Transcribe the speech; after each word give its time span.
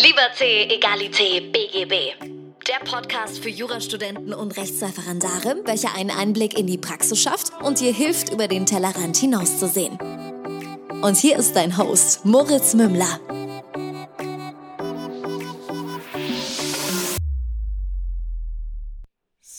Liberté, 0.00 0.72
Egalité, 0.72 1.40
BGB. 1.40 2.14
Der 2.68 2.88
Podcast 2.88 3.40
für 3.40 3.48
Jurastudenten 3.48 4.32
und 4.32 4.56
Rechtsreferendare, 4.56 5.56
welcher 5.64 5.92
einen 5.96 6.12
Einblick 6.12 6.56
in 6.56 6.68
die 6.68 6.78
Praxis 6.78 7.20
schafft 7.20 7.50
und 7.64 7.80
dir 7.80 7.92
hilft, 7.92 8.32
über 8.32 8.46
den 8.46 8.64
Tellerrand 8.64 9.16
hinauszusehen. 9.16 9.98
Und 11.02 11.16
hier 11.16 11.36
ist 11.36 11.56
dein 11.56 11.76
Host, 11.76 12.24
Moritz 12.24 12.74
Mümmler. 12.74 13.18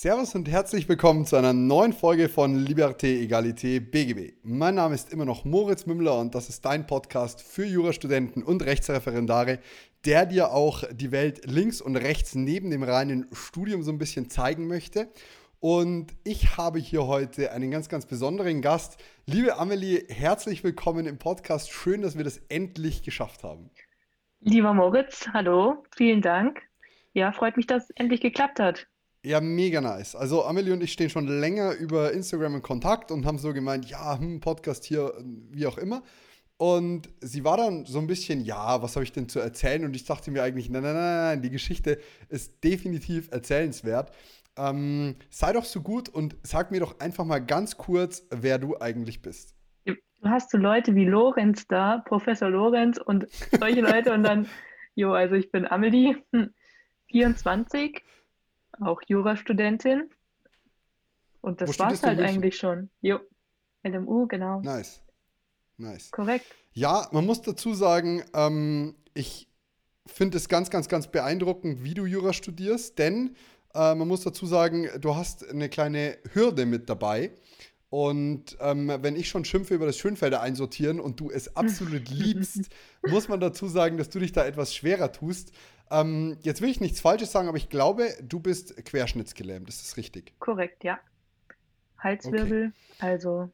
Servus 0.01 0.33
und 0.33 0.47
herzlich 0.47 0.87
willkommen 0.87 1.25
zu 1.25 1.35
einer 1.35 1.51
neuen 1.51 1.91
Folge 1.91 2.29
von 2.29 2.55
Liberté, 2.55 3.21
Egalité, 3.21 3.81
BGB. 3.81 4.37
Mein 4.43 4.75
Name 4.75 4.95
ist 4.95 5.11
immer 5.11 5.25
noch 5.25 5.43
Moritz 5.43 5.87
Mümmler 5.87 6.17
und 6.17 6.33
das 6.35 6.47
ist 6.47 6.63
dein 6.63 6.87
Podcast 6.87 7.41
für 7.41 7.65
Jurastudenten 7.65 8.41
und 8.41 8.65
Rechtsreferendare, 8.65 9.59
der 10.05 10.25
dir 10.25 10.53
auch 10.53 10.85
die 10.89 11.11
Welt 11.11 11.41
links 11.51 11.81
und 11.81 11.97
rechts 11.97 12.33
neben 12.33 12.71
dem 12.71 12.83
reinen 12.83 13.27
Studium 13.33 13.83
so 13.83 13.91
ein 13.91 13.97
bisschen 13.97 14.29
zeigen 14.29 14.67
möchte. 14.67 15.09
Und 15.59 16.13
ich 16.23 16.55
habe 16.55 16.79
hier 16.79 17.05
heute 17.05 17.51
einen 17.51 17.69
ganz, 17.69 17.89
ganz 17.89 18.05
besonderen 18.05 18.61
Gast. 18.61 19.03
Liebe 19.25 19.57
Amelie, 19.57 20.05
herzlich 20.07 20.63
willkommen 20.63 21.07
im 21.07 21.17
Podcast. 21.17 21.73
Schön, 21.73 22.01
dass 22.01 22.15
wir 22.15 22.23
das 22.23 22.37
endlich 22.47 23.03
geschafft 23.03 23.43
haben. 23.43 23.69
Lieber 24.39 24.73
Moritz, 24.73 25.27
hallo, 25.33 25.83
vielen 25.93 26.21
Dank. 26.21 26.61
Ja, 27.11 27.33
freut 27.33 27.57
mich, 27.57 27.67
dass 27.67 27.83
es 27.83 27.89
endlich 27.97 28.21
geklappt 28.21 28.61
hat. 28.61 28.87
Ja, 29.25 29.41
mega 29.41 29.81
nice. 29.81 30.15
Also 30.15 30.45
Amelie 30.45 30.71
und 30.71 30.81
ich 30.81 30.93
stehen 30.93 31.09
schon 31.09 31.27
länger 31.27 31.73
über 31.73 32.13
Instagram 32.13 32.55
in 32.55 32.61
Kontakt 32.61 33.11
und 33.11 33.25
haben 33.25 33.37
so 33.37 33.53
gemeint, 33.53 33.89
ja, 33.89 34.17
hm, 34.17 34.39
Podcast 34.39 34.85
hier, 34.85 35.13
wie 35.51 35.67
auch 35.67 35.77
immer. 35.77 36.03
Und 36.57 37.09
sie 37.21 37.43
war 37.43 37.57
dann 37.57 37.85
so 37.85 37.99
ein 37.99 38.07
bisschen, 38.07 38.41
ja, 38.41 38.81
was 38.81 38.95
habe 38.95 39.03
ich 39.03 39.11
denn 39.11 39.29
zu 39.29 39.39
erzählen? 39.39 39.83
Und 39.85 39.95
ich 39.95 40.05
dachte 40.05 40.31
mir 40.31 40.43
eigentlich, 40.43 40.69
nein, 40.69 40.83
nein, 40.83 40.93
nein, 40.93 41.15
nein, 41.17 41.41
die 41.41 41.49
Geschichte 41.49 41.99
ist 42.29 42.63
definitiv 42.63 43.29
erzählenswert. 43.31 44.11
Ähm, 44.57 45.15
sei 45.29 45.53
doch 45.53 45.63
so 45.65 45.81
gut 45.81 46.09
und 46.09 46.35
sag 46.43 46.71
mir 46.71 46.79
doch 46.79 46.99
einfach 46.99 47.25
mal 47.25 47.39
ganz 47.39 47.77
kurz, 47.77 48.25
wer 48.29 48.57
du 48.57 48.77
eigentlich 48.77 49.21
bist. 49.21 49.55
Du 49.85 49.95
hast 50.29 50.51
so 50.51 50.57
Leute 50.57 50.95
wie 50.95 51.05
Lorenz 51.05 51.65
da, 51.67 51.99
Professor 52.05 52.49
Lorenz 52.49 52.97
und 52.97 53.27
solche 53.57 53.79
Leute 53.79 54.11
und 54.13 54.23
dann, 54.23 54.47
jo, 54.95 55.13
also 55.13 55.35
ich 55.35 55.51
bin 55.51 55.65
Amelie, 55.65 56.17
24, 57.11 58.03
auch 58.81 59.01
Jurastudentin. 59.07 60.09
Und 61.41 61.61
das 61.61 61.79
war 61.79 61.91
es 61.91 62.03
halt 62.03 62.19
eigentlich 62.19 62.57
schon. 62.57 62.89
Jo, 63.01 63.19
LMU, 63.83 64.27
genau. 64.27 64.61
Nice. 64.61 65.01
Nice. 65.77 66.11
Korrekt. 66.11 66.45
Ja, 66.73 67.07
man 67.11 67.25
muss 67.25 67.41
dazu 67.41 67.73
sagen, 67.73 68.23
ähm, 68.33 68.95
ich 69.13 69.49
finde 70.05 70.37
es 70.37 70.49
ganz, 70.49 70.69
ganz, 70.69 70.89
ganz 70.89 71.07
beeindruckend, 71.07 71.83
wie 71.83 71.93
du 71.93 72.05
Jura 72.05 72.33
studierst, 72.33 72.99
denn 72.99 73.35
äh, 73.73 73.95
man 73.95 74.07
muss 74.07 74.21
dazu 74.21 74.45
sagen, 74.45 74.89
du 74.99 75.15
hast 75.15 75.47
eine 75.47 75.69
kleine 75.69 76.17
Hürde 76.33 76.65
mit 76.65 76.89
dabei. 76.89 77.31
Und 77.89 78.55
ähm, 78.59 78.91
wenn 79.01 79.15
ich 79.15 79.29
schon 79.29 79.45
schimpfe 79.45 79.73
über 79.73 79.87
das 79.87 79.97
Schönfelder 79.97 80.41
einsortieren 80.41 80.99
und 80.99 81.19
du 81.19 81.31
es 81.31 81.55
absolut 81.55 82.09
liebst, 82.09 82.69
muss 83.07 83.29
man 83.29 83.39
dazu 83.39 83.67
sagen, 83.67 83.97
dass 83.97 84.09
du 84.09 84.19
dich 84.19 84.31
da 84.31 84.45
etwas 84.45 84.75
schwerer 84.75 85.11
tust. 85.11 85.51
Ähm, 85.91 86.37
jetzt 86.41 86.61
will 86.61 86.69
ich 86.69 86.79
nichts 86.79 87.01
Falsches 87.01 87.31
sagen, 87.31 87.47
aber 87.47 87.57
ich 87.57 87.69
glaube, 87.69 88.09
du 88.21 88.39
bist 88.39 88.75
querschnittsgelähmt. 88.85 89.67
Ist 89.69 89.83
das 89.83 89.97
richtig? 89.97 90.33
Korrekt, 90.39 90.83
ja. 90.83 90.99
Halswirbel, 91.97 92.67
okay. 92.67 92.95
also 92.99 93.49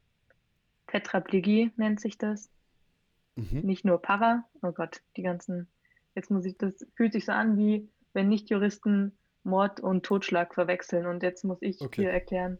Tetraplegie 0.87 1.71
nennt 1.77 1.99
sich 1.99 2.17
das. 2.17 2.49
Mhm. 3.35 3.61
Nicht 3.61 3.85
nur 3.85 4.01
Para. 4.01 4.45
Oh 4.61 4.71
Gott, 4.71 5.01
die 5.17 5.23
ganzen. 5.23 5.67
Jetzt 6.13 6.31
muss 6.31 6.45
ich, 6.45 6.57
das 6.57 6.85
fühlt 6.95 7.13
sich 7.13 7.25
so 7.25 7.31
an, 7.31 7.57
wie 7.57 7.89
wenn 8.13 8.29
Nicht-Juristen 8.29 9.17
Mord 9.43 9.79
und 9.79 10.03
Totschlag 10.03 10.53
verwechseln. 10.53 11.05
Und 11.05 11.23
jetzt 11.23 11.43
muss 11.43 11.57
ich 11.61 11.81
okay. 11.81 12.03
hier 12.03 12.11
erklären, 12.11 12.57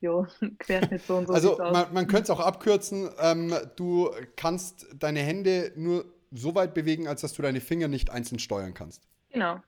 jo, 0.00 0.26
Querschnitt 0.58 1.02
so 1.02 1.16
und 1.16 1.26
so. 1.26 1.34
Also 1.34 1.58
man, 1.58 1.92
man 1.92 2.06
könnte 2.06 2.24
es 2.24 2.30
auch 2.30 2.40
abkürzen. 2.40 3.10
Ähm, 3.20 3.54
du 3.76 4.10
kannst 4.36 4.86
deine 4.98 5.20
Hände 5.20 5.72
nur 5.76 6.04
so 6.30 6.54
weit 6.54 6.74
bewegen, 6.74 7.06
als 7.06 7.20
dass 7.20 7.32
du 7.32 7.42
deine 7.42 7.60
Finger 7.60 7.88
nicht 7.88 8.10
einzeln 8.10 8.38
steuern 8.38 8.74
kannst. 8.74 9.06
Genau. 9.34 9.60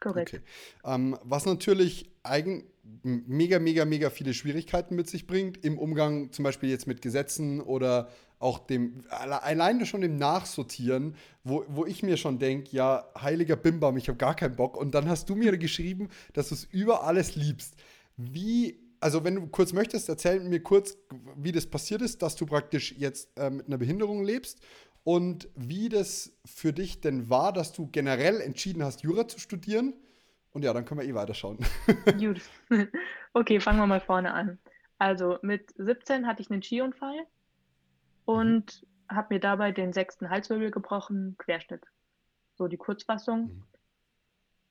Korrekt. 0.00 0.34
Okay. 0.34 0.42
Ähm, 0.84 1.18
was 1.22 1.46
natürlich 1.46 2.10
eigen, 2.22 2.64
mega, 3.02 3.58
mega, 3.58 3.84
mega 3.84 4.10
viele 4.10 4.34
Schwierigkeiten 4.34 4.94
mit 4.94 5.08
sich 5.08 5.26
bringt, 5.26 5.64
im 5.64 5.78
Umgang 5.78 6.32
zum 6.32 6.44
Beispiel 6.44 6.68
jetzt 6.68 6.86
mit 6.86 7.02
Gesetzen 7.02 7.60
oder 7.60 8.08
auch 8.38 8.60
dem, 8.60 9.02
alleine 9.10 9.84
schon 9.84 10.00
dem 10.00 10.16
Nachsortieren, 10.16 11.16
wo, 11.42 11.64
wo 11.68 11.84
ich 11.86 12.02
mir 12.04 12.16
schon 12.16 12.38
denke, 12.38 12.70
ja, 12.70 13.08
heiliger 13.20 13.56
Bimbam, 13.56 13.96
ich 13.96 14.08
habe 14.08 14.18
gar 14.18 14.36
keinen 14.36 14.54
Bock. 14.54 14.76
Und 14.76 14.94
dann 14.94 15.08
hast 15.08 15.28
du 15.28 15.34
mir 15.34 15.56
geschrieben, 15.58 16.08
dass 16.34 16.50
du 16.50 16.54
es 16.54 16.64
über 16.64 17.02
alles 17.02 17.34
liebst. 17.34 17.74
Wie, 18.16 18.78
also 19.00 19.24
wenn 19.24 19.34
du 19.34 19.46
kurz 19.48 19.72
möchtest, 19.72 20.08
erzähl 20.08 20.40
mir 20.40 20.62
kurz, 20.62 20.96
wie 21.36 21.50
das 21.50 21.66
passiert 21.66 22.00
ist, 22.00 22.22
dass 22.22 22.36
du 22.36 22.46
praktisch 22.46 22.94
jetzt 22.96 23.36
äh, 23.36 23.50
mit 23.50 23.66
einer 23.66 23.78
Behinderung 23.78 24.22
lebst 24.22 24.60
und 25.08 25.48
wie 25.54 25.88
das 25.88 26.38
für 26.44 26.74
dich 26.74 27.00
denn 27.00 27.30
war, 27.30 27.54
dass 27.54 27.72
du 27.72 27.86
generell 27.86 28.42
entschieden 28.42 28.84
hast, 28.84 29.00
Jura 29.00 29.26
zu 29.26 29.40
studieren. 29.40 29.94
Und 30.50 30.66
ja, 30.66 30.74
dann 30.74 30.84
können 30.84 31.00
wir 31.00 31.08
eh 31.08 31.14
weiterschauen. 31.14 31.56
Gut. 32.20 32.42
Okay, 33.32 33.58
fangen 33.58 33.78
wir 33.78 33.86
mal 33.86 34.02
vorne 34.02 34.34
an. 34.34 34.58
Also 34.98 35.38
mit 35.40 35.72
17 35.78 36.26
hatte 36.26 36.42
ich 36.42 36.50
einen 36.50 36.62
Skiunfall 36.62 37.26
und 38.26 38.82
mhm. 38.82 39.16
habe 39.16 39.34
mir 39.34 39.40
dabei 39.40 39.72
den 39.72 39.94
sechsten 39.94 40.28
Halswirbel 40.28 40.70
gebrochen, 40.70 41.36
Querschnitt. 41.38 41.86
So 42.56 42.68
die 42.68 42.76
Kurzfassung. 42.76 43.44
Mhm. 43.44 43.64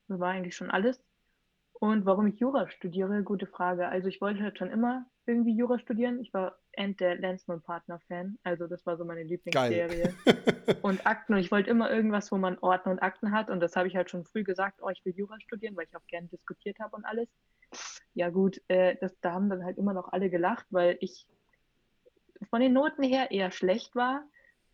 Das 0.06 0.20
war 0.20 0.30
eigentlich 0.30 0.54
schon 0.54 0.70
alles. 0.70 1.02
Und 1.72 2.06
warum 2.06 2.28
ich 2.28 2.38
Jura 2.38 2.68
studiere, 2.70 3.24
gute 3.24 3.48
Frage. 3.48 3.88
Also 3.88 4.06
ich 4.06 4.20
wollte 4.20 4.44
halt 4.44 4.56
schon 4.56 4.70
immer 4.70 5.04
irgendwie 5.26 5.56
Jura 5.56 5.80
studieren. 5.80 6.20
Ich 6.20 6.32
war 6.32 6.60
End 6.78 7.00
der 7.00 7.16
Lensman 7.16 7.60
Partner 7.60 8.00
Fan. 8.08 8.38
Also 8.44 8.66
das 8.66 8.86
war 8.86 8.96
so 8.96 9.04
meine 9.04 9.22
Lieblingsserie. 9.22 10.14
und 10.82 11.06
Akten. 11.06 11.34
Und 11.34 11.40
ich 11.40 11.50
wollte 11.50 11.70
immer 11.70 11.90
irgendwas, 11.90 12.30
wo 12.32 12.38
man 12.38 12.58
Ordner 12.58 12.92
und 12.92 12.98
Akten 13.00 13.32
hat. 13.32 13.50
Und 13.50 13.60
das 13.60 13.76
habe 13.76 13.88
ich 13.88 13.96
halt 13.96 14.10
schon 14.10 14.24
früh 14.24 14.44
gesagt, 14.44 14.80
oh, 14.82 14.88
ich 14.88 15.04
will 15.04 15.14
Jura 15.14 15.38
studieren, 15.40 15.76
weil 15.76 15.86
ich 15.86 15.96
auch 15.96 16.06
gerne 16.06 16.28
diskutiert 16.28 16.78
habe 16.78 16.96
und 16.96 17.04
alles. 17.04 17.28
Ja 18.14 18.30
gut, 18.30 18.60
äh, 18.68 18.96
das, 19.00 19.18
da 19.20 19.32
haben 19.32 19.50
dann 19.50 19.64
halt 19.64 19.76
immer 19.76 19.92
noch 19.92 20.12
alle 20.12 20.30
gelacht, 20.30 20.66
weil 20.70 20.96
ich 21.00 21.26
von 22.48 22.60
den 22.60 22.72
Noten 22.72 23.02
her 23.02 23.30
eher 23.30 23.50
schlecht 23.50 23.94
war. 23.94 24.22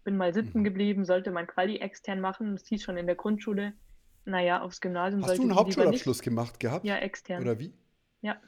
Bin 0.04 0.16
mal 0.16 0.34
sitzen 0.34 0.60
mhm. 0.60 0.64
geblieben, 0.64 1.04
sollte 1.04 1.30
mein 1.30 1.46
Quali 1.46 1.78
extern 1.78 2.20
machen. 2.20 2.52
Das 2.56 2.66
hieß 2.66 2.82
schon 2.82 2.96
in 2.96 3.06
der 3.06 3.16
Grundschule 3.16 3.72
naja, 4.26 4.62
aufs 4.62 4.80
Gymnasium 4.80 5.22
Hast 5.24 5.38
du 5.38 5.42
einen 5.42 5.54
Hauptschulabschluss 5.54 6.22
gemacht 6.22 6.58
gehabt? 6.58 6.84
Ja, 6.84 6.96
extern. 6.96 7.42
Oder 7.42 7.58
wie? 7.58 7.74
Ja. 8.22 8.40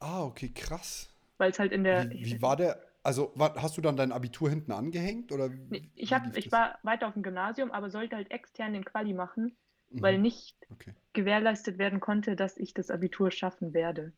Ah, 0.00 0.24
okay, 0.24 0.48
krass. 0.48 1.13
Weil 1.44 1.50
es 1.50 1.58
halt 1.58 1.72
in 1.72 1.84
der. 1.84 2.10
Wie, 2.10 2.24
wie 2.24 2.40
war 2.40 2.56
der? 2.56 2.80
Also 3.02 3.32
war, 3.34 3.54
hast 3.56 3.76
du 3.76 3.82
dann 3.82 3.98
dein 3.98 4.12
Abitur 4.12 4.48
hinten 4.48 4.72
angehängt 4.72 5.30
oder? 5.30 5.50
Wie, 5.68 5.90
ich 5.94 6.14
hab, 6.14 6.34
ich 6.38 6.50
war 6.50 6.78
weiter 6.82 7.06
auf 7.06 7.12
dem 7.12 7.22
Gymnasium, 7.22 7.70
aber 7.70 7.90
sollte 7.90 8.16
halt 8.16 8.30
extern 8.30 8.72
den 8.72 8.82
Quali 8.82 9.12
machen, 9.12 9.54
mhm. 9.90 10.00
weil 10.00 10.18
nicht 10.18 10.56
okay. 10.70 10.94
gewährleistet 11.12 11.76
werden 11.76 12.00
konnte, 12.00 12.34
dass 12.34 12.56
ich 12.56 12.72
das 12.72 12.90
Abitur 12.90 13.30
schaffen 13.30 13.74
werde. 13.74 14.14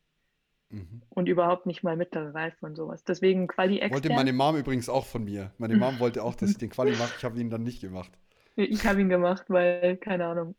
Mhm. 0.69 1.01
Und 1.09 1.27
überhaupt 1.27 1.65
nicht 1.65 1.83
mal 1.83 1.97
mittlere 1.97 2.33
Reife 2.33 2.65
und 2.65 2.77
sowas. 2.77 3.03
Deswegen 3.03 3.47
Quali 3.47 3.79
extern. 3.79 3.91
Wollte 3.91 4.13
meine 4.13 4.31
Mom 4.31 4.55
übrigens 4.55 4.87
auch 4.87 5.05
von 5.05 5.25
mir. 5.25 5.51
Meine 5.57 5.75
Mom 5.75 5.99
wollte 5.99 6.23
auch, 6.23 6.35
dass 6.35 6.51
ich 6.51 6.57
den 6.57 6.69
Quali 6.69 6.91
mache. 6.91 7.13
Ich 7.17 7.25
habe 7.25 7.37
ihn 7.41 7.49
dann 7.49 7.63
nicht 7.63 7.81
gemacht. 7.81 8.11
Ich 8.55 8.85
habe 8.85 9.01
ihn 9.01 9.09
gemacht, 9.09 9.43
weil, 9.49 9.97
keine 9.97 10.27
Ahnung, 10.27 10.55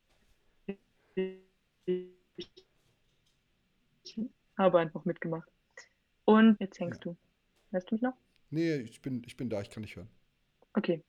ich 2.37 2.51
habe 4.59 4.81
einfach 4.81 5.07
mitgemacht. 5.07 5.49
Und 6.29 6.61
jetzt 6.61 6.79
hängst 6.79 7.07
ja. 7.07 7.13
du. 7.13 7.19
Hörst 7.71 7.91
du 7.91 7.95
mich 7.95 8.03
noch? 8.03 8.13
Nee, 8.51 8.77
ich 8.77 9.01
bin, 9.01 9.23
ich 9.25 9.39
bin 9.39 9.49
da, 9.49 9.63
ich 9.63 9.71
kann 9.71 9.81
nicht 9.81 9.97
hören. 9.97 10.11
Okay. 10.75 11.03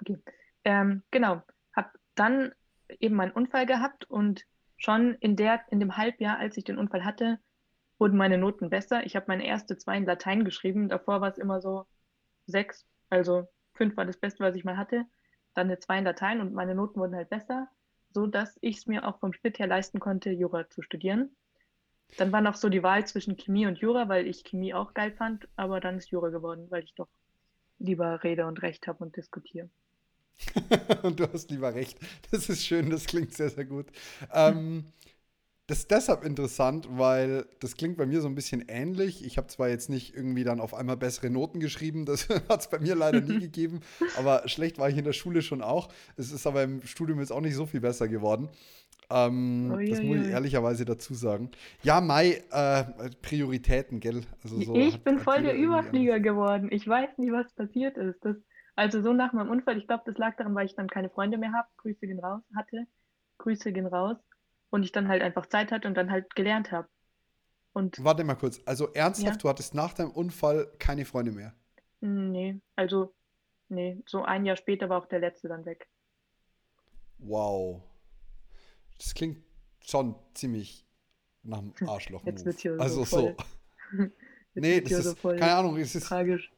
Okay. 0.00 0.16
Ähm, 0.62 1.02
genau. 1.10 1.42
Hab 1.74 1.92
dann 2.14 2.52
eben 3.00 3.16
meinen 3.16 3.32
Unfall 3.32 3.66
gehabt 3.66 4.04
und 4.04 4.46
schon 4.76 5.16
in, 5.16 5.34
der, 5.34 5.60
in 5.72 5.80
dem 5.80 5.96
Halbjahr, 5.96 6.38
als 6.38 6.56
ich 6.56 6.62
den 6.62 6.78
Unfall 6.78 7.04
hatte, 7.04 7.40
wurden 7.98 8.16
meine 8.16 8.38
Noten 8.38 8.70
besser. 8.70 9.04
Ich 9.04 9.16
habe 9.16 9.26
meine 9.26 9.44
erste 9.44 9.76
zwei 9.76 9.96
in 9.96 10.06
Latein 10.06 10.44
geschrieben. 10.44 10.88
Davor 10.88 11.20
war 11.20 11.32
es 11.32 11.38
immer 11.38 11.60
so 11.60 11.86
sechs, 12.46 12.86
also 13.10 13.48
fünf 13.74 13.96
war 13.96 14.04
das 14.04 14.18
Beste, 14.18 14.44
was 14.44 14.54
ich 14.54 14.62
mal 14.62 14.76
hatte. 14.76 15.04
Dann 15.54 15.66
eine 15.66 15.80
zwei 15.80 15.98
in 15.98 16.04
Latein 16.04 16.40
und 16.40 16.54
meine 16.54 16.76
Noten 16.76 17.00
wurden 17.00 17.16
halt 17.16 17.28
besser 17.28 17.68
so 18.10 18.26
dass 18.26 18.56
ich 18.60 18.78
es 18.78 18.86
mir 18.86 19.06
auch 19.06 19.18
vom 19.20 19.32
Schnitt 19.32 19.58
her 19.58 19.66
leisten 19.66 20.00
konnte, 20.00 20.30
Jura 20.30 20.68
zu 20.68 20.82
studieren. 20.82 21.36
Dann 22.16 22.32
war 22.32 22.40
noch 22.42 22.54
so 22.56 22.68
die 22.68 22.82
Wahl 22.82 23.06
zwischen 23.06 23.36
Chemie 23.36 23.66
und 23.66 23.78
Jura, 23.78 24.08
weil 24.08 24.26
ich 24.26 24.44
Chemie 24.44 24.74
auch 24.74 24.94
geil 24.94 25.12
fand, 25.12 25.48
aber 25.56 25.80
dann 25.80 25.96
ist 25.98 26.10
Jura 26.10 26.28
geworden, 26.30 26.66
weil 26.70 26.84
ich 26.84 26.94
doch 26.94 27.08
lieber 27.78 28.22
rede 28.24 28.46
und 28.46 28.62
Recht 28.62 28.86
habe 28.88 29.04
und 29.04 29.16
diskutiere. 29.16 29.70
und 31.02 31.18
du 31.20 31.30
hast 31.32 31.50
lieber 31.50 31.74
Recht. 31.74 31.98
Das 32.30 32.48
ist 32.48 32.64
schön, 32.64 32.90
das 32.90 33.06
klingt 33.06 33.34
sehr, 33.34 33.50
sehr 33.50 33.64
gut. 33.64 33.86
Ähm, 34.32 34.92
Das 35.68 35.80
ist 35.80 35.90
deshalb 35.90 36.24
interessant, 36.24 36.88
weil 36.90 37.46
das 37.60 37.76
klingt 37.76 37.96
bei 37.98 38.06
mir 38.06 38.22
so 38.22 38.28
ein 38.28 38.34
bisschen 38.34 38.64
ähnlich. 38.68 39.24
Ich 39.24 39.38
habe 39.38 39.48
zwar 39.48 39.68
jetzt 39.68 39.90
nicht 39.90 40.14
irgendwie 40.16 40.44
dann 40.44 40.60
auf 40.60 40.74
einmal 40.74 40.96
bessere 40.96 41.30
Noten 41.30 41.60
geschrieben, 41.60 42.06
das 42.06 42.28
hat 42.50 42.60
es 42.62 42.70
bei 42.70 42.80
mir 42.80 42.96
leider 42.96 43.20
nie 43.22 43.38
gegeben, 43.40 43.80
aber 44.14 44.48
schlecht 44.48 44.78
war 44.78 44.90
ich 44.90 44.96
in 44.98 45.04
der 45.04 45.14
Schule 45.14 45.42
schon 45.42 45.62
auch. 45.62 45.88
Es 46.16 46.32
ist 46.32 46.46
aber 46.46 46.62
im 46.64 46.82
Studium 46.86 47.20
jetzt 47.20 47.32
auch 47.32 47.42
nicht 47.42 47.54
so 47.56 47.66
viel 47.66 47.80
besser 47.80 48.08
geworden. 48.08 48.48
Ähm, 49.10 49.72
ui, 49.74 49.88
das 49.88 50.02
muss 50.02 50.18
ich 50.18 50.28
ehrlicherweise 50.28 50.84
dazu 50.84 51.14
sagen. 51.14 51.50
Ja, 51.82 52.00
Mai, 52.00 52.42
äh, 52.50 52.84
Prioritäten, 53.22 54.00
gell? 54.00 54.22
Also 54.42 54.60
so 54.60 54.74
ich 54.74 55.02
bin 55.02 55.18
voll 55.18 55.42
der 55.42 55.56
Überflieger 55.56 56.20
geworden. 56.20 56.68
Ich 56.70 56.86
weiß 56.86 57.16
nicht, 57.16 57.32
was 57.32 57.50
passiert 57.54 57.96
ist. 57.96 58.22
Das, 58.22 58.36
also 58.76 59.02
so 59.02 59.12
nach 59.14 59.32
meinem 59.32 59.50
Unfall, 59.50 59.78
ich 59.78 59.86
glaube, 59.86 60.02
das 60.06 60.18
lag 60.18 60.36
daran, 60.36 60.54
weil 60.54 60.66
ich 60.66 60.74
dann 60.74 60.88
keine 60.88 61.08
Freunde 61.08 61.38
mehr 61.38 61.52
habe. 61.52 61.68
Grüße 61.78 62.06
gehen 62.06 62.20
raus, 62.20 62.42
hatte. 62.54 62.86
Grüße 63.38 63.72
gehen 63.72 63.86
raus 63.86 64.16
und 64.70 64.82
ich 64.82 64.92
dann 64.92 65.08
halt 65.08 65.22
einfach 65.22 65.46
Zeit 65.46 65.72
hatte 65.72 65.88
und 65.88 65.94
dann 65.94 66.10
halt 66.10 66.34
gelernt 66.34 66.70
habe. 66.70 66.88
Und 67.72 68.02
Warte 68.02 68.24
mal 68.24 68.34
kurz, 68.34 68.60
also 68.66 68.92
ernsthaft, 68.92 69.36
ja. 69.36 69.42
du 69.42 69.48
hattest 69.48 69.74
nach 69.74 69.94
deinem 69.94 70.10
Unfall 70.10 70.68
keine 70.78 71.04
Freunde 71.04 71.32
mehr? 71.32 71.54
Nee, 72.00 72.60
also, 72.76 73.14
nee, 73.68 74.02
so 74.06 74.22
ein 74.24 74.44
Jahr 74.44 74.56
später 74.56 74.88
war 74.88 74.98
auch 74.98 75.06
der 75.06 75.20
letzte 75.20 75.48
dann 75.48 75.64
weg. 75.64 75.88
Wow. 77.18 77.82
Das 78.98 79.14
klingt 79.14 79.38
schon 79.84 80.14
ziemlich 80.34 80.84
nach 81.42 81.60
dem 81.60 81.88
Arschloch. 81.88 82.24
Jetzt 82.24 82.44
wird 82.44 82.60
hier 82.60 82.78
also 82.78 83.04
so. 83.04 83.34
so. 83.96 84.06
nee, 84.54 84.80
das 84.80 84.92
ist, 84.92 85.22
so 85.22 85.28
keine 85.28 85.54
Ahnung, 85.54 85.76
es 85.76 85.94
ist 85.94 86.06
tragisch. 86.06 86.50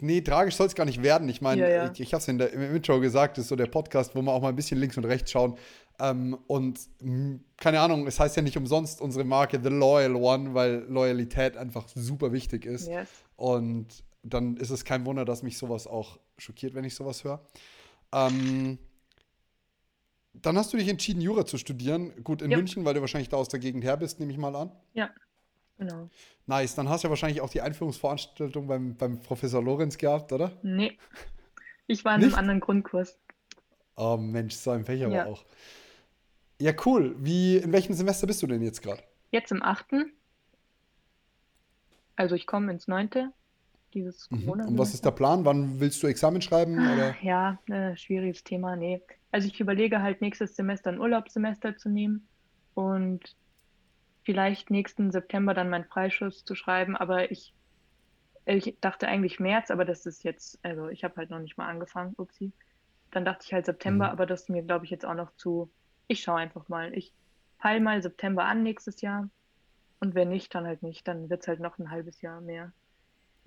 Nee, 0.00 0.20
tragisch 0.20 0.54
soll 0.54 0.68
es 0.68 0.76
gar 0.76 0.84
nicht 0.84 1.02
werden. 1.02 1.28
Ich 1.28 1.40
meine, 1.40 1.62
ja, 1.62 1.68
ja. 1.68 1.92
ich, 1.92 2.00
ich 2.00 2.14
habe 2.14 2.20
es 2.20 2.28
in 2.28 2.38
der, 2.38 2.52
im 2.52 2.76
Intro 2.76 3.00
gesagt, 3.00 3.36
das 3.36 3.46
ist 3.46 3.48
so 3.48 3.56
der 3.56 3.66
Podcast, 3.66 4.14
wo 4.14 4.22
wir 4.22 4.32
auch 4.32 4.40
mal 4.40 4.50
ein 4.50 4.56
bisschen 4.56 4.78
links 4.78 4.96
und 4.96 5.04
rechts 5.04 5.32
schauen. 5.32 5.56
Ähm, 5.98 6.38
und 6.46 6.78
mh, 7.00 7.10
hm, 7.10 7.44
keine 7.56 7.80
Ahnung, 7.80 8.06
es 8.06 8.20
heißt 8.20 8.36
ja 8.36 8.42
nicht 8.42 8.56
umsonst 8.56 9.00
unsere 9.00 9.24
Marke 9.24 9.60
The 9.60 9.70
Loyal 9.70 10.14
One, 10.14 10.54
weil 10.54 10.84
Loyalität 10.88 11.56
einfach 11.56 11.88
super 11.88 12.32
wichtig 12.32 12.64
ist. 12.64 12.86
Yes. 12.86 13.08
Und 13.34 14.04
dann 14.22 14.56
ist 14.56 14.70
es 14.70 14.84
kein 14.84 15.04
Wunder, 15.04 15.24
dass 15.24 15.42
mich 15.42 15.58
sowas 15.58 15.88
auch 15.88 16.20
schockiert, 16.36 16.74
wenn 16.74 16.84
ich 16.84 16.94
sowas 16.94 17.24
höre. 17.24 17.40
Ähm, 18.12 18.78
dann 20.42 20.56
hast 20.56 20.72
du 20.72 20.76
dich 20.76 20.88
entschieden, 20.88 21.20
Jura 21.20 21.44
zu 21.44 21.58
studieren. 21.58 22.12
Gut, 22.24 22.42
in 22.42 22.50
ja. 22.50 22.56
München, 22.56 22.84
weil 22.84 22.94
du 22.94 23.00
wahrscheinlich 23.00 23.28
da 23.28 23.36
aus 23.36 23.48
der 23.48 23.60
Gegend 23.60 23.84
her 23.84 23.96
bist, 23.96 24.20
nehme 24.20 24.32
ich 24.32 24.38
mal 24.38 24.54
an. 24.54 24.72
Ja, 24.94 25.10
genau. 25.78 26.08
Nice, 26.46 26.74
dann 26.74 26.88
hast 26.88 27.04
du 27.04 27.08
ja 27.08 27.10
wahrscheinlich 27.10 27.40
auch 27.40 27.50
die 27.50 27.60
Einführungsveranstaltung 27.60 28.66
beim, 28.66 28.96
beim 28.96 29.20
Professor 29.20 29.62
Lorenz 29.62 29.98
gehabt, 29.98 30.32
oder? 30.32 30.52
Nee. 30.62 30.96
Ich 31.86 32.04
war 32.04 32.14
in 32.14 32.20
Nicht? 32.20 32.34
einem 32.34 32.38
anderen 32.38 32.60
Grundkurs. 32.60 33.18
Oh 33.96 34.16
Mensch, 34.16 34.54
so 34.54 34.70
ein 34.70 34.84
Pech 34.84 35.04
aber 35.04 35.14
ja. 35.14 35.26
auch. 35.26 35.44
Ja, 36.60 36.72
cool. 36.86 37.16
Wie, 37.18 37.56
in 37.56 37.72
welchem 37.72 37.94
Semester 37.94 38.26
bist 38.26 38.42
du 38.42 38.46
denn 38.46 38.62
jetzt 38.62 38.82
gerade? 38.82 39.02
Jetzt 39.30 39.52
im 39.52 39.62
achten. 39.62 40.12
Also 42.16 42.34
ich 42.34 42.46
komme 42.46 42.72
ins 42.72 42.88
neunte. 42.88 43.32
Dieses 43.94 44.30
mhm. 44.30 44.44
Corona. 44.44 44.66
Und 44.66 44.78
was 44.78 44.94
ist 44.94 45.04
der 45.04 45.10
Plan? 45.10 45.44
Wann 45.44 45.80
willst 45.80 46.02
du 46.02 46.06
Examen 46.06 46.42
schreiben? 46.42 46.78
Ah, 46.78 46.94
oder? 46.94 47.14
Ja, 47.22 47.58
äh, 47.66 47.96
schwieriges 47.96 48.44
Thema. 48.44 48.76
Nee. 48.76 49.02
Also 49.30 49.48
ich 49.48 49.60
überlege 49.60 50.02
halt 50.02 50.20
nächstes 50.20 50.56
Semester 50.56 50.90
ein 50.90 51.00
Urlaubssemester 51.00 51.76
zu 51.76 51.88
nehmen 51.88 52.26
und 52.74 53.36
vielleicht 54.28 54.70
nächsten 54.70 55.10
September 55.10 55.54
dann 55.54 55.70
meinen 55.70 55.86
Freischuss 55.86 56.44
zu 56.44 56.54
schreiben, 56.54 56.96
aber 56.96 57.30
ich, 57.30 57.54
ich 58.44 58.76
dachte 58.80 59.08
eigentlich 59.08 59.40
März, 59.40 59.70
aber 59.70 59.86
das 59.86 60.04
ist 60.04 60.22
jetzt, 60.22 60.58
also 60.62 60.88
ich 60.88 61.02
habe 61.02 61.16
halt 61.16 61.30
noch 61.30 61.38
nicht 61.38 61.56
mal 61.56 61.66
angefangen, 61.66 62.14
upsie. 62.18 62.52
Dann 63.10 63.24
dachte 63.24 63.44
ich 63.46 63.54
halt 63.54 63.64
September, 63.64 64.06
mhm. 64.06 64.12
aber 64.12 64.26
das 64.26 64.42
ist 64.42 64.50
mir, 64.50 64.62
glaube 64.62 64.84
ich, 64.84 64.90
jetzt 64.90 65.06
auch 65.06 65.14
noch 65.14 65.34
zu, 65.36 65.70
ich 66.08 66.20
schaue 66.20 66.40
einfach 66.40 66.68
mal. 66.68 66.92
Ich 66.92 67.14
peile 67.58 67.80
mal 67.80 68.02
September 68.02 68.44
an 68.44 68.62
nächstes 68.62 69.00
Jahr 69.00 69.30
und 70.00 70.14
wenn 70.14 70.28
nicht, 70.28 70.54
dann 70.54 70.66
halt 70.66 70.82
nicht, 70.82 71.08
dann 71.08 71.30
wird 71.30 71.42
es 71.42 71.48
halt 71.48 71.60
noch 71.60 71.78
ein 71.78 71.90
halbes 71.90 72.20
Jahr 72.20 72.40
mehr. 72.40 72.72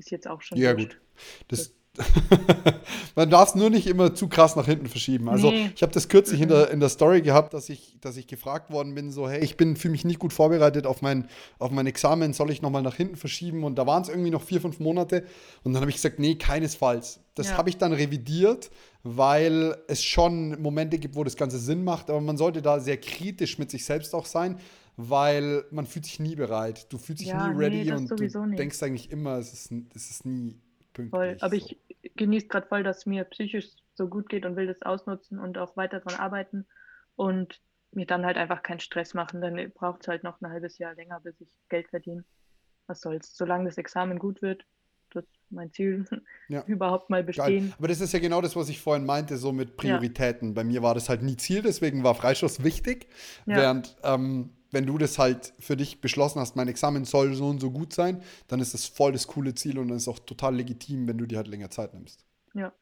Ist 0.01 0.09
jetzt 0.09 0.27
auch 0.27 0.41
schon. 0.41 0.57
Ja, 0.57 0.73
gut. 0.73 0.99
Das, 1.47 1.73
Man 3.15 3.29
darf 3.29 3.49
es 3.49 3.55
nur 3.55 3.69
nicht 3.69 3.85
immer 3.85 4.15
zu 4.15 4.27
krass 4.27 4.55
nach 4.55 4.65
hinten 4.65 4.87
verschieben. 4.87 5.29
Also 5.29 5.51
nee. 5.51 5.69
ich 5.75 5.83
habe 5.83 5.91
das 5.91 6.07
kürzlich 6.07 6.39
mhm. 6.39 6.43
in, 6.43 6.49
der, 6.49 6.71
in 6.71 6.79
der 6.79 6.89
Story 6.89 7.21
gehabt, 7.21 7.53
dass 7.53 7.69
ich, 7.69 7.97
dass 8.01 8.17
ich 8.17 8.25
gefragt 8.25 8.71
worden 8.71 8.95
bin, 8.95 9.11
so, 9.11 9.29
hey, 9.29 9.43
ich 9.43 9.57
bin 9.57 9.75
fühle 9.75 9.91
mich 9.91 10.03
nicht 10.03 10.17
gut 10.17 10.33
vorbereitet 10.33 10.87
auf 10.87 11.03
mein, 11.03 11.27
auf 11.59 11.69
mein 11.69 11.85
Examen, 11.85 12.33
soll 12.33 12.49
ich 12.49 12.63
nochmal 12.63 12.81
nach 12.81 12.95
hinten 12.95 13.15
verschieben? 13.15 13.63
Und 13.63 13.75
da 13.75 13.85
waren 13.85 14.01
es 14.01 14.09
irgendwie 14.09 14.31
noch 14.31 14.41
vier, 14.41 14.59
fünf 14.59 14.79
Monate. 14.79 15.23
Und 15.63 15.73
dann 15.73 15.81
habe 15.81 15.91
ich 15.91 15.97
gesagt, 15.97 16.17
nee, 16.17 16.33
keinesfalls. 16.33 17.19
Das 17.35 17.49
ja. 17.49 17.57
habe 17.57 17.69
ich 17.69 17.77
dann 17.77 17.93
revidiert, 17.93 18.71
weil 19.03 19.77
es 19.87 20.03
schon 20.03 20.59
Momente 20.59 20.97
gibt, 20.97 21.15
wo 21.15 21.23
das 21.23 21.35
Ganze 21.35 21.59
Sinn 21.59 21.83
macht. 21.83 22.09
Aber 22.09 22.21
man 22.21 22.37
sollte 22.37 22.63
da 22.63 22.79
sehr 22.79 22.97
kritisch 22.97 23.59
mit 23.59 23.69
sich 23.69 23.85
selbst 23.85 24.15
auch 24.15 24.25
sein, 24.25 24.57
weil 25.09 25.65
man 25.71 25.85
fühlt 25.85 26.05
sich 26.05 26.19
nie 26.19 26.35
bereit. 26.35 26.91
Du 26.91 26.97
fühlst 26.97 27.21
dich 27.21 27.29
ja, 27.29 27.47
nie 27.47 27.57
ready 27.57 27.83
nee, 27.85 27.91
und 27.91 28.09
du 28.09 28.45
nicht. 28.45 28.59
denkst 28.59 28.81
eigentlich 28.83 29.11
immer, 29.11 29.37
es 29.37 29.53
ist, 29.53 29.71
es 29.95 30.09
ist 30.09 30.25
nie 30.25 30.59
pünktlich. 30.93 31.09
Voll. 31.09 31.37
Aber 31.39 31.55
so. 31.55 31.65
ich 31.65 31.77
genieße 32.15 32.47
gerade 32.47 32.67
voll, 32.67 32.83
dass 32.83 32.99
es 32.99 33.05
mir 33.05 33.23
psychisch 33.25 33.69
so 33.95 34.07
gut 34.07 34.29
geht 34.29 34.45
und 34.45 34.55
will 34.55 34.67
das 34.67 34.81
ausnutzen 34.81 35.39
und 35.39 35.57
auch 35.57 35.77
weiter 35.77 35.99
daran 35.99 36.19
arbeiten 36.19 36.65
und 37.15 37.61
mir 37.91 38.05
dann 38.05 38.25
halt 38.25 38.37
einfach 38.37 38.63
keinen 38.63 38.79
Stress 38.79 39.13
machen. 39.13 39.41
Dann 39.41 39.71
braucht 39.73 40.01
es 40.01 40.07
halt 40.07 40.23
noch 40.23 40.39
ein 40.41 40.49
halbes 40.49 40.77
Jahr 40.77 40.95
länger, 40.95 41.19
bis 41.19 41.39
ich 41.41 41.49
Geld 41.69 41.89
verdiene. 41.89 42.23
Was 42.87 43.01
soll's. 43.01 43.35
Solange 43.35 43.65
das 43.65 43.77
Examen 43.77 44.17
gut 44.19 44.41
wird, 44.41 44.65
das 45.13 45.25
ist 45.25 45.51
mein 45.51 45.71
Ziel, 45.71 46.05
ja. 46.47 46.63
überhaupt 46.67 47.09
mal 47.09 47.23
bestehen. 47.23 47.65
Geil. 47.67 47.73
Aber 47.77 47.87
das 47.87 48.01
ist 48.01 48.13
ja 48.13 48.19
genau 48.19 48.41
das, 48.41 48.55
was 48.55 48.69
ich 48.69 48.79
vorhin 48.79 49.05
meinte, 49.05 49.37
so 49.37 49.51
mit 49.51 49.77
Prioritäten. 49.77 50.49
Ja. 50.49 50.53
Bei 50.55 50.63
mir 50.63 50.81
war 50.81 50.93
das 50.93 51.09
halt 51.09 51.21
nie 51.21 51.37
Ziel, 51.37 51.61
deswegen 51.61 52.03
war 52.03 52.15
Freischuss 52.15 52.63
wichtig. 52.63 53.07
Ja. 53.45 53.57
Während 53.57 53.95
ähm, 54.03 54.51
wenn 54.71 54.85
du 54.85 54.97
das 54.97 55.19
halt 55.19 55.53
für 55.59 55.77
dich 55.77 56.01
beschlossen 56.01 56.39
hast, 56.39 56.55
mein 56.55 56.67
Examen 56.67 57.05
soll 57.05 57.33
so 57.33 57.47
und 57.47 57.59
so 57.59 57.71
gut 57.71 57.93
sein, 57.93 58.21
dann 58.47 58.59
ist 58.59 58.73
das 58.73 58.85
voll 58.85 59.11
das 59.11 59.27
coole 59.27 59.53
Ziel 59.53 59.77
und 59.77 59.89
dann 59.89 59.97
ist 59.97 60.07
auch 60.07 60.19
total 60.19 60.55
legitim, 60.55 61.07
wenn 61.07 61.17
du 61.17 61.25
dir 61.25 61.37
halt 61.37 61.47
länger 61.47 61.69
Zeit 61.69 61.93
nimmst. 61.93 62.25
Ja. 62.53 62.73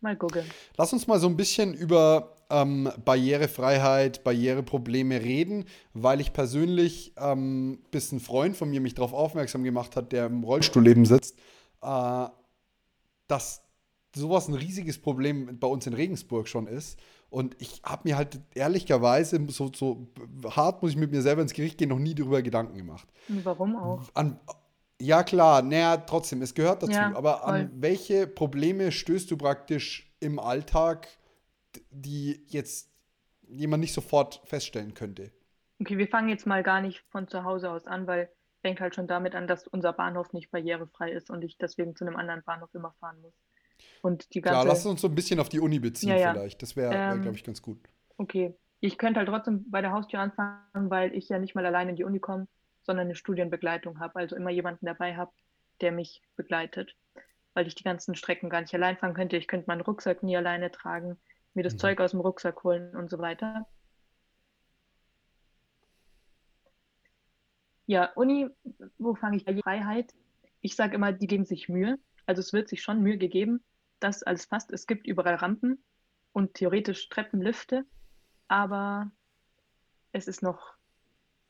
Mal 0.00 0.16
gucken. 0.16 0.44
Lass 0.76 0.92
uns 0.92 1.08
mal 1.08 1.18
so 1.18 1.26
ein 1.26 1.36
bisschen 1.36 1.74
über 1.74 2.36
ähm, 2.50 2.88
Barrierefreiheit, 3.04 4.22
Barriereprobleme 4.22 5.20
reden, 5.20 5.64
weil 5.92 6.20
ich 6.20 6.32
persönlich, 6.32 7.14
ähm, 7.16 7.80
bis 7.90 8.12
ein 8.12 8.20
Freund 8.20 8.56
von 8.56 8.70
mir 8.70 8.80
mich 8.80 8.94
darauf 8.94 9.12
aufmerksam 9.12 9.64
gemacht 9.64 9.96
hat, 9.96 10.12
der 10.12 10.26
im 10.26 10.44
Rollstuhl 10.44 11.04
sitzt, 11.04 11.36
äh, 11.82 12.26
dass 13.26 13.62
sowas 14.14 14.48
ein 14.48 14.54
riesiges 14.54 14.98
Problem 14.98 15.58
bei 15.58 15.66
uns 15.66 15.86
in 15.86 15.94
Regensburg 15.94 16.46
schon 16.46 16.68
ist 16.68 16.98
und 17.30 17.56
ich 17.60 17.82
habe 17.84 18.08
mir 18.08 18.16
halt 18.16 18.40
ehrlicherweise, 18.54 19.44
so, 19.48 19.70
so 19.74 20.08
hart 20.44 20.82
muss 20.82 20.92
ich 20.92 20.96
mit 20.96 21.10
mir 21.10 21.22
selber 21.22 21.42
ins 21.42 21.52
Gericht 21.52 21.78
gehen, 21.78 21.90
noch 21.90 21.98
nie 21.98 22.14
darüber 22.14 22.42
Gedanken 22.42 22.76
gemacht. 22.76 23.06
Warum 23.28 23.76
auch? 23.76 24.02
An, 24.14 24.40
ja, 25.00 25.22
klar, 25.22 25.62
naja, 25.62 25.98
trotzdem, 25.98 26.42
es 26.42 26.54
gehört 26.54 26.82
dazu. 26.82 26.92
Ja, 26.92 27.14
aber 27.14 27.38
voll. 27.38 27.50
an 27.50 27.70
welche 27.74 28.26
Probleme 28.26 28.90
stößt 28.90 29.30
du 29.30 29.36
praktisch 29.36 30.10
im 30.20 30.38
Alltag, 30.38 31.08
die 31.90 32.44
jetzt 32.48 32.90
jemand 33.48 33.82
nicht 33.82 33.92
sofort 33.92 34.40
feststellen 34.44 34.94
könnte? 34.94 35.30
Okay, 35.80 35.98
wir 35.98 36.08
fangen 36.08 36.28
jetzt 36.28 36.46
mal 36.46 36.62
gar 36.62 36.80
nicht 36.80 37.04
von 37.10 37.28
zu 37.28 37.44
Hause 37.44 37.70
aus 37.70 37.86
an, 37.86 38.06
weil 38.06 38.28
fängt 38.60 38.80
halt 38.80 38.94
schon 38.94 39.06
damit 39.06 39.34
an, 39.34 39.46
dass 39.46 39.66
unser 39.66 39.92
Bahnhof 39.92 40.32
nicht 40.32 40.50
barrierefrei 40.50 41.12
ist 41.12 41.30
und 41.30 41.42
ich 41.42 41.58
deswegen 41.58 41.94
zu 41.94 42.04
einem 42.04 42.16
anderen 42.16 42.42
Bahnhof 42.42 42.74
immer 42.74 42.92
fahren 43.00 43.20
muss. 43.20 43.34
Und 44.02 44.34
die 44.34 44.40
ganze, 44.40 44.60
Klar, 44.60 44.66
lass 44.66 44.86
uns 44.86 45.00
so 45.00 45.08
ein 45.08 45.14
bisschen 45.14 45.40
auf 45.40 45.48
die 45.48 45.60
Uni 45.60 45.78
beziehen 45.78 46.10
ja, 46.10 46.16
ja. 46.16 46.32
vielleicht. 46.32 46.62
Das 46.62 46.76
wäre, 46.76 46.92
ähm, 46.94 47.22
glaube 47.22 47.36
ich, 47.36 47.44
ganz 47.44 47.62
gut. 47.62 47.78
Okay. 48.16 48.54
Ich 48.80 48.96
könnte 48.96 49.18
halt 49.18 49.28
trotzdem 49.28 49.68
bei 49.70 49.80
der 49.80 49.92
Haustür 49.92 50.20
anfangen, 50.20 50.90
weil 50.90 51.14
ich 51.14 51.28
ja 51.28 51.38
nicht 51.38 51.54
mal 51.54 51.66
alleine 51.66 51.90
in 51.90 51.96
die 51.96 52.04
Uni 52.04 52.20
komme, 52.20 52.46
sondern 52.82 53.06
eine 53.06 53.16
Studienbegleitung 53.16 53.98
habe. 53.98 54.16
Also 54.16 54.36
immer 54.36 54.50
jemanden 54.50 54.86
dabei 54.86 55.16
habe, 55.16 55.32
der 55.80 55.92
mich 55.92 56.22
begleitet. 56.36 56.94
Weil 57.54 57.66
ich 57.66 57.74
die 57.74 57.84
ganzen 57.84 58.14
Strecken 58.14 58.50
gar 58.50 58.60
nicht 58.60 58.74
allein 58.74 58.96
fahren 58.96 59.14
könnte. 59.14 59.36
Ich 59.36 59.48
könnte 59.48 59.66
meinen 59.66 59.80
Rucksack 59.80 60.22
nie 60.22 60.36
alleine 60.36 60.70
tragen, 60.70 61.18
mir 61.54 61.64
das 61.64 61.74
mhm. 61.74 61.78
Zeug 61.78 62.00
aus 62.00 62.12
dem 62.12 62.20
Rucksack 62.20 62.62
holen 62.62 62.94
und 62.94 63.10
so 63.10 63.18
weiter. 63.18 63.66
Ja, 67.86 68.12
Uni, 68.16 68.48
wo 68.98 69.14
fange 69.14 69.38
ich 69.38 69.44
bei 69.46 69.56
Freiheit? 69.56 70.14
Ich 70.60 70.76
sage 70.76 70.94
immer, 70.94 71.10
die 71.10 71.26
geben 71.26 71.46
sich 71.46 71.68
Mühe. 71.68 71.98
Also 72.26 72.40
es 72.40 72.52
wird 72.52 72.68
sich 72.68 72.82
schon 72.82 73.00
Mühe 73.00 73.16
gegeben, 73.16 73.64
das 74.00 74.22
alles 74.22 74.46
passt. 74.46 74.72
Es 74.72 74.86
gibt 74.86 75.06
überall 75.06 75.36
Rampen 75.36 75.82
und 76.32 76.54
theoretisch 76.54 77.08
Treppenlifte, 77.08 77.84
aber 78.48 79.10
es 80.12 80.28
ist 80.28 80.42
noch 80.42 80.74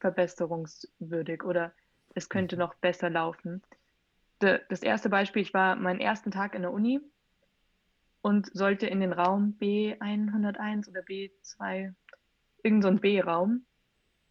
verbesserungswürdig 0.00 1.44
oder 1.44 1.72
es 2.14 2.28
könnte 2.28 2.56
noch 2.56 2.74
besser 2.76 3.10
laufen. 3.10 3.62
Das 4.38 4.82
erste 4.82 5.08
Beispiel, 5.08 5.42
ich 5.42 5.54
war 5.54 5.76
meinen 5.76 6.00
ersten 6.00 6.30
Tag 6.30 6.54
in 6.54 6.62
der 6.62 6.72
Uni 6.72 7.00
und 8.22 8.48
sollte 8.54 8.86
in 8.86 9.00
den 9.00 9.12
Raum 9.12 9.56
B101 9.60 10.88
oder 10.88 11.00
B2, 11.00 11.94
irgendein 12.62 12.96
so 12.96 13.00
B-Raum, 13.00 13.66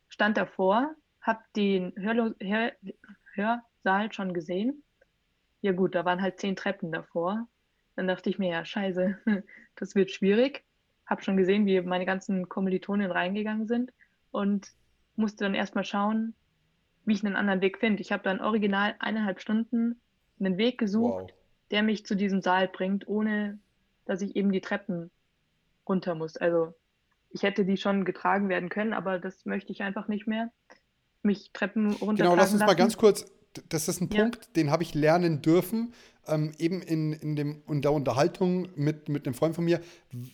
stand 0.10 0.38
davor, 0.38 0.96
habe 1.22 1.40
den 1.56 1.94
Hörlo 1.98 2.34
Hör 2.40 2.72
Hörsaal 3.34 4.12
schon 4.12 4.34
gesehen. 4.34 4.84
Ja 5.62 5.74
gut, 5.74 5.94
da 5.94 6.06
waren 6.06 6.22
halt 6.22 6.40
zehn 6.40 6.56
Treppen 6.56 6.92
davor 6.92 7.48
dann 7.98 8.08
dachte 8.08 8.30
ich 8.30 8.40
mir, 8.40 8.50
ja, 8.50 8.64
scheiße, 8.64 9.18
das 9.76 9.96
wird 9.96 10.12
schwierig. 10.12 10.64
Habe 11.06 11.24
schon 11.24 11.36
gesehen, 11.36 11.66
wie 11.66 11.82
meine 11.82 12.06
ganzen 12.06 12.48
Kommilitonen 12.48 13.12
reingegangen 13.12 13.68
sind. 13.68 13.92
Und 14.32 14.72
musste 15.16 15.44
dann 15.44 15.56
erstmal 15.56 15.84
schauen, 15.84 16.36
wie 17.06 17.14
ich 17.14 17.26
einen 17.26 17.36
anderen 17.36 17.62
Weg 17.62 17.80
finde. 17.80 18.02
Ich 18.02 18.12
habe 18.12 18.24
dann 18.24 18.40
original 18.40 18.96
eineinhalb 19.00 19.42
Stunden 19.42 20.00
einen 20.40 20.58
Weg 20.58 20.78
gesucht, 20.78 21.32
wow. 21.32 21.32
der 21.72 21.82
mich 21.82 22.06
zu 22.06 22.16
diesem 22.16 22.42
Saal 22.42 22.68
bringt, 22.68 23.08
ohne 23.08 23.58
dass 24.06 24.22
ich 24.22 24.36
eben 24.36 24.52
die 24.52 24.62
Treppen 24.62 25.10
runter 25.90 26.14
muss. 26.14 26.38
Also 26.38 26.76
ich 27.32 27.44
hätte 27.44 27.66
die 27.66 27.78
schon 27.78 28.06
getragen 28.06 28.48
werden 28.48 28.70
können, 28.70 28.94
aber 28.94 29.18
das 29.18 29.46
möchte 29.46 29.72
ich 29.72 29.82
einfach 29.82 30.08
nicht 30.08 30.28
mehr. 30.28 30.52
Mich 31.24 31.52
Treppen 31.52 31.94
runter. 31.94 32.24
Genau, 32.24 32.36
lass 32.36 32.52
uns 32.52 32.60
lassen. 32.60 32.70
mal 32.70 32.76
ganz 32.76 32.98
kurz, 32.98 33.26
das 33.70 33.88
ist 33.88 34.02
ein 34.02 34.10
ja. 34.12 34.22
Punkt, 34.22 34.56
den 34.56 34.70
habe 34.70 34.84
ich 34.84 34.94
lernen 34.94 35.42
dürfen, 35.42 35.94
ähm, 36.28 36.52
eben 36.58 36.82
in, 36.82 37.14
in, 37.14 37.36
dem, 37.36 37.62
in 37.68 37.82
der 37.82 37.94
Unterhaltung 37.94 38.70
mit, 38.76 39.10
mit 39.10 39.26
einem 39.26 39.34
Freund 39.34 39.56
von 39.56 39.66
mir, 39.66 39.82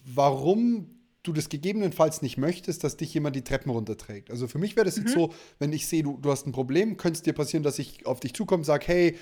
warum 0.06 0.90
du 1.24 1.32
das 1.32 1.50
gegebenenfalls 1.50 2.22
nicht 2.22 2.38
möchtest, 2.38 2.84
dass 2.84 2.98
dich 2.98 3.14
jemand 3.14 3.36
die 3.36 3.44
Treppen 3.44 3.72
runterträgt. 3.72 4.30
Also 4.30 4.48
für 4.48 4.58
mich 4.58 4.76
wäre 4.76 4.86
das 4.86 4.98
mhm. 4.98 5.04
jetzt 5.04 5.14
so, 5.14 5.34
wenn 5.58 5.72
ich 5.72 5.88
sehe, 5.88 6.04
du, 6.04 6.18
du 6.18 6.30
hast 6.30 6.46
ein 6.46 6.52
Problem, 6.52 6.98
könnte 6.98 7.18
es 7.18 7.24
dir 7.24 7.34
passieren, 7.34 7.64
dass 7.64 7.80
ich 7.80 8.06
auf 8.06 8.20
dich 8.20 8.34
zukomme 8.34 8.60
und 8.60 8.66
sage, 8.66 8.86
hey, 8.88 9.18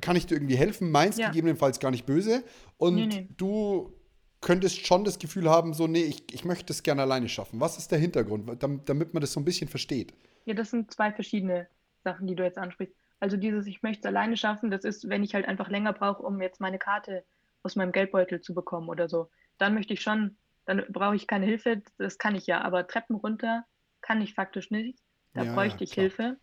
kann 0.00 0.14
ich 0.14 0.26
dir 0.26 0.36
irgendwie 0.36 0.56
helfen? 0.56 0.90
Meinst 0.90 1.18
ja. 1.18 1.28
gegebenenfalls 1.28 1.80
gar 1.80 1.90
nicht 1.90 2.06
böse. 2.06 2.44
Und 2.76 2.94
nee, 2.94 3.06
nee. 3.06 3.28
du 3.36 3.92
könntest 4.40 4.86
schon 4.86 5.04
das 5.04 5.18
Gefühl 5.18 5.50
haben, 5.50 5.74
so, 5.74 5.88
nee, 5.88 6.04
ich, 6.04 6.32
ich 6.32 6.44
möchte 6.44 6.72
es 6.72 6.84
gerne 6.84 7.02
alleine 7.02 7.28
schaffen. 7.28 7.60
Was 7.60 7.76
ist 7.76 7.90
der 7.90 7.98
Hintergrund, 7.98 8.62
damit, 8.62 8.88
damit 8.88 9.14
man 9.14 9.20
das 9.20 9.32
so 9.32 9.40
ein 9.40 9.44
bisschen 9.44 9.68
versteht? 9.68 10.14
Ja, 10.44 10.54
das 10.54 10.70
sind 10.70 10.92
zwei 10.92 11.12
verschiedene 11.12 11.66
Sachen, 12.04 12.26
die 12.26 12.36
du 12.36 12.44
jetzt 12.44 12.58
ansprichst. 12.58 12.94
Also 13.20 13.36
dieses, 13.36 13.66
ich 13.66 13.82
möchte 13.82 14.00
es 14.00 14.06
alleine 14.06 14.36
schaffen, 14.36 14.70
das 14.70 14.84
ist, 14.84 15.08
wenn 15.08 15.24
ich 15.24 15.34
halt 15.34 15.46
einfach 15.46 15.68
länger 15.68 15.92
brauche, 15.92 16.22
um 16.22 16.40
jetzt 16.40 16.60
meine 16.60 16.78
Karte 16.78 17.24
aus 17.62 17.76
meinem 17.76 17.92
Geldbeutel 17.92 18.40
zu 18.40 18.54
bekommen 18.54 18.88
oder 18.88 19.08
so. 19.08 19.30
Dann 19.58 19.74
möchte 19.74 19.92
ich 19.92 20.02
schon 20.02 20.36
dann 20.68 20.84
brauche 20.90 21.16
ich 21.16 21.26
keine 21.26 21.46
Hilfe, 21.46 21.80
das 21.96 22.18
kann 22.18 22.34
ich 22.34 22.46
ja, 22.46 22.60
aber 22.60 22.86
Treppen 22.86 23.16
runter 23.16 23.64
kann 24.02 24.20
ich 24.20 24.34
faktisch 24.34 24.70
nicht. 24.70 24.98
Da 25.32 25.44
ja, 25.44 25.54
bräuchte 25.54 25.82
ich 25.82 25.92
klar. 25.92 26.02
Hilfe. 26.02 26.36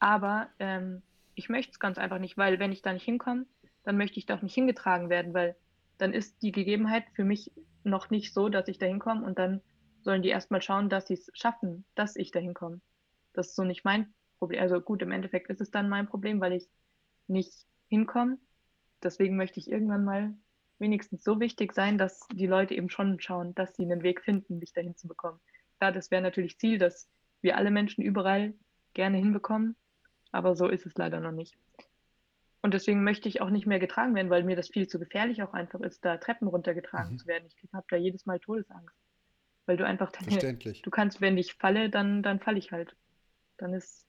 Aber 0.00 0.48
ähm, 0.58 1.00
ich 1.36 1.48
möchte 1.48 1.70
es 1.70 1.78
ganz 1.78 1.96
einfach 1.96 2.18
nicht, 2.18 2.36
weil 2.36 2.58
wenn 2.58 2.72
ich 2.72 2.82
da 2.82 2.92
nicht 2.92 3.04
hinkomme, 3.04 3.46
dann 3.84 3.96
möchte 3.96 4.18
ich 4.18 4.26
doch 4.26 4.42
nicht 4.42 4.54
hingetragen 4.54 5.10
werden, 5.10 5.32
weil 5.32 5.54
dann 5.96 6.12
ist 6.12 6.42
die 6.42 6.50
Gegebenheit 6.50 7.04
für 7.14 7.22
mich 7.22 7.52
noch 7.84 8.10
nicht 8.10 8.34
so, 8.34 8.48
dass 8.48 8.66
ich 8.66 8.78
da 8.78 8.86
hinkomme 8.86 9.24
und 9.24 9.38
dann 9.38 9.62
sollen 10.02 10.22
die 10.22 10.30
erstmal 10.30 10.60
schauen, 10.60 10.88
dass 10.88 11.06
sie 11.06 11.14
es 11.14 11.30
schaffen, 11.32 11.84
dass 11.94 12.16
ich 12.16 12.32
da 12.32 12.40
hinkomme. 12.40 12.80
Das 13.32 13.50
ist 13.50 13.54
so 13.54 13.62
nicht 13.62 13.84
mein 13.84 14.12
Problem. 14.38 14.60
Also 14.60 14.80
gut, 14.80 15.02
im 15.02 15.12
Endeffekt 15.12 15.50
ist 15.50 15.60
es 15.60 15.70
dann 15.70 15.88
mein 15.88 16.08
Problem, 16.08 16.40
weil 16.40 16.52
ich 16.52 16.68
nicht 17.26 17.66
hinkomme. 17.88 18.38
Deswegen 19.02 19.36
möchte 19.36 19.60
ich 19.60 19.70
irgendwann 19.70 20.04
mal 20.04 20.34
wenigstens 20.78 21.24
so 21.24 21.40
wichtig 21.40 21.72
sein, 21.72 21.98
dass 21.98 22.26
die 22.32 22.46
Leute 22.46 22.74
eben 22.74 22.90
schon 22.90 23.20
schauen, 23.20 23.54
dass 23.54 23.74
sie 23.74 23.82
einen 23.82 24.02
Weg 24.02 24.22
finden, 24.22 24.58
mich 24.58 24.72
dahin 24.72 24.96
zu 24.96 25.08
bekommen. 25.08 25.40
Klar, 25.78 25.92
das 25.92 26.10
wäre 26.10 26.22
natürlich 26.22 26.58
Ziel, 26.58 26.78
dass 26.78 27.08
wir 27.40 27.56
alle 27.56 27.70
Menschen 27.70 28.02
überall 28.02 28.54
gerne 28.94 29.18
hinbekommen, 29.18 29.76
aber 30.32 30.56
so 30.56 30.68
ist 30.68 30.86
es 30.86 30.96
leider 30.96 31.20
noch 31.20 31.32
nicht. 31.32 31.56
Und 32.60 32.74
deswegen 32.74 33.04
möchte 33.04 33.28
ich 33.28 33.40
auch 33.40 33.50
nicht 33.50 33.66
mehr 33.66 33.78
getragen 33.78 34.14
werden, 34.14 34.30
weil 34.30 34.42
mir 34.42 34.56
das 34.56 34.68
viel 34.68 34.88
zu 34.88 34.98
gefährlich 34.98 35.42
auch 35.42 35.52
einfach 35.52 35.80
ist, 35.80 36.04
da 36.04 36.16
Treppen 36.16 36.48
runtergetragen 36.48 37.12
mhm. 37.12 37.18
zu 37.18 37.26
werden. 37.26 37.48
Ich 37.48 37.72
habe 37.72 37.86
da 37.88 37.96
jedes 37.96 38.26
Mal 38.26 38.40
Todesangst. 38.40 38.96
Weil 39.66 39.76
du 39.76 39.86
einfach, 39.86 40.10
Verständlich. 40.12 40.82
du 40.82 40.90
kannst, 40.90 41.20
wenn 41.20 41.38
ich 41.38 41.54
falle, 41.54 41.90
dann, 41.90 42.22
dann 42.22 42.40
falle 42.40 42.58
ich 42.58 42.72
halt. 42.72 42.96
Dann 43.58 43.74
ist 43.74 44.07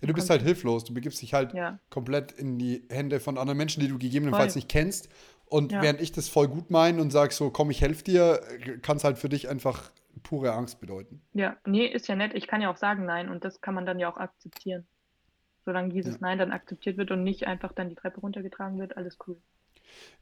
ja, 0.00 0.08
du 0.08 0.14
bist 0.14 0.30
halt 0.30 0.42
hilflos. 0.42 0.84
Du 0.84 0.94
begibst 0.94 1.20
dich 1.22 1.34
halt 1.34 1.54
ja. 1.54 1.78
komplett 1.90 2.32
in 2.32 2.58
die 2.58 2.84
Hände 2.90 3.20
von 3.20 3.38
anderen 3.38 3.58
Menschen, 3.58 3.80
die 3.80 3.88
du 3.88 3.98
gegebenenfalls 3.98 4.54
Voll. 4.54 4.58
nicht 4.58 4.68
kennst. 4.68 5.08
Und 5.46 5.72
ja. 5.72 5.82
während 5.82 6.00
ich 6.00 6.12
das 6.12 6.28
voll 6.28 6.48
gut 6.48 6.70
meine 6.70 7.00
und 7.00 7.10
sage 7.10 7.34
so, 7.34 7.50
komm, 7.50 7.70
ich 7.70 7.82
helfe 7.82 8.04
dir, 8.04 8.40
kann 8.80 8.96
es 8.96 9.04
halt 9.04 9.18
für 9.18 9.28
dich 9.28 9.48
einfach 9.48 9.90
pure 10.22 10.52
Angst 10.52 10.80
bedeuten. 10.80 11.20
Ja, 11.34 11.56
nee, 11.66 11.86
ist 11.86 12.08
ja 12.08 12.16
nett. 12.16 12.32
Ich 12.34 12.46
kann 12.46 12.62
ja 12.62 12.70
auch 12.70 12.76
sagen 12.76 13.04
Nein 13.04 13.28
und 13.28 13.44
das 13.44 13.60
kann 13.60 13.74
man 13.74 13.84
dann 13.84 13.98
ja 13.98 14.10
auch 14.10 14.16
akzeptieren. 14.16 14.86
Solange 15.64 15.92
dieses. 15.92 16.20
Nein 16.20 16.38
dann 16.38 16.52
akzeptiert 16.52 16.96
wird 16.96 17.10
und 17.10 17.22
nicht 17.22 17.46
einfach 17.46 17.72
dann 17.72 17.88
die 17.88 17.94
Treppe 17.94 18.20
runtergetragen 18.20 18.78
wird, 18.78 18.96
alles 18.96 19.16
cool. 19.26 19.36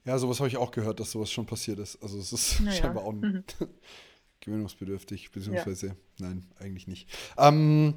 Ja, 0.05 0.19
sowas 0.19 0.41
habe 0.41 0.49
ich 0.49 0.57
auch 0.57 0.71
gehört, 0.71 1.00
dass 1.00 1.12
sowas 1.12 1.31
schon 1.31 1.47
passiert 1.47 1.79
ist. 1.79 2.03
Also 2.03 2.19
es 2.19 2.33
ist 2.33 2.61
naja. 2.61 2.73
scheinbar 2.83 3.05
auch 3.05 3.12
mhm. 3.12 3.45
gewöhnungsbedürftig, 4.41 5.31
beziehungsweise 5.31 5.97
nein, 6.19 6.47
eigentlich 6.59 6.87
nicht. 6.89 7.09
Ähm, 7.39 7.95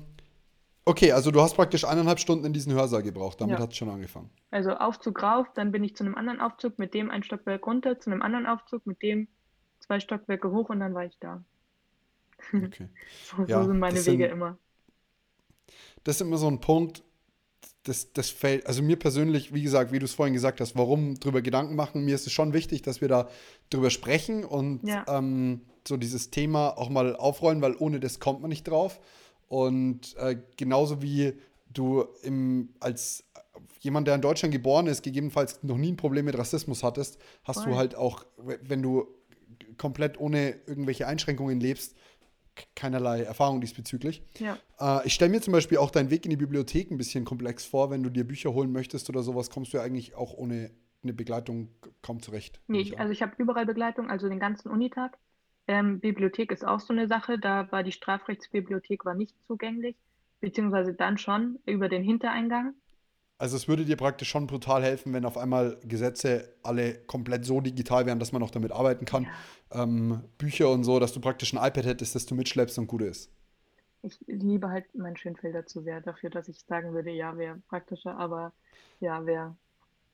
Okay, 0.86 1.14
also 1.14 1.32
du 1.32 1.40
hast 1.42 1.56
praktisch 1.56 1.86
eineinhalb 1.86 2.20
Stunden 2.20 2.46
in 2.46 2.54
diesen 2.54 2.74
Hörsaal 2.74 3.04
gebraucht. 3.04 3.40
Damit 3.40 3.58
ja. 3.58 3.64
hat 3.64 3.72
es 3.72 3.78
schon 3.78 3.90
angefangen. 3.90 4.30
Also 4.52 4.72
Aufzug 4.72 5.24
rauf, 5.24 5.48
dann 5.54 5.72
bin 5.72 5.84
ich 5.84 5.96
zu 5.96 6.04
einem 6.04 6.16
anderen 6.16 6.42
Aufzug, 6.42 6.78
mit 6.78 6.94
dem 6.94 7.10
ein 7.10 7.24
Stockwerk 7.24 7.66
runter, 7.66 8.00
zu 8.00 8.12
einem 8.12 8.22
anderen 8.22 8.46
Aufzug, 8.46 8.86
mit 8.86 9.02
dem 9.02 9.28
zwei 9.80 10.00
Stockwerke 10.00 10.52
hoch 10.52 10.70
und 10.70 10.80
dann 10.80 10.94
war 10.94 11.06
ich 11.06 11.18
da. 11.20 11.44
Okay. 12.54 12.90
so, 13.24 13.44
ja, 13.46 13.64
sind 13.64 13.80
meine 13.80 14.06
Wege 14.06 14.24
sind, 14.24 14.32
immer. 14.32 14.58
Das 16.04 16.16
ist 16.16 16.22
immer 16.22 16.38
so 16.38 16.48
ein 16.48 16.60
Punkt, 16.60 17.04
das, 17.84 18.12
das 18.14 18.30
fällt, 18.30 18.66
also 18.66 18.82
mir 18.82 18.98
persönlich, 18.98 19.54
wie 19.54 19.62
gesagt, 19.62 19.92
wie 19.92 20.00
du 20.00 20.06
es 20.06 20.14
vorhin 20.14 20.34
gesagt 20.34 20.62
hast, 20.62 20.76
warum 20.78 21.20
drüber 21.20 21.42
Gedanken 21.42 21.76
machen, 21.76 22.06
mir 22.06 22.16
ist 22.16 22.28
es 22.28 22.34
schon 22.34 22.54
wichtig, 22.54 22.82
dass 22.82 23.02
wir 23.02 23.08
da 23.08 23.30
drüber 23.70 23.90
sprechen 23.90 24.46
und 24.46 24.84
ja. 24.84 25.06
ähm, 25.08 25.62
so 25.88 25.98
dieses 25.98 26.30
Thema 26.30 26.78
auch 26.78 26.90
mal 26.90 27.16
aufrollen, 27.16 27.62
weil 27.62 27.76
ohne 27.78 28.00
das 28.00 28.20
kommt 28.20 28.42
man 28.42 28.50
nicht 28.50 28.68
drauf. 28.68 29.02
Und 29.54 30.18
äh, 30.18 30.36
genauso 30.58 31.04
wie 31.04 31.34
du 31.72 32.06
im, 32.24 32.70
als 32.80 33.24
jemand, 33.82 34.08
der 34.08 34.16
in 34.16 34.22
Deutschland 34.22 34.52
geboren 34.52 34.88
ist, 34.88 35.04
gegebenenfalls 35.04 35.62
noch 35.62 35.78
nie 35.78 35.92
ein 35.92 35.96
Problem 35.96 36.26
mit 36.26 36.36
Rassismus 36.36 36.82
hattest, 36.82 37.20
hast 37.44 37.62
Voll. 37.62 37.74
du 37.74 37.78
halt 37.78 37.94
auch, 37.94 38.26
wenn 38.38 38.82
du 38.82 39.06
komplett 39.78 40.20
ohne 40.20 40.56
irgendwelche 40.66 41.06
Einschränkungen 41.06 41.60
lebst, 41.60 41.96
keinerlei 42.74 43.22
Erfahrung 43.22 43.62
diesbezüglich. 43.62 44.24
Ja. 44.40 44.58
Äh, 44.80 45.06
ich 45.06 45.14
stelle 45.14 45.30
mir 45.30 45.42
zum 45.42 45.54
Beispiel 45.54 45.78
auch 45.78 45.92
deinen 45.92 46.10
Weg 46.10 46.26
in 46.26 46.32
die 46.32 46.38
Bibliothek 46.38 46.90
ein 46.90 46.98
bisschen 46.98 47.24
komplex 47.24 47.64
vor. 47.64 47.92
Wenn 47.92 48.02
du 48.02 48.10
dir 48.10 48.24
Bücher 48.24 48.56
holen 48.56 48.72
möchtest 48.72 49.08
oder 49.08 49.22
sowas, 49.22 49.52
kommst 49.52 49.72
du 49.72 49.78
ja 49.78 49.84
eigentlich 49.84 50.16
auch 50.16 50.34
ohne 50.34 50.72
eine 51.04 51.14
Begleitung 51.14 51.70
kaum 52.02 52.24
zurecht. 52.24 52.60
Nee, 52.66 52.80
ich, 52.80 53.00
also 53.00 53.12
ich 53.12 53.22
habe 53.22 53.34
überall 53.38 53.68
Begleitung, 53.68 54.10
also 54.10 54.30
den 54.30 54.40
ganzen 54.40 54.72
Unitag. 54.72 55.20
Ähm, 55.68 56.00
Bibliothek 56.00 56.52
ist 56.52 56.66
auch 56.66 56.80
so 56.80 56.94
eine 56.94 57.08
Sache. 57.08 57.40
Da 57.40 57.72
war 57.72 57.84
die 57.84 57.92
Strafrechtsbibliothek 57.92 59.06
war 59.06 59.14
nicht 59.14 59.36
zugänglich, 59.48 59.96
beziehungsweise 60.42 60.94
dann 60.94 61.18
schon 61.18 61.60
über 61.66 61.90
den 61.90 62.04
Hintereingang. 62.04 62.74
Also 63.38 63.58
es 63.58 63.68
würde 63.68 63.84
dir 63.84 63.98
praktisch 63.98 64.30
schon 64.30 64.48
brutal 64.48 64.84
helfen, 64.84 65.12
wenn 65.14 65.26
auf 65.26 65.38
einmal 65.38 65.78
Gesetze 65.84 66.54
alle 66.64 66.94
komplett 67.06 67.46
so 67.46 67.60
digital 67.62 68.06
wären, 68.06 68.20
dass 68.20 68.32
man 68.32 68.44
auch 68.44 68.52
damit 68.52 68.72
arbeiten 68.72 69.06
kann. 69.06 69.28
Ja. 69.72 69.84
Ähm, 69.84 70.24
Bücher 70.38 70.70
und 70.70 70.84
so, 70.84 71.00
dass 71.00 71.14
du 71.14 71.20
praktisch 71.20 71.54
ein 71.54 71.58
iPad 71.58 71.86
hättest, 71.86 72.16
das 72.16 72.26
du 72.26 72.36
mitschleppst 72.36 72.78
und 72.78 72.88
gut 72.88 73.02
ist. 73.02 73.32
Ich 74.02 74.18
liebe 74.28 74.70
halt 74.70 74.86
mein 74.94 75.18
Schönfelder 75.18 75.66
zu 75.66 75.82
sehr 75.82 76.02
dafür, 76.02 76.30
dass 76.30 76.48
ich 76.48 76.60
sagen 76.60 76.94
würde, 76.94 77.12
ja, 77.12 77.38
wäre 77.38 77.62
praktischer, 77.70 78.18
aber 78.18 78.52
ja, 79.00 79.26
wäre 79.26 79.56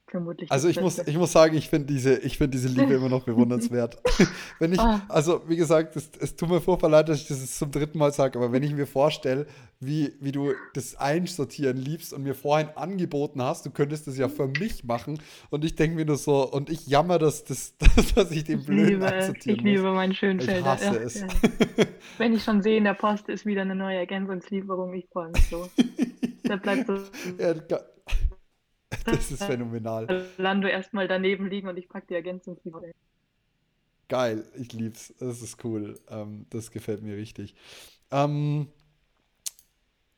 vermutlich. 0.10 0.51
Also 0.51 0.68
ich 0.68 0.80
muss, 0.80 1.00
ich 1.00 1.18
muss 1.18 1.32
sagen, 1.32 1.56
ich 1.56 1.70
finde 1.70 1.88
diese, 1.88 2.18
find 2.18 2.54
diese 2.54 2.68
Liebe 2.68 2.94
immer 2.94 3.10
noch 3.10 3.24
bewundernswert. 3.24 3.98
wenn 4.60 4.74
ich, 4.74 4.80
oh. 4.80 5.00
also 5.08 5.42
wie 5.48 5.56
gesagt, 5.56 5.96
es, 5.96 6.10
es 6.20 6.36
tut 6.36 6.50
mir 6.50 6.62
furchtbar 6.62 6.89
leid, 6.89 7.10
dass 7.10 7.22
ich 7.22 7.28
das 7.28 7.58
zum 7.58 7.72
dritten 7.72 7.98
Mal 7.98 8.12
sage, 8.12 8.38
aber 8.38 8.51
wenn 8.51 8.63
ich 8.63 8.74
mir 8.74 8.88
vorstelle, 8.88 9.46
wie, 9.82 10.13
wie 10.20 10.32
du 10.32 10.54
das 10.74 10.96
Einsortieren 10.98 11.78
liebst 11.78 12.13
und 12.13 12.24
mir 12.24 12.36
vorhin 12.36 12.68
angeboten 12.75 13.42
hast, 13.42 13.66
du 13.66 13.70
könntest 13.72 14.08
das 14.08 14.18
ja 14.18 14.28
für 14.28 14.48
mich 14.48 14.84
machen 14.84 15.20
und 15.50 15.63
ich 15.63 15.75
denke 15.75 15.96
mir 15.96 16.06
nur 16.06 16.18
so, 16.18 16.50
und 16.51 16.70
ich 16.70 16.88
jammer, 16.88 17.18
dass, 17.18 17.44
dass, 17.46 17.75
dass 18.16 18.32
ich 18.32 18.44
den 18.44 18.66
blöden 18.66 19.01
einsortieren 19.04 19.60
Ich 19.60 19.63
liebe 19.63 19.84
muss. 19.84 19.96
meinen 19.96 20.13
Schönfelder. 20.13 20.60
Ich 20.60 20.66
hasse 20.66 20.86
ja, 20.86 20.94
es. 20.94 21.22
Ja. 21.22 21.28
Wenn 22.18 22.34
ich 22.34 22.44
schon 22.44 22.62
sehe, 22.62 22.78
in 22.78 22.84
der 22.84 22.94
Post 22.94 23.30
ist 23.30 23.46
wieder 23.46 23.62
eine 23.62 23.75
neue 23.75 23.98
Ergänzungslieferung, 23.98 24.94
ich 24.94 25.08
freue 25.12 25.30
mich 25.30 25.48
so. 25.50 25.70
da 26.44 26.58
bleibt 26.58 26.88
so. 26.88 26.98
Ja, 27.38 27.54
Das 29.05 29.31
ist 29.31 29.43
phänomenal. 29.43 30.27
Lando 30.38 30.67
erstmal 30.67 31.08
daneben 31.08 31.48
liegen 31.50 31.67
und 31.67 31.77
ich 31.77 31.89
packe 31.89 32.08
die 32.08 32.15
Ergänzungsliebe. 32.15 32.91
Geil, 34.08 34.46
ich 34.55 34.74
lieb's. 34.74 35.13
Das 35.19 35.41
ist 35.41 35.63
cool. 35.63 36.00
Ähm, 36.10 36.48
das 36.50 36.72
gefällt 36.72 37.03
mir 37.03 37.15
richtig. 37.15 37.53
Ähm, 38.12 38.67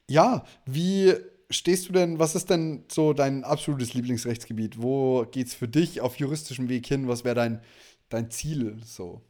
ja, 0.07 0.45
wie 0.65 1.13
stehst 1.49 1.89
du 1.89 1.93
denn, 1.93 2.17
was 2.17 2.35
ist 2.35 2.49
denn 2.49 2.85
so 2.87 3.13
dein 3.13 3.43
absolutes 3.43 3.93
Lieblingsrechtsgebiet? 3.93 4.81
Wo 4.81 5.25
geht's 5.25 5.53
für 5.53 5.67
dich 5.67 6.01
auf 6.01 6.17
juristischem 6.17 6.69
Weg 6.69 6.87
hin? 6.87 7.07
Was 7.07 7.25
wäre 7.25 7.35
dein, 7.35 7.61
dein 8.09 8.31
Ziel 8.31 8.77
so? 8.83 9.21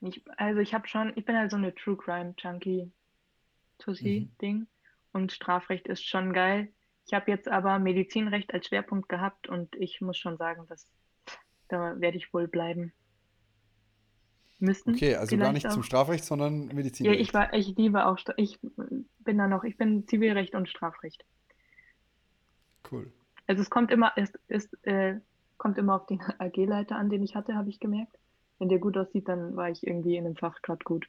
Ich, 0.00 0.22
also 0.36 0.60
ich 0.60 0.74
habe 0.74 0.86
schon, 0.86 1.12
ich 1.16 1.24
bin 1.24 1.36
halt 1.36 1.50
so 1.50 1.56
eine 1.56 1.74
True 1.74 1.96
Crime 1.96 2.34
Junkie 2.38 2.90
Tussi-Ding 3.78 4.58
mhm. 4.58 4.66
und 5.12 5.32
Strafrecht 5.32 5.86
ist 5.88 6.06
schon 6.06 6.32
geil. 6.32 6.68
Ich 7.08 7.14
habe 7.14 7.30
jetzt 7.30 7.48
aber 7.48 7.78
Medizinrecht 7.78 8.52
als 8.52 8.66
Schwerpunkt 8.66 9.08
gehabt 9.08 9.48
und 9.48 9.74
ich 9.76 10.02
muss 10.02 10.18
schon 10.18 10.36
sagen, 10.36 10.66
dass 10.68 10.86
da 11.68 11.98
werde 12.00 12.18
ich 12.18 12.32
wohl 12.34 12.48
bleiben 12.48 12.92
müssen. 14.58 14.94
Okay, 14.94 15.16
also 15.16 15.36
gar 15.38 15.52
nicht 15.52 15.66
auch. 15.66 15.72
zum 15.72 15.82
Strafrecht, 15.82 16.24
sondern 16.24 16.66
Medizinrecht. 16.66 17.16
Ja, 17.16 17.20
ich 17.20 17.32
war, 17.32 17.54
ich 17.54 17.74
liebe 17.76 18.04
auch, 18.04 18.18
ich 18.36 18.58
bin 18.60 19.38
da 19.38 19.48
noch, 19.48 19.64
ich 19.64 19.78
bin 19.78 20.06
Zivilrecht 20.06 20.54
und 20.54 20.68
Strafrecht. 20.68 21.24
Cool. 22.90 23.10
Also 23.46 23.62
es 23.62 23.70
kommt 23.70 23.90
immer, 23.90 24.12
es 24.16 24.30
ist, 24.48 24.76
äh, 24.84 25.18
kommt 25.56 25.78
immer 25.78 25.94
auf 25.96 26.06
den 26.06 26.20
AG-Leiter 26.38 26.96
an, 26.96 27.08
den 27.08 27.22
ich 27.22 27.34
hatte, 27.34 27.54
habe 27.54 27.70
ich 27.70 27.80
gemerkt. 27.80 28.18
Wenn 28.58 28.68
der 28.68 28.80
gut 28.80 28.98
aussieht, 28.98 29.28
dann 29.28 29.56
war 29.56 29.70
ich 29.70 29.86
irgendwie 29.86 30.16
in 30.16 30.24
dem 30.24 30.36
Fach 30.36 30.60
gerade 30.60 30.84
gut. 30.84 31.08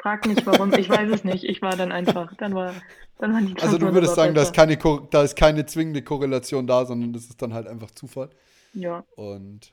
Frag 0.00 0.26
nicht 0.26 0.46
warum, 0.46 0.72
ich 0.72 0.88
weiß 0.88 1.10
es 1.10 1.24
nicht. 1.24 1.44
Ich 1.44 1.60
war 1.60 1.76
dann 1.76 1.92
einfach, 1.92 2.34
dann 2.36 2.54
war, 2.54 2.72
dann 3.18 3.34
waren 3.34 3.46
die 3.46 3.60
Also 3.60 3.76
du 3.76 3.92
würdest 3.92 4.14
sagen, 4.14 4.34
da 4.34 4.42
ist, 4.42 4.54
keine, 4.54 4.78
da 5.10 5.22
ist 5.22 5.36
keine 5.36 5.66
zwingende 5.66 6.02
Korrelation 6.02 6.66
da, 6.66 6.86
sondern 6.86 7.12
das 7.12 7.24
ist 7.24 7.40
dann 7.42 7.52
halt 7.52 7.66
einfach 7.66 7.90
Zufall. 7.90 8.30
Ja, 8.72 9.04
Und 9.16 9.72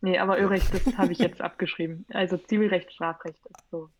nee, 0.00 0.18
aber 0.18 0.40
Örecht, 0.40 0.72
das 0.72 0.96
habe 0.96 1.12
ich 1.12 1.18
jetzt 1.18 1.40
abgeschrieben. 1.40 2.06
Also 2.10 2.38
Zivilrecht, 2.38 2.92
Strafrecht 2.92 3.44
ist 3.44 3.70
so. 3.70 3.90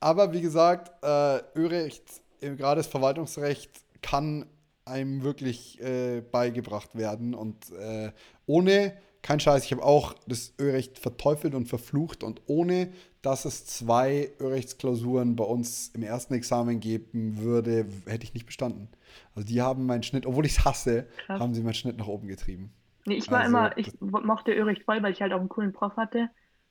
Aber 0.00 0.32
wie 0.32 0.40
gesagt, 0.40 0.92
äh, 1.02 1.40
Örecht, 1.58 2.04
gerade 2.40 2.78
das 2.80 2.86
Verwaltungsrecht, 2.86 3.70
kann 4.00 4.46
einem 4.84 5.22
wirklich 5.22 5.80
äh, 5.82 6.20
beigebracht 6.20 6.96
werden. 6.96 7.34
Und 7.34 7.70
äh, 7.72 8.12
ohne, 8.46 8.96
kein 9.22 9.40
Scheiß, 9.40 9.64
ich 9.64 9.72
habe 9.72 9.82
auch 9.82 10.14
das 10.26 10.54
Örecht 10.60 10.98
verteufelt 10.98 11.54
und 11.54 11.66
verflucht. 11.66 12.22
Und 12.22 12.42
ohne, 12.46 12.92
dass 13.22 13.44
es 13.44 13.66
zwei 13.66 14.30
Örechtsklausuren 14.40 15.36
bei 15.36 15.44
uns 15.44 15.88
im 15.94 16.02
ersten 16.02 16.34
Examen 16.34 16.80
geben 16.80 17.38
würde, 17.38 17.86
hätte 18.06 18.24
ich 18.24 18.34
nicht 18.34 18.46
bestanden. 18.46 18.88
Also 19.34 19.46
die 19.48 19.60
haben 19.60 19.86
meinen 19.86 20.02
Schnitt, 20.02 20.26
obwohl 20.26 20.46
ich 20.46 20.58
es 20.58 20.64
hasse, 20.64 21.06
Krass. 21.26 21.40
haben 21.40 21.54
sie 21.54 21.62
meinen 21.62 21.74
Schnitt 21.74 21.98
nach 21.98 22.06
oben 22.06 22.28
getrieben. 22.28 22.72
Nee, 23.06 23.16
ich 23.16 23.30
war 23.30 23.40
Also, 23.40 23.50
immer, 23.50 23.76
ich 23.78 23.92
mochte 24.00 24.52
Örecht 24.52 24.84
voll, 24.84 25.02
weil 25.02 25.12
ich 25.12 25.22
halt 25.22 25.32
auch 25.32 25.40
einen 25.40 25.48
coolen 25.48 25.72
Prof 25.72 25.96
hatte. 25.96 26.28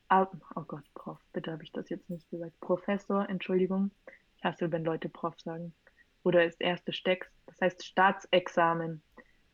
Aber, 0.07 0.31
oh 0.55 0.61
Gott, 0.61 0.83
Prof, 0.93 1.17
bitte 1.33 1.51
habe 1.51 1.63
ich 1.63 1.71
das 1.71 1.89
jetzt 1.89 2.09
nicht 2.09 2.29
gesagt. 2.29 2.59
Professor, 2.61 3.27
Entschuldigung. 3.27 3.91
Ich 4.37 4.43
hasse, 4.43 4.71
wenn 4.71 4.83
Leute 4.85 5.09
Prof 5.09 5.39
sagen. 5.41 5.73
Oder 6.23 6.45
das 6.45 6.55
erste 6.59 6.93
Stecks, 6.93 7.27
das 7.45 7.59
heißt 7.61 7.85
Staatsexamen. 7.85 9.01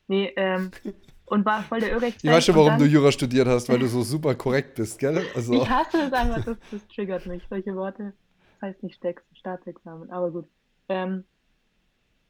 Nee, 0.06 0.32
ähm, 0.36 0.70
und 1.26 1.44
war 1.44 1.62
voll 1.62 1.80
der 1.80 1.94
Örecht. 1.94 2.18
Ich 2.22 2.30
weiß 2.30 2.44
schon, 2.44 2.56
warum 2.56 2.78
du 2.78 2.84
Jura 2.84 3.10
studiert 3.12 3.48
hast, 3.48 3.68
weil 3.68 3.78
du 3.78 3.86
so 3.86 4.02
super 4.02 4.34
korrekt 4.34 4.74
bist, 4.74 4.98
gell? 4.98 5.24
Also, 5.34 5.54
Ich 5.54 5.68
hasse 5.68 6.02
es 6.02 6.12
einfach, 6.12 6.44
das, 6.44 6.56
das 6.70 6.86
triggert 6.88 7.26
mich. 7.26 7.42
Solche 7.48 7.74
Worte. 7.74 8.12
Das 8.54 8.70
heißt 8.70 8.82
nicht 8.82 8.96
Stecks, 8.96 9.22
Staatsexamen, 9.34 10.10
aber 10.10 10.30
gut. 10.30 10.46
Ähm, 10.88 11.24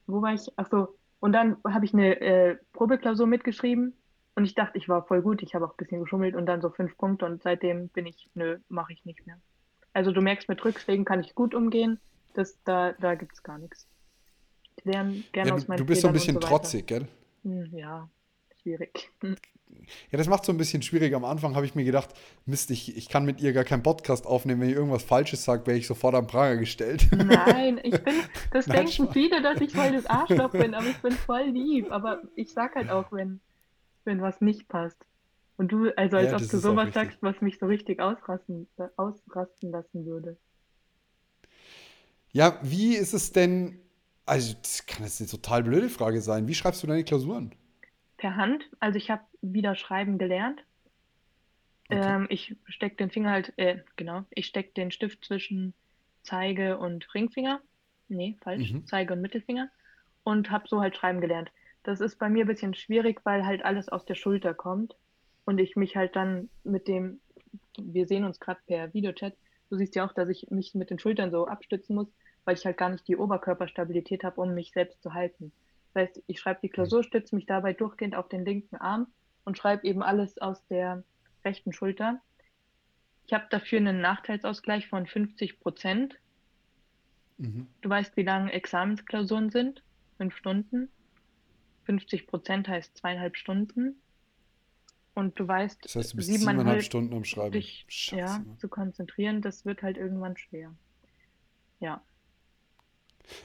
wo 0.06 0.22
war 0.22 0.34
ich? 0.34 0.42
Ach 0.56 0.68
so. 0.70 0.94
Und 1.20 1.32
dann 1.32 1.56
habe 1.66 1.84
ich 1.84 1.94
eine 1.94 2.20
äh, 2.20 2.56
Probeklausur 2.72 3.26
mitgeschrieben 3.26 3.94
und 4.34 4.44
ich 4.44 4.54
dachte, 4.54 4.78
ich 4.78 4.88
war 4.88 5.04
voll 5.06 5.22
gut. 5.22 5.42
Ich 5.42 5.54
habe 5.54 5.64
auch 5.64 5.70
ein 5.70 5.76
bisschen 5.76 6.00
geschummelt 6.00 6.34
und 6.34 6.46
dann 6.46 6.60
so 6.60 6.70
fünf 6.70 6.96
Punkte 6.98 7.24
und 7.24 7.42
seitdem 7.42 7.88
bin 7.88 8.06
ich, 8.06 8.28
nö, 8.34 8.58
mache 8.68 8.92
ich 8.92 9.04
nicht 9.04 9.26
mehr. 9.26 9.38
Also 9.92 10.12
du 10.12 10.20
merkst, 10.20 10.48
mit 10.48 10.64
Rückschlägen 10.64 11.04
kann 11.04 11.20
ich 11.20 11.34
gut 11.34 11.54
umgehen. 11.54 11.98
Das, 12.34 12.58
da 12.64 12.92
da 13.00 13.14
gibt 13.14 13.32
es 13.32 13.42
gar 13.42 13.58
nichts. 13.58 13.86
Ich 14.76 14.84
lerne 14.84 15.22
gerne 15.32 15.50
ja, 15.50 15.54
aus 15.54 15.68
meinen 15.68 15.78
du 15.78 15.86
bist 15.86 16.02
so 16.02 16.08
ein 16.08 16.12
bisschen 16.12 16.34
so 16.34 16.40
trotzig, 16.40 16.86
gell? 16.86 17.06
Hm, 17.44 17.70
ja, 17.72 18.08
schwierig. 18.64 19.10
Hm. 19.20 19.36
Ja, 20.10 20.18
das 20.18 20.28
macht 20.28 20.44
so 20.44 20.52
ein 20.52 20.56
bisschen 20.56 20.82
schwierig. 20.82 21.14
Am 21.14 21.24
Anfang 21.24 21.54
habe 21.54 21.66
ich 21.66 21.74
mir 21.74 21.84
gedacht, 21.84 22.10
Mist, 22.46 22.70
ich, 22.70 22.96
ich 22.96 23.08
kann 23.08 23.24
mit 23.24 23.40
ihr 23.40 23.52
gar 23.52 23.64
keinen 23.64 23.82
Podcast 23.82 24.26
aufnehmen. 24.26 24.62
Wenn 24.62 24.70
ich 24.70 24.76
irgendwas 24.76 25.02
Falsches 25.02 25.44
sage, 25.44 25.66
wäre 25.66 25.76
ich 25.76 25.86
sofort 25.86 26.14
am 26.14 26.26
Pranger 26.26 26.56
gestellt. 26.56 27.08
Nein, 27.12 27.80
ich 27.82 28.02
bin, 28.02 28.14
das 28.52 28.66
Nein, 28.66 28.78
denken 28.78 28.92
Spaß. 28.92 29.12
viele, 29.12 29.42
dass 29.42 29.60
ich 29.60 29.72
voll 29.72 29.92
das 29.92 30.06
Arschloch 30.06 30.50
bin, 30.52 30.74
aber 30.74 30.86
ich 30.86 30.98
bin 30.98 31.12
voll 31.12 31.44
lieb. 31.50 31.90
Aber 31.90 32.22
ich 32.34 32.52
sag 32.52 32.74
halt 32.76 32.90
auch, 32.90 33.12
wenn, 33.12 33.40
wenn 34.04 34.22
was 34.22 34.40
nicht 34.40 34.68
passt. 34.68 34.98
Und 35.56 35.70
du, 35.70 35.90
also 35.96 36.16
als 36.16 36.30
Ja, 36.30 36.36
ob 36.36 36.48
du 36.48 36.58
sowas 36.58 36.94
sagst, 36.94 37.18
was 37.20 37.40
mich 37.40 37.58
so 37.58 37.66
richtig 37.66 38.00
ausrasten, 38.00 38.66
äh, 38.78 38.88
ausrasten 38.96 39.70
lassen 39.70 40.06
würde. 40.06 40.36
Ja, 42.32 42.58
wie 42.62 42.96
ist 42.96 43.12
es 43.12 43.32
denn? 43.32 43.80
Also, 44.26 44.54
das 44.60 44.86
kann 44.86 45.04
jetzt 45.04 45.20
eine 45.20 45.28
total 45.28 45.62
blöde 45.62 45.90
Frage 45.90 46.20
sein. 46.22 46.48
Wie 46.48 46.54
schreibst 46.54 46.82
du 46.82 46.86
deine 46.86 47.04
Klausuren? 47.04 47.54
Per 48.24 48.36
Hand, 48.36 48.70
also 48.80 48.96
ich 48.96 49.10
habe 49.10 49.22
wieder 49.42 49.74
schreiben 49.74 50.16
gelernt. 50.16 50.64
Okay. 51.90 52.00
Ähm, 52.00 52.26
ich 52.30 52.56
stecke 52.64 52.96
den 52.96 53.10
Finger 53.10 53.32
halt, 53.32 53.52
äh, 53.58 53.80
genau, 53.96 54.24
ich 54.30 54.46
stecke 54.46 54.72
den 54.72 54.90
Stift 54.90 55.26
zwischen 55.26 55.74
Zeige 56.22 56.78
und 56.78 57.14
Ringfinger. 57.14 57.60
Nee, 58.08 58.38
falsch, 58.40 58.72
Mhm. 58.72 58.86
Zeige 58.86 59.12
und 59.12 59.20
Mittelfinger. 59.20 59.68
Und 60.22 60.50
habe 60.50 60.66
so 60.68 60.80
halt 60.80 60.96
schreiben 60.96 61.20
gelernt. 61.20 61.52
Das 61.82 62.00
ist 62.00 62.18
bei 62.18 62.30
mir 62.30 62.46
ein 62.46 62.48
bisschen 62.48 62.72
schwierig, 62.72 63.20
weil 63.24 63.44
halt 63.44 63.62
alles 63.62 63.90
aus 63.90 64.06
der 64.06 64.14
Schulter 64.14 64.54
kommt. 64.54 64.96
Und 65.44 65.58
ich 65.58 65.76
mich 65.76 65.94
halt 65.94 66.16
dann 66.16 66.48
mit 66.62 66.88
dem, 66.88 67.20
wir 67.76 68.06
sehen 68.06 68.24
uns 68.24 68.40
gerade 68.40 68.60
per 68.66 68.94
Videochat, 68.94 69.34
du 69.68 69.76
siehst 69.76 69.96
ja 69.96 70.06
auch, 70.06 70.14
dass 70.14 70.30
ich 70.30 70.50
mich 70.50 70.74
mit 70.74 70.88
den 70.88 70.98
Schultern 70.98 71.30
so 71.30 71.46
abstützen 71.46 71.94
muss, 71.94 72.08
weil 72.46 72.56
ich 72.56 72.64
halt 72.64 72.78
gar 72.78 72.88
nicht 72.88 73.06
die 73.06 73.18
Oberkörperstabilität 73.18 74.24
habe, 74.24 74.40
um 74.40 74.54
mich 74.54 74.72
selbst 74.72 75.02
zu 75.02 75.12
halten. 75.12 75.52
Das 75.94 76.08
heißt, 76.08 76.22
ich 76.26 76.40
schreibe 76.40 76.60
die 76.62 76.68
Klausur, 76.68 77.04
stütze 77.04 77.34
mich 77.36 77.46
dabei 77.46 77.72
durchgehend 77.72 78.16
auf 78.16 78.28
den 78.28 78.44
linken 78.44 78.76
Arm 78.76 79.06
und 79.44 79.56
schreibe 79.56 79.86
eben 79.86 80.02
alles 80.02 80.38
aus 80.38 80.66
der 80.66 81.04
rechten 81.44 81.72
Schulter. 81.72 82.20
Ich 83.26 83.32
habe 83.32 83.46
dafür 83.50 83.78
einen 83.78 84.00
Nachteilsausgleich 84.00 84.88
von 84.88 85.06
50 85.06 85.60
Prozent. 85.60 86.18
Mhm. 87.38 87.68
Du 87.80 87.88
weißt, 87.88 88.16
wie 88.16 88.22
lang 88.22 88.48
Examensklausuren 88.48 89.50
sind? 89.50 89.82
Fünf 90.18 90.36
Stunden. 90.36 90.88
50 91.84 92.26
Prozent 92.26 92.68
heißt 92.68 92.96
zweieinhalb 92.98 93.36
Stunden. 93.36 93.96
Und 95.14 95.38
du 95.38 95.46
weißt, 95.46 95.84
Das 95.84 95.94
heißt, 95.94 96.12
du 96.12 96.16
bist 96.16 96.26
siebeneinhalb 96.28 96.56
siebeneinhalb 96.58 96.82
Stunden 96.82 97.14
am 97.14 97.24
Schreiben. 97.24 97.52
dich 97.52 97.84
Scheiße, 97.88 98.18
ja, 98.20 98.38
Mann. 98.44 98.58
zu 98.58 98.68
konzentrieren, 98.68 99.42
das 99.42 99.64
wird 99.64 99.82
halt 99.82 99.96
irgendwann 99.96 100.36
schwer. 100.36 100.74
Ja, 101.78 102.02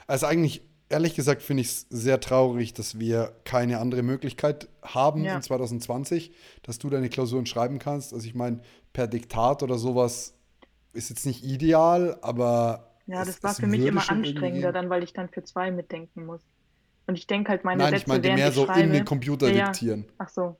Also 0.08 0.26
eigentlich, 0.26 0.62
ehrlich 0.90 1.14
gesagt, 1.14 1.42
finde 1.42 1.62
ich 1.62 1.68
es 1.68 1.86
sehr 1.88 2.20
traurig, 2.20 2.74
dass 2.74 2.98
wir 2.98 3.32
keine 3.44 3.78
andere 3.78 4.02
Möglichkeit 4.02 4.68
haben 4.82 5.24
Ja. 5.24 5.36
in 5.36 5.42
2020, 5.42 6.32
dass 6.62 6.78
du 6.78 6.90
deine 6.90 7.08
Klausuren 7.08 7.46
schreiben 7.46 7.78
kannst. 7.78 8.12
Also 8.12 8.26
ich 8.26 8.34
meine, 8.34 8.60
per 8.92 9.06
Diktat 9.06 9.62
oder 9.62 9.78
sowas 9.78 10.36
ist 10.92 11.08
jetzt 11.08 11.24
nicht 11.24 11.44
ideal, 11.44 12.18
aber 12.20 12.90
ja, 13.06 13.22
es- 13.22 13.28
das 13.28 13.42
war 13.42 13.52
es 13.52 13.60
für 13.60 13.66
mich 13.66 13.80
immer 13.84 14.08
anstrengender, 14.10 14.72
dann, 14.72 14.90
weil 14.90 15.02
ich 15.02 15.12
dann 15.12 15.28
für 15.28 15.42
zwei 15.44 15.70
mitdenken 15.70 16.26
muss. 16.26 16.42
Und 17.06 17.16
ich 17.16 17.26
denke 17.26 17.50
halt 17.50 17.64
meine 17.64 17.82
Nein, 17.82 17.94
ich 17.94 18.00
Sätze, 18.00 18.10
meinte 18.10 18.24
während 18.28 18.38
mehr 18.40 18.48
ich 18.50 18.54
so 18.54 18.66
schreibe. 18.66 18.80
in 18.80 18.92
den 18.92 19.04
Computer 19.04 19.48
ja. 19.50 19.66
diktieren. 19.66 20.04
Ach 20.18 20.28
so. 20.28 20.56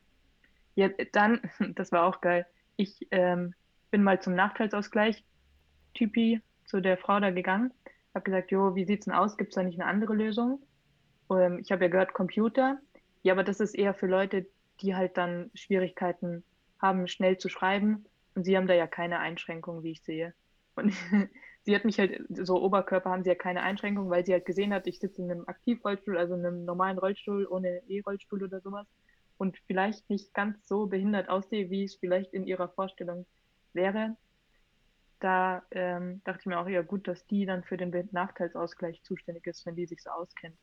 Ja, 0.75 0.89
dann, 1.13 1.41
das 1.77 1.93
war 1.93 2.05
auch 2.05 2.21
geil. 2.21 2.47
Ich 2.77 3.07
ähm, 3.11 3.55
bin 3.91 4.03
mal 4.03 4.21
zum 4.23 4.35
Nachteilsausgleich 4.35 5.25
Typi 5.95 6.41
zu 6.67 6.81
der 6.81 6.97
Frau 6.97 7.19
da 7.21 7.31
gegangen. 7.31 7.73
Hab 8.15 8.25
gesagt, 8.25 8.51
jo, 8.51 8.75
wie 8.75 8.85
sieht's 8.85 9.05
denn 9.05 9.15
aus? 9.15 9.37
Gibt's 9.37 9.55
da 9.55 9.63
nicht 9.63 9.81
eine 9.81 9.89
andere 9.89 10.15
Lösung? 10.15 10.63
Ähm, 11.31 11.59
ich 11.61 11.73
habe 11.73 11.85
ja 11.85 11.91
gehört 11.91 12.13
Computer. 12.13 12.79
Ja, 13.23 13.35
aber 13.35 13.45
das 13.45 13.61
ist 13.61 13.75
eher 13.75 13.95
für 13.95 14.07
Leute, 14.07 14.47
die 14.81 14.95
halt 14.95 15.17
dann 15.17 15.51
Schwierigkeiten 15.55 16.43
haben, 16.81 17.07
schnell 17.07 17.39
zu 17.39 17.49
schreiben. 17.49 18.07
Und 18.35 18.45
sie 18.45 18.57
haben 18.57 18.67
da 18.67 18.75
ja 18.75 18.87
keine 18.87 19.19
Einschränkung, 19.19 19.83
wie 19.83 19.93
ich 19.93 20.03
sehe. 20.03 20.35
Und 20.77 20.93
sie 21.65 21.75
hat 21.75 21.85
mich 21.85 21.99
halt, 21.99 22.23
so 22.29 22.63
Oberkörper 22.63 23.11
haben 23.11 23.23
sie 23.23 23.31
ja 23.31 23.35
keine 23.35 23.63
Einschränkung, 23.63 24.11
weil 24.11 24.25
sie 24.25 24.33
halt 24.33 24.47
gesehen 24.47 24.73
hat, 24.73 24.87
ich 24.87 24.99
sitze 24.99 25.23
in 25.23 25.31
einem 25.31 25.45
Aktivrollstuhl, 25.47 26.17
also 26.17 26.35
in 26.35 26.47
einem 26.47 26.65
normalen 26.65 26.99
Rollstuhl 26.99 27.47
ohne 27.47 27.83
E-Rollstuhl 27.89 28.43
oder 28.43 28.61
sowas 28.61 28.87
und 29.41 29.57
vielleicht 29.67 30.09
nicht 30.11 30.35
ganz 30.35 30.69
so 30.69 30.87
behindert 30.87 31.31
aussehe, 31.31 31.71
wie 31.71 31.85
es 31.85 31.95
vielleicht 31.97 32.35
in 32.35 32.47
ihrer 32.47 32.69
Vorstellung 32.69 33.25
wäre. 33.73 34.17
Da 35.21 35.63
ähm, 35.71 36.23
dachte 36.25 36.41
ich 36.41 36.47
mir 36.47 36.59
auch, 36.59 36.69
ja 36.69 36.83
gut, 36.83 37.07
dass 37.07 37.27
die 37.27 37.45
dann 37.47 37.63
für 37.63 37.77
den 37.77 37.93
Nachteilsausgleich 38.13 39.03
zuständig 39.03 39.47
ist, 39.47 39.65
wenn 39.67 39.77
die 39.77 39.87
sich 39.87 40.03
so 40.03 40.11
auskennt. 40.11 40.57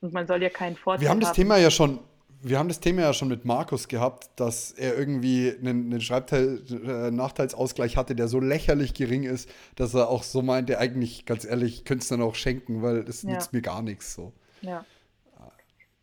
Und 0.00 0.12
man 0.12 0.26
soll 0.26 0.42
ja 0.42 0.50
keinen 0.50 0.76
Vorteil 0.76 1.02
Wir 1.02 1.10
haben 1.10 1.20
das 1.20 1.30
haben. 1.30 1.36
Thema 1.36 1.56
ja 1.56 1.70
schon, 1.70 1.98
wir 2.42 2.58
haben 2.58 2.68
das 2.68 2.78
Thema 2.78 3.02
ja 3.02 3.12
schon 3.12 3.28
mit 3.28 3.44
Markus 3.44 3.88
gehabt, 3.88 4.28
dass 4.38 4.70
er 4.72 4.96
irgendwie 4.96 5.50
einen, 5.50 5.86
einen 5.90 6.00
Schreibteil, 6.00 6.62
äh, 6.70 7.10
Nachteilsausgleich 7.10 7.96
hatte, 7.96 8.14
der 8.14 8.28
so 8.28 8.38
lächerlich 8.38 8.94
gering 8.94 9.24
ist, 9.24 9.48
dass 9.76 9.94
er 9.94 10.08
auch 10.08 10.22
so 10.22 10.42
meinte, 10.42 10.78
eigentlich, 10.78 11.24
ganz 11.26 11.44
ehrlich, 11.44 11.84
könnte 11.84 12.02
es 12.02 12.08
dann 12.08 12.22
auch 12.22 12.34
schenken, 12.36 12.82
weil 12.82 13.02
das 13.04 13.22
Ja. 13.22 13.30
nützt 13.30 13.52
mir 13.52 13.62
gar 13.62 13.82
nichts 13.82 14.14
so. 14.14 14.32
Ja. 14.60 14.84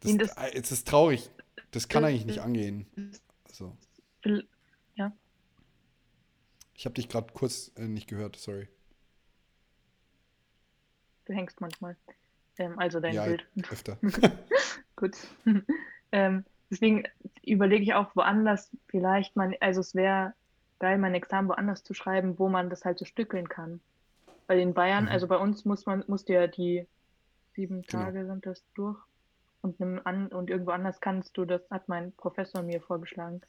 Das, 0.02 0.12
Ihn 0.12 0.18
das- 0.18 0.36
äh, 0.36 0.52
es 0.56 0.72
ist 0.72 0.88
traurig. 0.88 1.30
Das 1.72 1.88
kann 1.88 2.02
Das- 2.04 2.10
eigentlich 2.10 2.26
nicht 2.26 2.40
angehen. 2.40 2.88
Also, 3.48 3.78
Ja. 4.96 5.14
Ich 6.82 6.86
habe 6.86 6.96
dich 6.96 7.10
gerade 7.10 7.32
kurz 7.32 7.72
äh, 7.76 7.88
nicht 7.88 8.08
gehört, 8.10 8.38
sorry. 8.38 8.68
Du 11.26 11.34
hängst 11.34 11.62
manchmal. 11.62 11.96
Ähm, 12.58 12.80
also 12.80 13.00
dein 13.00 13.14
ja, 13.14 13.24
Bild. 13.24 13.46
öfter. 13.72 14.00
Gut. 14.96 15.16
ähm, 16.12 16.44
deswegen 16.72 17.04
überlege 17.46 17.84
ich 17.84 17.94
auch 17.94 18.16
woanders 18.16 18.76
vielleicht 18.88 19.36
man, 19.36 19.54
also 19.60 19.80
es 19.82 19.94
wäre 19.94 20.34
geil, 20.80 20.98
mein 20.98 21.14
Examen 21.14 21.50
woanders 21.50 21.84
zu 21.84 21.94
schreiben, 21.94 22.40
wo 22.40 22.50
man 22.50 22.72
das 22.72 22.84
halt 22.84 22.98
so 22.98 23.06
stückeln 23.06 23.48
kann. 23.48 23.80
Weil 24.48 24.60
in 24.60 24.74
Bayern, 24.74 25.04
Mhm. 25.04 25.12
also 25.12 25.28
bei 25.28 25.38
uns 25.38 25.66
muss 25.66 25.86
man, 25.86 26.04
musst 26.08 26.30
du 26.30 26.34
ja 26.34 26.48
die 26.48 26.88
sieben 27.54 27.84
Genau. 27.84 28.06
Tage 28.06 28.26
sind 28.26 28.44
das 28.48 28.66
durch 28.74 28.98
und 29.62 29.80
nimm 29.80 30.02
an 30.04 30.30
und 30.30 30.50
irgendwo 30.50 30.72
anders 30.72 31.00
kannst 31.00 31.38
du, 31.38 31.46
das 31.46 31.62
hat 31.70 31.88
mein 31.88 32.12
Professor 32.14 32.64
mir 32.64 32.82
vorgeschlagen, 32.82 33.42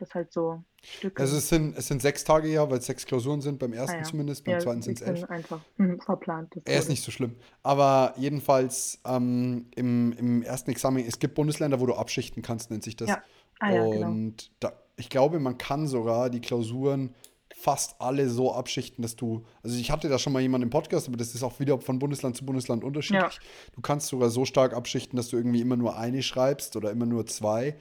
das 0.00 0.14
halt 0.14 0.32
so 0.32 0.62
stückeln. 0.82 1.24
Also 1.24 1.36
es 1.36 1.48
sind, 1.48 1.76
es 1.76 1.88
sind 1.88 2.02
sechs 2.02 2.24
Tage 2.24 2.48
ja, 2.48 2.68
weil 2.70 2.78
es 2.78 2.86
sechs 2.86 3.04
Klausuren 3.04 3.40
sind, 3.40 3.58
beim 3.58 3.72
ersten 3.72 3.96
Ah 3.96 3.98
ja. 3.98 4.04
zumindest, 4.04 4.44
beim 4.44 4.54
ja, 4.54 4.60
zweiten 4.60 4.82
sind 4.82 5.00
es 5.00 5.06
elf. 5.06 5.24
einfach 5.24 5.60
hm, 5.76 6.00
verplant. 6.00 6.54
Er 6.64 6.78
ist 6.78 6.88
nicht 6.88 7.02
so 7.02 7.10
schlimm. 7.10 7.36
Aber 7.62 8.14
jedenfalls 8.16 9.00
ähm, 9.04 9.66
im, 9.76 10.12
im 10.12 10.42
ersten 10.42 10.70
Examen, 10.70 11.04
es 11.06 11.18
gibt 11.18 11.34
Bundesländer, 11.34 11.80
wo 11.80 11.86
du 11.86 11.94
abschichten 11.94 12.42
kannst, 12.42 12.70
nennt 12.70 12.82
sich 12.82 12.96
das. 12.96 13.08
Ja. 13.08 13.22
Ah 13.60 13.72
ja, 13.72 13.86
genau. 13.88 14.08
Und 14.08 14.50
da, 14.60 14.72
ich 14.96 15.08
glaube, 15.08 15.40
man 15.40 15.58
kann 15.58 15.86
sogar 15.86 16.30
die 16.30 16.40
Klausuren 16.40 17.14
fast 17.54 18.00
alle 18.00 18.28
so 18.28 18.52
abschichten, 18.52 19.02
dass 19.02 19.16
du, 19.16 19.44
also 19.62 19.76
ich 19.76 19.90
hatte 19.90 20.08
da 20.08 20.18
schon 20.18 20.32
mal 20.32 20.40
jemanden 20.40 20.64
im 20.64 20.70
Podcast, 20.70 21.08
aber 21.08 21.16
das 21.16 21.34
ist 21.34 21.42
auch 21.42 21.58
wieder 21.58 21.80
von 21.80 21.98
Bundesland 21.98 22.36
zu 22.36 22.46
Bundesland 22.46 22.84
unterschiedlich. 22.84 23.34
Ja. 23.34 23.72
Du 23.74 23.80
kannst 23.80 24.06
sogar 24.08 24.30
so 24.30 24.44
stark 24.44 24.74
abschichten, 24.74 25.16
dass 25.16 25.28
du 25.28 25.36
irgendwie 25.36 25.60
immer 25.60 25.76
nur 25.76 25.96
eine 25.96 26.22
schreibst 26.22 26.76
oder 26.76 26.90
immer 26.92 27.06
nur 27.06 27.26
zwei. 27.26 27.76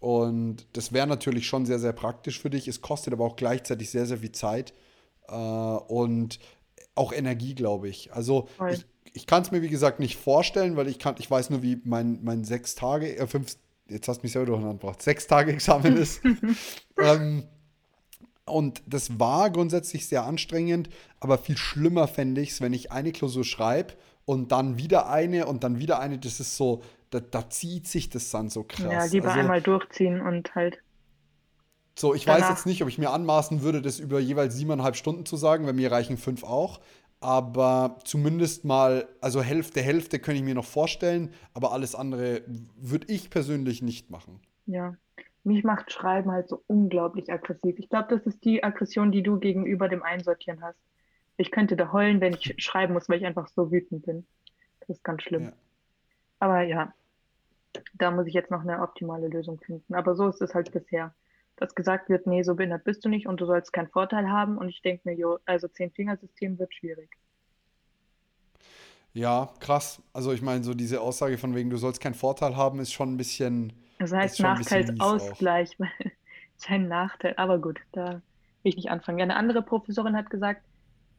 Und 0.00 0.66
das 0.74 0.92
wäre 0.92 1.06
natürlich 1.06 1.46
schon 1.46 1.66
sehr, 1.66 1.78
sehr 1.78 1.92
praktisch 1.92 2.40
für 2.40 2.50
dich. 2.50 2.68
Es 2.68 2.80
kostet 2.80 3.12
aber 3.12 3.24
auch 3.24 3.36
gleichzeitig 3.36 3.90
sehr, 3.90 4.06
sehr 4.06 4.18
viel 4.18 4.32
Zeit 4.32 4.72
äh, 5.28 5.34
und 5.34 6.38
auch 6.94 7.12
Energie, 7.12 7.54
glaube 7.54 7.88
ich. 7.88 8.12
Also 8.12 8.48
Voll. 8.56 8.72
ich, 8.72 8.86
ich 9.12 9.26
kann 9.26 9.42
es 9.42 9.50
mir, 9.50 9.62
wie 9.62 9.68
gesagt, 9.68 9.98
nicht 10.00 10.16
vorstellen, 10.16 10.76
weil 10.76 10.88
ich 10.88 10.98
kann, 10.98 11.16
ich 11.18 11.30
weiß 11.30 11.50
nur, 11.50 11.62
wie 11.62 11.80
mein, 11.84 12.20
mein 12.22 12.44
sechs 12.44 12.74
Tage, 12.74 13.16
äh, 13.16 13.26
fünf, 13.26 13.56
jetzt 13.88 14.06
hast 14.08 14.18
du 14.18 14.24
mich 14.24 14.32
selber 14.32 14.46
durcheinander 14.46 14.78
gebracht, 14.78 15.02
sechs 15.02 15.26
Tage 15.26 15.52
Examen 15.52 15.96
ist. 15.96 16.20
ähm, 16.98 17.44
und 18.44 18.82
das 18.86 19.18
war 19.18 19.50
grundsätzlich 19.50 20.06
sehr 20.06 20.24
anstrengend, 20.24 20.88
aber 21.20 21.38
viel 21.38 21.56
schlimmer 21.56 22.08
fände 22.08 22.40
ich 22.40 22.50
es, 22.50 22.60
wenn 22.60 22.72
ich 22.72 22.92
eine 22.92 23.12
Klausur 23.12 23.44
schreibe 23.44 23.94
und 24.24 24.52
dann 24.52 24.78
wieder 24.78 25.08
eine 25.08 25.46
und 25.46 25.64
dann 25.64 25.78
wieder 25.78 26.00
eine. 26.00 26.18
Das 26.18 26.40
ist 26.40 26.56
so, 26.56 26.82
da, 27.10 27.20
da 27.20 27.48
zieht 27.50 27.86
sich 27.86 28.10
das 28.10 28.30
dann 28.30 28.48
so 28.48 28.64
krass. 28.64 28.92
Ja, 28.92 29.04
lieber 29.04 29.28
also, 29.28 29.40
einmal 29.40 29.62
durchziehen 29.62 30.20
und 30.20 30.54
halt. 30.54 30.78
So, 31.94 32.14
ich 32.14 32.24
danach. 32.24 32.42
weiß 32.42 32.48
jetzt 32.50 32.66
nicht, 32.66 32.82
ob 32.82 32.88
ich 32.88 32.98
mir 32.98 33.10
anmaßen 33.10 33.62
würde, 33.62 33.82
das 33.82 33.98
über 33.98 34.20
jeweils 34.20 34.54
siebeneinhalb 34.54 34.96
Stunden 34.96 35.26
zu 35.26 35.36
sagen, 35.36 35.66
weil 35.66 35.72
mir 35.72 35.90
reichen 35.90 36.16
fünf 36.16 36.44
auch. 36.44 36.80
Aber 37.20 37.98
zumindest 38.04 38.64
mal, 38.64 39.08
also 39.20 39.42
Hälfte, 39.42 39.80
Hälfte 39.80 40.20
könnte 40.20 40.38
ich 40.38 40.44
mir 40.44 40.54
noch 40.54 40.64
vorstellen, 40.64 41.32
aber 41.52 41.72
alles 41.72 41.96
andere 41.96 42.42
würde 42.76 43.12
ich 43.12 43.30
persönlich 43.30 43.82
nicht 43.82 44.10
machen. 44.10 44.40
Ja, 44.66 44.94
mich 45.42 45.64
macht 45.64 45.90
Schreiben 45.90 46.30
halt 46.30 46.48
so 46.48 46.62
unglaublich 46.68 47.32
aggressiv. 47.32 47.76
Ich 47.78 47.88
glaube, 47.88 48.14
das 48.14 48.24
ist 48.26 48.44
die 48.44 48.62
Aggression, 48.62 49.10
die 49.10 49.24
du 49.24 49.40
gegenüber 49.40 49.88
dem 49.88 50.04
Einsortieren 50.04 50.62
hast. 50.62 50.78
Ich 51.36 51.50
könnte 51.50 51.76
da 51.76 51.92
heulen, 51.92 52.20
wenn 52.20 52.34
ich 52.34 52.54
schreiben 52.58 52.92
muss, 52.92 53.08
weil 53.08 53.18
ich 53.18 53.26
einfach 53.26 53.48
so 53.48 53.72
wütend 53.72 54.06
bin. 54.06 54.26
Das 54.80 54.90
ist 54.90 55.04
ganz 55.04 55.22
schlimm. 55.22 55.44
Ja. 55.44 55.52
Aber 56.40 56.62
ja, 56.62 56.92
da 57.94 58.10
muss 58.10 58.26
ich 58.26 58.34
jetzt 58.34 58.50
noch 58.50 58.62
eine 58.62 58.80
optimale 58.80 59.28
Lösung 59.28 59.58
finden. 59.58 59.94
Aber 59.94 60.14
so 60.14 60.28
ist 60.28 60.40
es 60.40 60.54
halt 60.54 60.72
bisher. 60.72 61.14
Dass 61.56 61.74
gesagt 61.74 62.08
wird, 62.08 62.26
nee, 62.26 62.42
so 62.42 62.54
behindert 62.54 62.84
bist 62.84 63.04
du 63.04 63.08
nicht 63.08 63.26
und 63.26 63.40
du 63.40 63.46
sollst 63.46 63.72
keinen 63.72 63.88
Vorteil 63.88 64.30
haben. 64.30 64.58
Und 64.58 64.68
ich 64.68 64.80
denke 64.82 65.08
mir, 65.08 65.16
jo, 65.16 65.38
also 65.44 65.66
Zehn-Fingersystem 65.68 66.58
wird 66.58 66.72
schwierig. 66.72 67.10
Ja, 69.12 69.48
krass. 69.58 70.00
Also 70.12 70.32
ich 70.32 70.42
meine, 70.42 70.62
so 70.62 70.74
diese 70.74 71.00
Aussage 71.00 71.38
von 71.38 71.54
wegen, 71.54 71.70
du 71.70 71.76
sollst 71.76 72.00
keinen 72.00 72.14
Vorteil 72.14 72.56
haben, 72.56 72.78
ist 72.78 72.92
schon 72.92 73.14
ein 73.14 73.16
bisschen. 73.16 73.72
Das 73.98 74.12
heißt 74.12 74.38
Nachteilsausgleich, 74.40 75.76
ist 76.56 76.70
ein 76.70 76.86
Nachteil. 76.86 77.34
Aber 77.36 77.58
gut, 77.58 77.80
da 77.92 78.22
will 78.62 78.70
ich 78.70 78.76
nicht 78.76 78.90
anfangen. 78.90 79.18
Ja, 79.18 79.24
eine 79.24 79.36
andere 79.36 79.62
Professorin 79.62 80.16
hat 80.16 80.30
gesagt, 80.30 80.62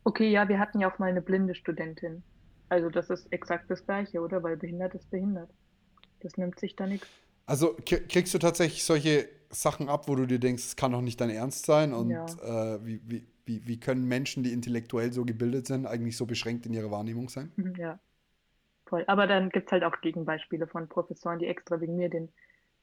okay, 0.05 0.29
ja, 0.29 0.47
wir 0.47 0.59
hatten 0.59 0.79
ja 0.79 0.89
auch 0.89 0.99
mal 0.99 1.09
eine 1.09 1.21
blinde 1.21 1.55
Studentin. 1.55 2.23
Also 2.69 2.89
das 2.89 3.09
ist 3.09 3.31
exakt 3.31 3.69
das 3.69 3.85
Gleiche, 3.85 4.21
oder? 4.21 4.41
Weil 4.43 4.57
behindert 4.57 4.95
ist 4.95 5.09
behindert. 5.09 5.49
Das 6.21 6.37
nimmt 6.37 6.59
sich 6.59 6.75
da 6.75 6.85
nichts. 6.85 7.07
Also 7.45 7.75
kriegst 7.83 8.33
du 8.33 8.37
tatsächlich 8.37 8.83
solche 8.83 9.27
Sachen 9.49 9.89
ab, 9.89 10.07
wo 10.07 10.15
du 10.15 10.27
dir 10.27 10.39
denkst, 10.39 10.63
es 10.63 10.75
kann 10.75 10.91
doch 10.91 11.01
nicht 11.01 11.19
dein 11.19 11.31
Ernst 11.31 11.65
sein? 11.65 11.93
Und 11.93 12.11
ja. 12.11 12.25
äh, 12.25 12.85
wie, 12.85 13.01
wie, 13.05 13.27
wie, 13.45 13.65
wie 13.65 13.79
können 13.79 14.07
Menschen, 14.07 14.43
die 14.43 14.53
intellektuell 14.53 15.11
so 15.11 15.25
gebildet 15.25 15.65
sind, 15.65 15.87
eigentlich 15.87 16.15
so 16.15 16.27
beschränkt 16.27 16.67
in 16.67 16.73
ihrer 16.73 16.91
Wahrnehmung 16.91 17.29
sein? 17.29 17.51
Mhm, 17.55 17.75
ja, 17.75 17.99
voll. 18.85 19.03
Aber 19.07 19.25
dann 19.25 19.49
gibt 19.49 19.67
es 19.67 19.71
halt 19.71 19.83
auch 19.83 19.99
Gegenbeispiele 20.01 20.67
von 20.67 20.87
Professoren, 20.87 21.39
die 21.39 21.47
extra 21.47 21.81
wegen 21.81 21.95
mir 21.95 22.09
den. 22.09 22.29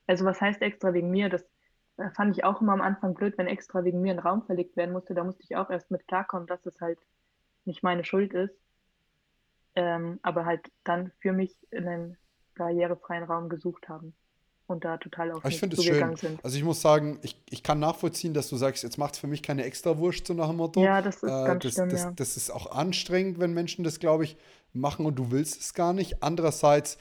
Also, 0.09 0.25
was 0.25 0.41
heißt 0.41 0.63
extra 0.63 0.93
wegen 0.93 1.11
mir? 1.11 1.29
Das 1.29 1.45
äh, 1.99 2.11
fand 2.11 2.37
ich 2.37 2.43
auch 2.43 2.61
immer 2.61 2.73
am 2.73 2.81
Anfang 2.81 3.15
blöd, 3.15 3.39
wenn 3.39 3.47
extra 3.47 3.85
wegen 3.85 4.01
mir 4.01 4.13
ein 4.13 4.19
Raum 4.19 4.43
verlegt 4.43 4.77
werden 4.77 4.93
musste. 4.93 5.15
Da 5.15 5.23
musste 5.23 5.45
ich 5.45 5.55
auch 5.55 5.71
erst 5.71 5.93
mit 5.93 6.09
klarkommen, 6.09 6.49
dass 6.49 6.67
es 6.67 6.81
halt 6.81 6.99
nicht 7.65 7.85
meine 7.85 8.05
Schuld 8.05 8.35
ist. 8.35 8.55
Ähm, 9.77 10.19
aber 10.23 10.47
halt 10.47 10.71
dann 10.85 11.13
für 11.21 11.33
mich 11.33 11.55
einen 11.71 12.17
barrierefreien 12.57 13.25
Raum 13.25 13.49
gesucht 13.49 13.89
haben 13.89 14.15
und 14.67 14.85
da 14.85 14.97
total 14.97 15.33
auf 15.33 15.45
ich 15.45 15.61
finde 15.61 15.77
es 15.77 15.85
schön. 15.85 16.17
Sind. 16.17 16.45
Also 16.45 16.57
ich 16.57 16.65
muss 16.65 16.81
sagen, 16.81 17.19
ich, 17.23 17.41
ich 17.49 17.63
kann 17.63 17.79
nachvollziehen, 17.79 18.35
dass 18.35 18.49
du 18.49 18.57
sagst, 18.57 18.83
jetzt 18.83 18.99
macht 18.99 19.15
es 19.15 19.21
für 19.21 19.27
mich 19.27 19.43
keine 19.43 19.65
Extrawurst, 19.65 20.27
so 20.27 20.35
nach 20.35 20.49
dem 20.49 20.57
Motto. 20.57 20.83
Ja, 20.83 21.03
das 21.03 21.17
ist 21.17 21.23
äh, 21.25 21.27
ganz 21.27 21.63
das, 21.63 21.75
schlimm, 21.75 21.89
das, 21.91 22.03
ja. 22.03 22.13
das 22.17 22.37
ist 22.37 22.51
auch 22.51 22.73
anstrengend, 22.73 23.39
wenn 23.39 23.55
Menschen 23.55 23.85
das, 23.85 24.01
glaube 24.01 24.25
ich, 24.25 24.37
machen 24.73 25.07
und 25.07 25.17
du 25.17 25.31
willst 25.31 25.61
es 25.61 25.75
gar 25.75 25.93
nicht. 25.93 26.23
Andererseits, 26.23 26.99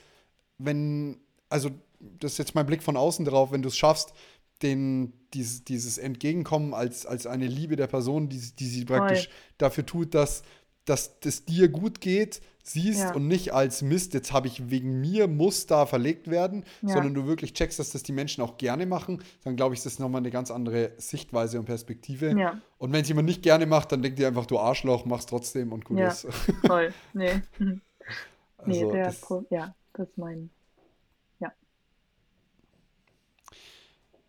wenn, 0.58 1.20
also 1.50 1.72
das 2.00 2.34
ist 2.34 2.38
jetzt 2.38 2.56
mein 2.56 2.66
Blick 2.66 2.84
von 2.84 2.98
außen 2.98 3.26
drauf, 3.26 3.52
wenn 3.52 3.64
du 3.64 3.70
es 3.70 3.78
schaffst, 3.78 4.14
den, 4.62 5.14
dieses, 5.34 5.64
dieses 5.64 5.98
Entgegenkommen 5.98 6.74
als, 6.74 7.06
als 7.06 7.26
eine 7.26 7.48
Liebe 7.48 7.76
der 7.76 7.88
Person, 7.88 8.30
die, 8.30 8.40
die 8.40 8.68
sie 8.68 8.86
praktisch 8.86 9.26
Voll. 9.26 9.34
dafür 9.58 9.86
tut, 9.86 10.14
dass, 10.14 10.44
dass 10.86 11.20
das 11.20 11.46
dir 11.46 11.68
gut 11.68 12.00
geht, 12.00 12.42
siehst 12.68 13.00
ja. 13.00 13.14
und 13.14 13.28
nicht 13.28 13.54
als 13.54 13.84
Mist, 13.84 14.16
jetzt 14.16 14.34
habe 14.34 14.48
ich 14.48 14.72
wegen 14.72 15.00
mir, 15.00 15.28
muss 15.28 15.68
da 15.68 15.86
verlegt 15.86 16.30
werden, 16.30 16.66
ja. 16.82 16.94
sondern 16.94 17.14
du 17.14 17.28
wirklich 17.28 17.54
checkst, 17.54 17.78
dass 17.78 17.92
das 17.92 18.02
die 18.02 18.12
Menschen 18.12 18.44
auch 18.44 18.58
gerne 18.58 18.88
machen, 18.88 19.24
dann 19.44 19.56
glaube 19.56 19.76
ich, 19.76 19.80
ist 19.80 19.86
das 19.86 20.00
nochmal 20.00 20.20
eine 20.20 20.32
ganz 20.32 20.50
andere 20.50 20.92
Sichtweise 20.98 21.60
und 21.60 21.66
Perspektive. 21.66 22.32
Ja. 22.38 22.60
Und 22.80 22.92
wenn 22.92 23.04
es 23.04 23.08
jemand 23.08 23.28
nicht 23.28 23.44
gerne 23.44 23.68
macht, 23.68 23.92
dann 23.92 24.02
denkt 24.02 24.20
ihr 24.20 24.28
einfach, 24.28 24.48
du 24.48 24.58
Arschloch, 24.58 25.06
machst 25.06 25.30
trotzdem 25.30 25.72
und 25.72 25.86
gut 25.86 26.00
ist. 26.00 26.28
Voll, 26.66 26.92
nee. 27.14 27.30
also, 27.60 27.82
nee, 28.66 28.92
der, 28.92 29.06
das, 29.06 29.22
ja, 29.52 29.76
das 29.94 30.10
ist 30.10 30.18
mein, 30.18 30.50
ja. 31.40 31.54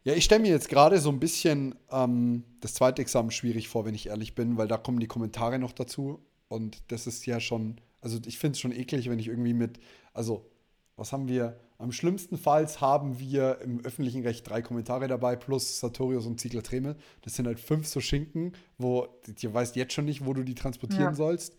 Ja, 0.04 0.12
ich 0.12 0.24
stelle 0.24 0.42
mir 0.42 0.50
jetzt 0.50 0.68
gerade 0.68 0.98
so 0.98 1.08
ein 1.08 1.20
bisschen 1.20 1.74
ähm, 1.90 2.44
das 2.60 2.74
zweite 2.74 3.00
Examen 3.00 3.30
schwierig 3.30 3.70
vor, 3.70 3.86
wenn 3.86 3.94
ich 3.94 4.08
ehrlich 4.08 4.34
bin, 4.34 4.58
weil 4.58 4.68
da 4.68 4.76
kommen 4.76 5.00
die 5.00 5.08
Kommentare 5.08 5.58
noch 5.58 5.72
dazu 5.72 6.20
und 6.48 6.82
das 6.92 7.06
ist 7.06 7.24
ja 7.24 7.40
schon 7.40 7.80
also 8.06 8.20
ich 8.24 8.38
finde 8.38 8.52
es 8.52 8.60
schon 8.60 8.70
eklig, 8.70 9.10
wenn 9.10 9.18
ich 9.18 9.26
irgendwie 9.26 9.52
mit, 9.52 9.80
also 10.12 10.48
was 10.94 11.12
haben 11.12 11.26
wir? 11.26 11.58
Am 11.78 11.90
schlimmsten 11.90 12.38
Falls 12.38 12.80
haben 12.80 13.18
wir 13.18 13.60
im 13.62 13.84
öffentlichen 13.84 14.22
Recht 14.22 14.48
drei 14.48 14.62
Kommentare 14.62 15.08
dabei, 15.08 15.34
plus 15.34 15.80
Sartorius 15.80 16.24
und 16.24 16.40
Ziegler 16.40 16.62
Tremel. 16.62 16.96
Das 17.22 17.34
sind 17.34 17.46
halt 17.46 17.58
fünf 17.58 17.88
so 17.88 18.00
Schinken, 18.00 18.52
wo 18.78 19.08
du 19.26 19.52
weißt 19.52 19.74
jetzt 19.74 19.92
schon 19.92 20.04
nicht, 20.04 20.24
wo 20.24 20.32
du 20.32 20.44
die 20.44 20.54
transportieren 20.54 21.02
ja. 21.02 21.14
sollst. 21.14 21.56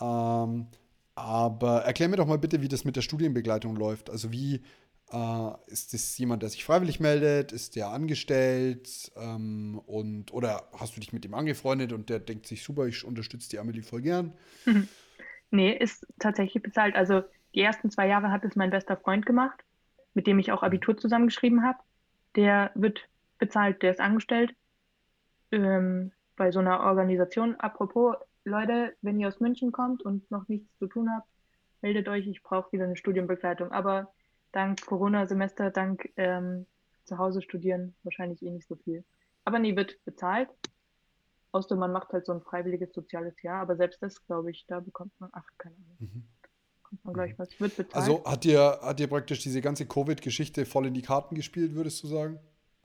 Ähm, 0.00 0.68
aber 1.16 1.82
erklär 1.82 2.08
mir 2.08 2.16
doch 2.16 2.26
mal 2.26 2.38
bitte, 2.38 2.62
wie 2.62 2.68
das 2.68 2.84
mit 2.84 2.94
der 2.94 3.02
Studienbegleitung 3.02 3.74
läuft. 3.74 4.10
Also 4.10 4.30
wie 4.30 4.62
äh, 5.12 5.50
ist 5.66 5.92
das 5.92 6.16
jemand, 6.16 6.42
der 6.42 6.50
sich 6.50 6.64
freiwillig 6.64 7.00
meldet? 7.00 7.50
Ist 7.50 7.74
der 7.74 7.88
angestellt? 7.88 9.12
Ähm, 9.16 9.80
und, 9.86 10.32
oder 10.32 10.68
hast 10.72 10.96
du 10.96 11.00
dich 11.00 11.12
mit 11.12 11.24
ihm 11.24 11.34
angefreundet 11.34 11.92
und 11.92 12.08
der 12.08 12.20
denkt 12.20 12.46
sich, 12.46 12.62
super, 12.62 12.86
ich 12.86 13.04
unterstütze 13.04 13.50
die 13.50 13.58
Amelie 13.58 13.82
voll 13.82 14.02
gern? 14.02 14.32
Mhm. 14.64 14.88
Nee, 15.50 15.72
ist 15.72 16.06
tatsächlich 16.18 16.62
bezahlt. 16.62 16.96
Also 16.96 17.22
die 17.54 17.60
ersten 17.60 17.90
zwei 17.90 18.08
Jahre 18.08 18.30
hat 18.30 18.44
es 18.44 18.56
mein 18.56 18.70
bester 18.70 18.96
Freund 18.96 19.26
gemacht, 19.26 19.62
mit 20.14 20.26
dem 20.26 20.38
ich 20.38 20.52
auch 20.52 20.62
Abitur 20.62 20.96
zusammengeschrieben 20.96 21.64
habe. 21.64 21.78
Der 22.34 22.72
wird 22.74 23.08
bezahlt, 23.38 23.82
der 23.82 23.92
ist 23.92 24.00
angestellt 24.00 24.54
ähm, 25.52 26.12
bei 26.36 26.50
so 26.50 26.58
einer 26.58 26.80
Organisation. 26.80 27.54
Apropos, 27.56 28.16
Leute, 28.44 28.94
wenn 29.02 29.20
ihr 29.20 29.28
aus 29.28 29.40
München 29.40 29.72
kommt 29.72 30.02
und 30.02 30.30
noch 30.30 30.48
nichts 30.48 30.76
zu 30.78 30.86
tun 30.86 31.10
habt, 31.10 31.28
meldet 31.80 32.08
euch, 32.08 32.26
ich 32.26 32.42
brauche 32.42 32.72
wieder 32.72 32.84
eine 32.84 32.96
Studienbegleitung. 32.96 33.70
Aber 33.72 34.12
dank 34.52 34.84
Corona-Semester, 34.84 35.70
dank 35.70 36.10
ähm, 36.16 36.66
zu 37.04 37.18
Hause 37.18 37.42
studieren, 37.42 37.94
wahrscheinlich 38.02 38.42
eh 38.42 38.50
nicht 38.50 38.66
so 38.66 38.76
viel. 38.76 39.04
Aber 39.44 39.58
nee, 39.58 39.76
wird 39.76 40.02
bezahlt. 40.04 40.48
Außer 41.54 41.76
man 41.76 41.92
macht 41.92 42.12
halt 42.12 42.26
so 42.26 42.32
ein 42.32 42.40
freiwilliges 42.40 42.92
soziales 42.92 43.40
Jahr, 43.42 43.62
aber 43.62 43.76
selbst 43.76 44.02
das, 44.02 44.26
glaube 44.26 44.50
ich, 44.50 44.64
da 44.66 44.80
bekommt 44.80 45.12
man, 45.20 45.30
ach, 45.32 45.46
keine 45.56 45.76
Ahnung. 45.76 45.96
Mhm. 46.00 46.24
Kommt 46.82 47.04
man 47.04 47.14
gleich 47.14 47.32
mhm. 47.32 47.38
was. 47.38 47.60
Wird 47.60 47.76
bezahlt. 47.76 47.94
Also 47.94 48.24
hat 48.24 48.42
dir, 48.42 48.80
hat 48.82 48.98
dir 48.98 49.06
praktisch 49.06 49.38
diese 49.38 49.60
ganze 49.60 49.86
Covid-Geschichte 49.86 50.66
voll 50.66 50.86
in 50.86 50.94
die 50.94 51.02
Karten 51.02 51.36
gespielt, 51.36 51.76
würdest 51.76 52.02
du 52.02 52.08
sagen? 52.08 52.40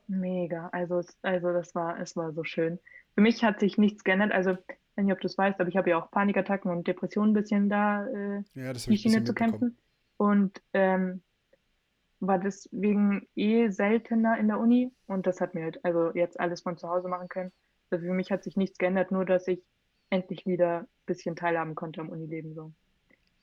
Mega. 0.05 0.69
Also, 0.71 1.01
also 1.23 1.51
das 1.51 1.73
war, 1.73 1.99
es 1.99 2.15
war 2.15 2.31
so 2.33 2.43
schön. 2.43 2.77
Für 3.15 3.21
mich 3.21 3.43
hat 3.43 3.59
sich 3.59 3.79
nichts 3.79 4.03
geändert. 4.03 4.33
Also, 4.33 4.51
ich 4.51 4.57
weiß 4.97 5.05
nicht, 5.05 5.13
ob 5.13 5.21
du 5.21 5.27
es 5.27 5.37
weißt, 5.37 5.59
aber 5.59 5.69
ich 5.69 5.75
habe 5.75 5.89
ja 5.89 5.99
auch 5.99 6.11
Panikattacken 6.11 6.69
und 6.69 6.85
Depressionen 6.85 7.31
ein 7.31 7.41
bisschen 7.41 7.69
da 7.69 8.05
äh, 8.05 8.43
ja, 8.53 8.71
die 8.71 8.97
Schiene 8.99 9.23
zu 9.23 9.33
kämpfen. 9.33 9.79
Und 10.17 10.61
ähm, 10.73 11.23
war 12.19 12.37
deswegen 12.37 13.27
eh 13.35 13.69
seltener 13.69 14.37
in 14.37 14.47
der 14.47 14.59
Uni 14.59 14.91
und 15.07 15.25
das 15.25 15.41
hat 15.41 15.55
mir 15.55 15.63
halt 15.63 15.83
also 15.83 16.11
jetzt 16.13 16.39
alles 16.39 16.61
von 16.61 16.77
zu 16.77 16.87
Hause 16.87 17.07
machen 17.07 17.29
können. 17.29 17.51
Also 17.89 18.05
für 18.05 18.13
mich 18.13 18.31
hat 18.31 18.43
sich 18.43 18.57
nichts 18.57 18.77
geändert, 18.77 19.11
nur 19.11 19.25
dass 19.25 19.47
ich 19.47 19.61
endlich 20.09 20.45
wieder 20.45 20.81
ein 20.81 20.87
bisschen 21.05 21.35
teilhaben 21.35 21.75
konnte 21.75 22.01
am 22.01 22.09
Unileben. 22.09 22.53
So. 22.53 22.71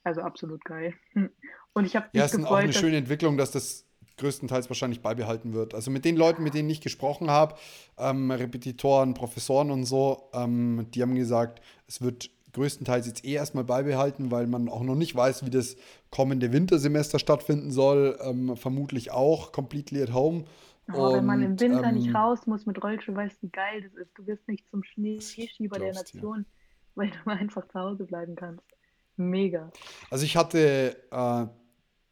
Also 0.04 0.20
absolut 0.20 0.64
geil. 0.64 0.94
Und 1.72 1.84
ich 1.84 1.96
habe 1.96 2.06
Ja, 2.12 2.24
es 2.24 2.34
ist 2.34 2.44
auch 2.44 2.56
eine 2.56 2.72
schöne 2.72 2.96
Entwicklung, 2.96 3.36
dass 3.36 3.50
das 3.50 3.86
größtenteils 4.18 4.70
wahrscheinlich 4.70 5.02
beibehalten 5.02 5.52
wird. 5.52 5.74
Also 5.74 5.90
mit 5.90 6.04
den 6.04 6.16
Leuten, 6.16 6.42
mit 6.42 6.54
denen 6.54 6.70
ich 6.70 6.80
gesprochen 6.80 7.30
habe, 7.30 7.56
ähm, 7.98 8.30
Repetitoren, 8.30 9.14
Professoren 9.14 9.70
und 9.70 9.84
so, 9.84 10.30
ähm, 10.32 10.86
die 10.94 11.02
haben 11.02 11.14
gesagt, 11.14 11.60
es 11.86 12.00
wird 12.00 12.30
größtenteils 12.52 13.06
jetzt 13.06 13.24
eh 13.24 13.34
erstmal 13.34 13.64
beibehalten, 13.64 14.30
weil 14.30 14.46
man 14.46 14.68
auch 14.70 14.82
noch 14.82 14.94
nicht 14.94 15.14
weiß, 15.14 15.44
wie 15.44 15.50
das 15.50 15.76
kommende 16.10 16.52
Wintersemester 16.52 17.18
stattfinden 17.18 17.70
soll. 17.70 18.18
Ähm, 18.22 18.56
vermutlich 18.56 19.10
auch 19.10 19.52
completely 19.52 20.02
at 20.02 20.14
home. 20.14 20.44
Oh, 20.92 21.12
wenn 21.12 21.24
man 21.24 21.42
im 21.42 21.60
Winter 21.60 21.92
nicht 21.92 22.12
ähm, 22.12 22.14
raus 22.14 22.46
muss 22.46 22.66
mit 22.66 22.82
Rollschuh, 22.82 23.14
weißt 23.14 23.42
du, 23.42 23.46
wie 23.46 23.50
geil 23.50 23.82
das 23.82 23.94
ist. 23.94 24.16
Du 24.18 24.26
wirst 24.26 24.48
nicht 24.48 24.68
zum 24.70 24.82
ich 25.18 25.56
Schneeschieber 25.64 25.78
der. 25.78 25.92
Nation, 25.92 26.46
weil 26.94 27.10
du 27.24 27.30
einfach 27.30 27.66
zu 27.68 27.78
Hause 27.78 28.04
bleiben 28.04 28.34
kannst. 28.36 28.64
Mega. 29.16 29.72
Also 30.10 30.24
ich 30.24 30.36
hatte 30.36 30.96
äh, 31.10 31.46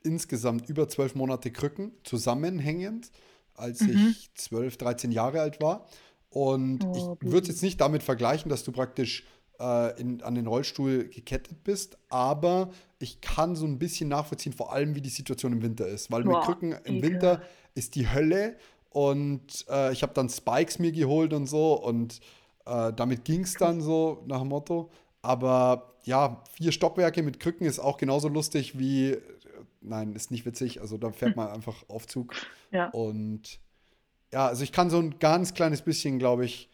insgesamt 0.08 0.68
über 0.68 0.88
zwölf 0.88 1.14
Monate 1.14 1.50
Krücken 1.52 1.92
zusammenhängend, 2.04 3.10
als 3.54 3.86
Mhm. 3.86 3.88
ich 3.88 4.30
12, 4.34 4.76
13 4.78 5.12
Jahre 5.12 5.40
alt 5.40 5.60
war. 5.60 5.86
Und 6.30 6.88
ich 6.92 7.10
Oh, 7.10 7.18
würde 7.20 7.42
es 7.42 7.48
jetzt 7.48 7.62
nicht 7.62 7.80
damit 7.80 8.02
vergleichen, 8.02 8.48
dass 8.50 8.64
du 8.64 8.72
praktisch 8.72 9.24
äh, 9.60 10.00
in, 10.00 10.22
an 10.22 10.34
den 10.34 10.46
Rollstuhl 10.46 11.08
gekettet 11.08 11.62
bist, 11.64 11.96
aber 12.10 12.70
ich 12.98 13.20
kann 13.20 13.54
so 13.54 13.66
ein 13.66 13.78
bisschen 13.78 14.08
nachvollziehen, 14.08 14.52
vor 14.52 14.72
allem 14.72 14.94
wie 14.96 15.00
die 15.00 15.10
Situation 15.10 15.52
im 15.52 15.62
Winter 15.62 15.86
ist. 15.86 16.10
Weil 16.10 16.24
mit 16.24 16.40
Boah, 16.40 16.40
Krücken 16.40 16.72
im 16.84 17.02
Winter. 17.02 17.42
Ist 17.74 17.94
die 17.94 18.08
Hölle 18.10 18.56
und 18.90 19.66
äh, 19.68 19.92
ich 19.92 20.02
habe 20.02 20.14
dann 20.14 20.28
Spikes 20.28 20.78
mir 20.78 20.92
geholt 20.92 21.32
und 21.32 21.46
so 21.46 21.74
und 21.74 22.20
äh, 22.66 22.92
damit 22.92 23.24
ging 23.24 23.42
es 23.42 23.56
dann 23.56 23.80
so 23.80 24.22
nach 24.26 24.40
dem 24.40 24.48
Motto. 24.48 24.90
Aber 25.22 25.94
ja, 26.04 26.42
vier 26.52 26.70
Stockwerke 26.72 27.22
mit 27.22 27.40
Krücken 27.40 27.66
ist 27.66 27.78
auch 27.78 27.96
genauso 27.96 28.28
lustig 28.28 28.78
wie, 28.78 29.16
nein, 29.80 30.14
ist 30.14 30.30
nicht 30.30 30.46
witzig, 30.46 30.80
also 30.80 30.98
da 30.98 31.10
fährt 31.12 31.36
man 31.36 31.48
einfach 31.48 31.88
Aufzug. 31.88 32.34
Ja. 32.70 32.88
Und 32.90 33.60
ja, 34.32 34.46
also 34.46 34.64
ich 34.64 34.72
kann 34.72 34.90
so 34.90 34.98
ein 34.98 35.18
ganz 35.18 35.54
kleines 35.54 35.82
bisschen, 35.82 36.18
glaube 36.18 36.44
ich, 36.44 36.68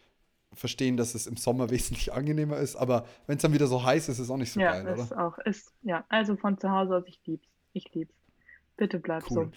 verstehen, 0.53 0.97
dass 0.97 1.15
es 1.15 1.27
im 1.27 1.37
Sommer 1.37 1.71
wesentlich 1.71 2.13
angenehmer 2.13 2.59
ist, 2.59 2.77
aber 2.77 3.07
wenn 3.27 3.37
es 3.37 3.43
dann 3.43 3.53
wieder 3.53 3.67
so 3.69 3.85
heiß 3.85 4.09
ist, 4.09 4.19
ist 4.19 4.25
es 4.25 4.31
auch 4.31 4.37
nicht 4.37 4.53
so 4.53 4.61
Ja, 4.61 4.73
geil, 4.73 4.87
ist 4.99 5.13
oder? 5.13 5.27
auch, 5.27 5.39
ist, 5.39 5.73
ja, 5.83 6.05
also 6.09 6.37
von 6.37 6.59
zu 6.59 6.71
Hause 6.71 6.97
aus, 6.97 7.05
ich 7.07 7.21
lieb's. 7.27 7.47
Ich 7.73 7.95
lieb's. 7.95 8.15
Bitte 8.77 8.99
bleib 8.99 9.31
Cool. 9.31 9.47
so. 9.47 9.51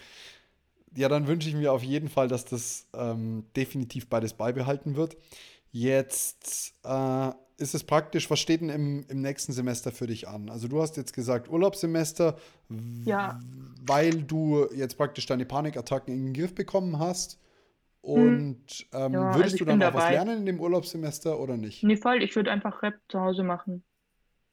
Ja, 0.96 1.08
dann 1.08 1.26
wünsche 1.26 1.48
ich 1.48 1.54
mir 1.54 1.72
auf 1.72 1.82
jeden 1.82 2.08
Fall, 2.08 2.28
dass 2.28 2.44
das 2.44 2.86
ähm, 2.94 3.44
definitiv 3.56 4.08
beides 4.08 4.34
beibehalten 4.34 4.96
wird. 4.96 5.16
Jetzt 5.72 6.74
äh, 6.84 7.30
ist 7.56 7.74
es 7.74 7.84
praktisch, 7.84 8.30
was 8.30 8.38
steht 8.38 8.60
denn 8.60 8.68
im, 8.68 9.04
im 9.08 9.20
nächsten 9.20 9.52
Semester 9.52 9.90
für 9.92 10.06
dich 10.06 10.28
an? 10.28 10.48
Also 10.50 10.68
du 10.68 10.80
hast 10.80 10.96
jetzt 10.96 11.12
gesagt 11.12 11.48
Urlaubssemester, 11.50 12.36
Ja. 13.04 13.40
weil 13.86 14.22
du 14.22 14.68
jetzt 14.74 14.96
praktisch 14.96 15.26
deine 15.26 15.44
Panikattacken 15.46 16.14
in 16.14 16.26
den 16.26 16.34
Griff 16.34 16.54
bekommen 16.54 16.98
hast. 16.98 17.40
Hm. 18.04 18.12
Und 18.12 18.86
ähm, 18.92 19.12
Ja, 19.14 19.28
also 19.28 19.38
würdest 19.38 19.54
ich 19.56 19.58
du 19.60 19.64
dann 19.64 19.82
auch 19.82 19.94
was 19.94 20.10
lernen 20.10 20.38
in 20.38 20.46
dem 20.46 20.60
Urlaubssemester 20.60 21.40
oder 21.40 21.56
nicht? 21.56 21.82
Nee, 21.82 21.96
voll, 21.96 22.22
ich 22.22 22.36
würde 22.36 22.50
einfach 22.52 22.82
Rap 22.82 23.00
zu 23.08 23.20
Hause 23.20 23.42
machen. 23.42 23.82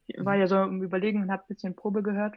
Ich 0.06 0.24
war 0.24 0.34
Mhm. 0.34 0.40
ja 0.40 0.46
so 0.46 0.62
im 0.62 0.82
Überlegen 0.82 1.22
und 1.22 1.30
habe 1.30 1.42
ein 1.42 1.48
bisschen 1.48 1.74
Probe 1.76 2.02
gehört. 2.02 2.34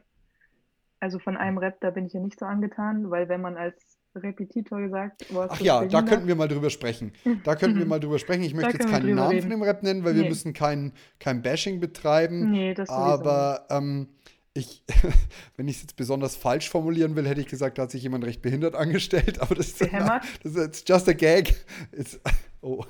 Also 1.06 1.20
von 1.20 1.38
einem 1.38 1.60
Rap, 1.60 1.78
da 1.82 1.92
bin 1.92 2.08
ich 2.08 2.14
ja 2.14 2.20
nicht 2.20 2.40
so 2.40 2.46
angetan, 2.48 3.12
weil 3.12 3.30
wenn 3.30 3.40
man 3.40 3.58
als 3.58 3.76
Repetitor 4.16 4.90
sagt, 4.90 5.28
boah, 5.32 5.46
ist 5.46 5.52
Ach 5.52 5.60
ja, 5.62 5.86
da 5.86 6.02
könnten 6.02 6.28
wir 6.28 6.34
mal 6.36 6.48
drüber 6.48 6.72
sprechen. 6.72 7.12
Da 7.44 7.56
könnten 7.56 7.78
wir 7.78 7.86
mal 7.94 8.00
drüber 8.00 8.18
sprechen. 8.18 8.42
Ich 8.42 8.56
möchte 8.56 8.72
jetzt 8.72 8.86
wir 8.88 8.92
keinen 8.92 9.14
Namen 9.14 9.30
reden. 9.30 9.42
von 9.44 9.52
dem 9.52 9.62
Rap 9.62 9.84
nennen, 9.84 10.04
weil 10.04 10.16
wir 10.16 10.24
Nee. 10.24 10.30
müssen 10.30 10.54
kein, 10.54 10.94
kein 11.20 11.44
Bashing 11.44 11.80
betreiben. 11.80 12.50
Nee, 12.50 12.74
das. 12.74 12.90
Aber 12.90 13.68
ähm, 13.70 14.08
ich, 14.56 14.84
wenn 15.58 15.68
ich 15.68 15.76
es 15.76 15.82
jetzt 15.84 15.96
besonders 15.96 16.36
falsch 16.36 16.72
formulieren 16.72 17.16
will, 17.16 17.28
hätte 17.28 17.40
ich 17.42 17.48
gesagt, 17.48 17.78
da 17.78 17.84
hat 17.84 17.92
sich 17.92 18.02
jemand 18.02 18.26
recht 18.26 18.42
behindert 18.42 18.74
angestellt. 18.74 19.40
Aber 19.42 19.54
das 19.54 19.68
ist, 19.68 19.78
Behämmert? 19.80 20.24
das 20.42 20.56
ist 20.56 20.66
it's 20.66 20.84
just 20.88 21.08
a 21.08 21.14
gag. 21.14 21.54
It's, 21.92 22.20
oh, 22.62 22.84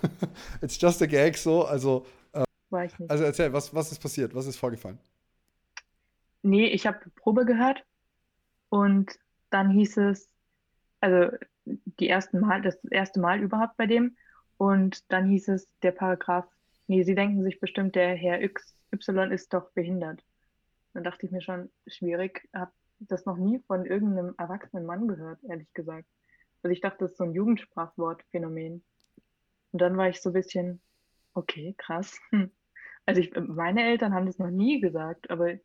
it's 0.61 0.79
just 0.79 1.01
a 1.01 1.05
gag 1.05 1.35
so. 1.35 1.65
Also, 1.65 2.05
War 2.69 2.85
ich 2.85 2.97
nicht. 2.97 3.11
also 3.11 3.25
erzähl, 3.25 3.51
was, 3.51 3.75
was 3.75 3.91
ist 3.91 3.99
passiert? 3.99 4.33
Was 4.33 4.45
ist 4.47 4.55
vorgefallen? 4.55 4.99
Nee, 6.43 6.67
ich 6.67 6.87
habe 6.87 6.99
Probe 7.15 7.43
gehört 7.45 7.83
und 8.69 9.17
dann 9.49 9.69
hieß 9.69 9.97
es, 9.97 10.29
also 10.99 11.35
die 11.65 12.09
ersten 12.09 12.39
Mal, 12.39 12.61
das 12.61 12.83
erste 12.85 13.19
Mal 13.19 13.41
überhaupt 13.41 13.77
bei 13.77 13.85
dem 13.85 14.15
und 14.57 15.11
dann 15.11 15.27
hieß 15.27 15.49
es, 15.49 15.67
der 15.81 15.91
Paragraph, 15.91 16.47
nee, 16.87 17.03
Sie 17.03 17.15
denken 17.15 17.43
sich 17.43 17.59
bestimmt, 17.59 17.95
der 17.95 18.15
Herr 18.15 18.47
XY 18.47 19.31
ist 19.31 19.53
doch 19.53 19.71
behindert. 19.71 20.23
Dann 20.93 21.03
dachte 21.03 21.25
ich 21.25 21.31
mir 21.31 21.41
schon, 21.41 21.69
schwierig, 21.87 22.47
habe 22.53 22.71
das 22.99 23.25
noch 23.25 23.37
nie 23.37 23.59
von 23.67 23.85
irgendeinem 23.85 24.35
erwachsenen 24.37 24.85
Mann 24.85 25.07
gehört, 25.07 25.43
ehrlich 25.43 25.71
gesagt. 25.73 26.07
Also 26.63 26.71
ich 26.71 26.81
dachte, 26.81 26.99
das 26.99 27.11
ist 27.11 27.17
so 27.17 27.25
ein 27.25 27.33
Jugendsprachwortphänomen. 27.33 28.83
Und 29.71 29.81
dann 29.81 29.97
war 29.97 30.09
ich 30.09 30.21
so 30.21 30.29
ein 30.29 30.33
bisschen, 30.33 30.81
okay, 31.33 31.75
krass. 31.77 32.19
Also 33.07 33.21
ich, 33.21 33.31
meine 33.35 33.83
Eltern 33.83 34.15
haben 34.15 34.25
das 34.25 34.39
noch 34.39 34.49
nie 34.49 34.81
gesagt, 34.81 35.29
aber 35.29 35.59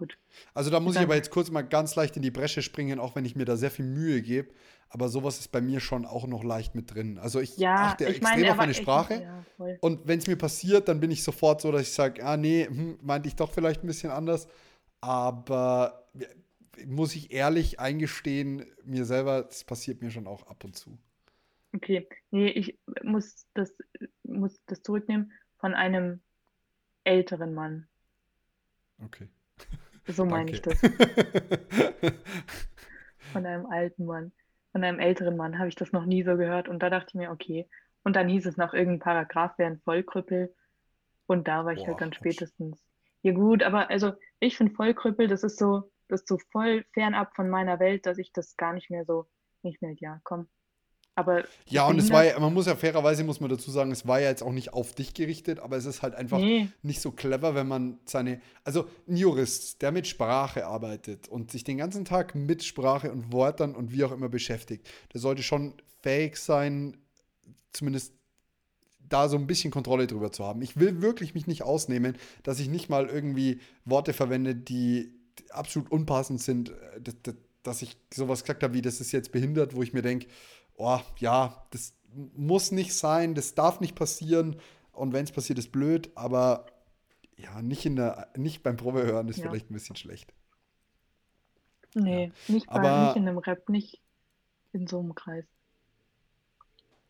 gut. 0.00 0.18
Also 0.54 0.70
da 0.70 0.80
muss 0.80 0.92
ich 0.92 0.96
Dann- 0.96 1.04
aber 1.04 1.16
jetzt 1.16 1.30
kurz 1.30 1.50
mal 1.50 1.62
ganz 1.62 1.94
leicht 1.96 2.16
in 2.16 2.22
die 2.22 2.30
Bresche 2.30 2.62
springen, 2.62 2.98
auch 2.98 3.14
wenn 3.14 3.24
ich 3.24 3.36
mir 3.36 3.44
da 3.44 3.56
sehr 3.56 3.70
viel 3.70 3.84
Mühe 3.84 4.22
gebe. 4.22 4.52
Aber 4.88 5.08
sowas 5.08 5.38
ist 5.38 5.52
bei 5.52 5.60
mir 5.60 5.78
schon 5.78 6.04
auch 6.04 6.26
noch 6.26 6.42
leicht 6.42 6.74
mit 6.74 6.92
drin. 6.92 7.18
Also 7.18 7.38
ich 7.38 7.56
Ja, 7.58 7.90
achte 7.90 8.04
ich 8.04 8.16
extrem 8.16 8.40
meine, 8.40 8.50
auf 8.50 8.56
meine 8.56 8.72
ich- 8.72 8.78
Sprache. 8.78 9.22
ja, 9.22 9.44
voll. 9.56 9.78
Und 9.80 10.08
wenn 10.08 10.18
es 10.18 10.26
mir 10.26 10.36
passiert, 10.36 10.88
dann 10.88 10.98
bin 10.98 11.10
ich 11.12 11.22
sofort 11.22 11.60
so, 11.60 11.70
dass 11.70 11.82
ich 11.82 11.92
sage, 11.92 12.24
ah 12.24 12.36
nee, 12.36 12.66
hm, 12.66 12.98
meinte 13.02 13.28
ich 13.28 13.36
doch 13.36 13.52
vielleicht 13.52 13.84
ein 13.84 13.86
bisschen 13.86 14.10
anders. 14.10 14.48
Aber 15.00 16.08
ja, 16.14 16.26
muss 16.86 17.14
ich 17.14 17.30
ehrlich 17.32 17.78
eingestehen, 17.78 18.66
mir 18.84 19.04
selber, 19.04 19.42
das 19.42 19.62
passiert 19.64 20.02
mir 20.02 20.10
schon 20.10 20.26
auch 20.26 20.46
ab 20.48 20.64
und 20.64 20.74
zu. 20.76 20.98
Okay, 21.72 22.08
nee, 22.32 22.48
ich 22.48 22.76
muss 23.04 23.46
das, 23.54 23.72
muss 24.24 24.60
das 24.66 24.82
zurücknehmen 24.82 25.32
von 25.58 25.74
einem 25.74 26.20
älteren 27.04 27.54
Mann. 27.54 27.86
Okay. 29.04 29.28
So 30.06 30.24
meine 30.24 30.50
ich 30.50 30.62
das. 30.62 30.80
Von 33.32 33.46
einem 33.46 33.66
alten 33.66 34.06
Mann. 34.06 34.32
Von 34.72 34.84
einem 34.84 34.98
älteren 34.98 35.36
Mann 35.36 35.58
habe 35.58 35.68
ich 35.68 35.74
das 35.76 35.92
noch 35.92 36.04
nie 36.04 36.22
so 36.22 36.36
gehört. 36.36 36.68
Und 36.68 36.82
da 36.82 36.90
dachte 36.90 37.08
ich 37.08 37.14
mir, 37.14 37.30
okay. 37.30 37.68
Und 38.02 38.16
dann 38.16 38.28
hieß 38.28 38.46
es 38.46 38.56
noch, 38.56 38.74
irgendein 38.74 39.00
Paragraph 39.00 39.58
wäre 39.58 39.70
ein 39.70 39.80
Vollkrüppel. 39.80 40.54
Und 41.26 41.48
da 41.48 41.64
war 41.64 41.72
ich 41.72 41.86
halt 41.86 41.98
Boah, 41.98 41.98
dann 41.98 42.10
Quatsch. 42.10 42.18
spätestens. 42.18 42.84
Ja 43.22 43.32
gut, 43.32 43.62
aber 43.62 43.90
also 43.90 44.12
ich 44.40 44.56
finde 44.56 44.74
Vollkrüppel, 44.74 45.28
das 45.28 45.44
ist 45.44 45.58
so, 45.58 45.90
das 46.08 46.22
ist 46.22 46.28
so 46.28 46.38
voll 46.50 46.84
fernab 46.92 47.36
von 47.36 47.50
meiner 47.50 47.78
Welt, 47.78 48.06
dass 48.06 48.18
ich 48.18 48.32
das 48.32 48.56
gar 48.56 48.72
nicht 48.72 48.90
mehr 48.90 49.04
so, 49.04 49.28
nicht 49.62 49.82
mehr, 49.82 49.94
ja, 49.98 50.20
komm. 50.24 50.48
Aber 51.20 51.44
Ja, 51.66 51.86
und 51.86 51.98
es 51.98 52.10
war 52.10 52.24
ja, 52.24 52.38
man 52.38 52.52
muss 52.52 52.66
ja 52.66 52.74
fairerweise, 52.76 53.22
muss 53.24 53.40
man 53.40 53.50
dazu 53.50 53.70
sagen, 53.70 53.92
es 53.92 54.06
war 54.06 54.20
ja 54.20 54.28
jetzt 54.28 54.42
auch 54.42 54.52
nicht 54.52 54.72
auf 54.72 54.94
dich 54.94 55.14
gerichtet, 55.14 55.60
aber 55.60 55.76
es 55.76 55.84
ist 55.86 56.02
halt 56.02 56.14
einfach 56.14 56.38
Nee. 56.38 56.68
nicht 56.82 57.00
so 57.00 57.12
clever, 57.12 57.54
wenn 57.54 57.68
man 57.68 57.98
seine, 58.06 58.40
also 58.64 58.86
ein 59.08 59.16
Jurist, 59.16 59.82
der 59.82 59.92
mit 59.92 60.06
Sprache 60.06 60.66
arbeitet 60.66 61.28
und 61.28 61.50
sich 61.50 61.64
den 61.64 61.78
ganzen 61.78 62.04
Tag 62.04 62.34
mit 62.34 62.64
Sprache 62.64 63.10
und 63.12 63.32
Wörtern 63.32 63.74
und 63.74 63.92
wie 63.92 64.04
auch 64.04 64.12
immer 64.12 64.28
beschäftigt, 64.28 64.88
der 65.12 65.20
sollte 65.20 65.42
schon 65.42 65.74
fähig 66.02 66.36
sein, 66.36 66.96
zumindest 67.72 68.14
da 69.08 69.28
so 69.28 69.36
ein 69.36 69.46
bisschen 69.46 69.70
Kontrolle 69.70 70.06
drüber 70.06 70.30
zu 70.32 70.44
haben. 70.44 70.62
Ich 70.62 70.78
will 70.78 71.02
wirklich 71.02 71.34
mich 71.34 71.46
nicht 71.46 71.62
ausnehmen, 71.62 72.16
dass 72.42 72.60
ich 72.60 72.68
nicht 72.68 72.88
mal 72.88 73.06
irgendwie 73.08 73.60
Worte 73.84 74.12
verwende, 74.12 74.54
die 74.54 75.12
absolut 75.50 75.90
unpassend 75.90 76.40
sind, 76.40 76.70
äh, 76.70 77.32
dass 77.62 77.82
ich 77.82 77.96
sowas 78.14 78.42
gesagt 78.42 78.62
habe, 78.62 78.72
wie 78.74 78.82
das 78.82 79.00
ist 79.00 79.12
jetzt 79.12 79.32
behindert, 79.32 79.74
wo 79.74 79.82
ich 79.82 79.92
mir 79.92 80.02
denke, 80.02 80.28
oh 80.80 81.00
ja, 81.18 81.66
das 81.70 81.94
muss 82.34 82.72
nicht 82.72 82.94
sein, 82.94 83.34
das 83.34 83.54
darf 83.54 83.80
nicht 83.80 83.94
passieren 83.94 84.56
und 84.92 85.12
wenn 85.12 85.24
es 85.24 85.32
passiert, 85.32 85.58
ist 85.58 85.70
blöd, 85.72 86.10
aber 86.16 86.66
ja, 87.36 87.62
nicht, 87.62 87.86
in 87.86 87.96
der, 87.96 88.28
nicht 88.36 88.62
beim 88.62 88.76
Probehören 88.76 89.28
ist 89.28 89.38
Ja. 89.38 89.44
vielleicht 89.48 89.70
ein 89.70 89.74
bisschen 89.74 89.96
schlecht. 89.96 90.32
Nee, 91.94 92.32
nicht, 92.48 92.66
bei, 92.66 92.74
Aber- 92.74 93.06
nicht 93.06 93.16
in 93.16 93.28
einem 93.28 93.38
Rap, 93.38 93.68
nicht 93.68 94.00
in 94.72 94.86
so 94.86 94.98
einem 95.00 95.14
Kreis. 95.14 95.44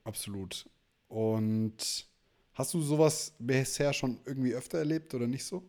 Absolut. 0.05 0.69
Und 1.09 2.07
hast 2.55 2.75
du 2.75 2.81
sowas 2.81 3.35
bisher 3.39 3.93
schon 3.93 4.19
irgendwie 4.25 4.55
öfter 4.55 4.79
erlebt 4.79 5.15
oder 5.15 5.27
nicht 5.27 5.45
so? 5.45 5.63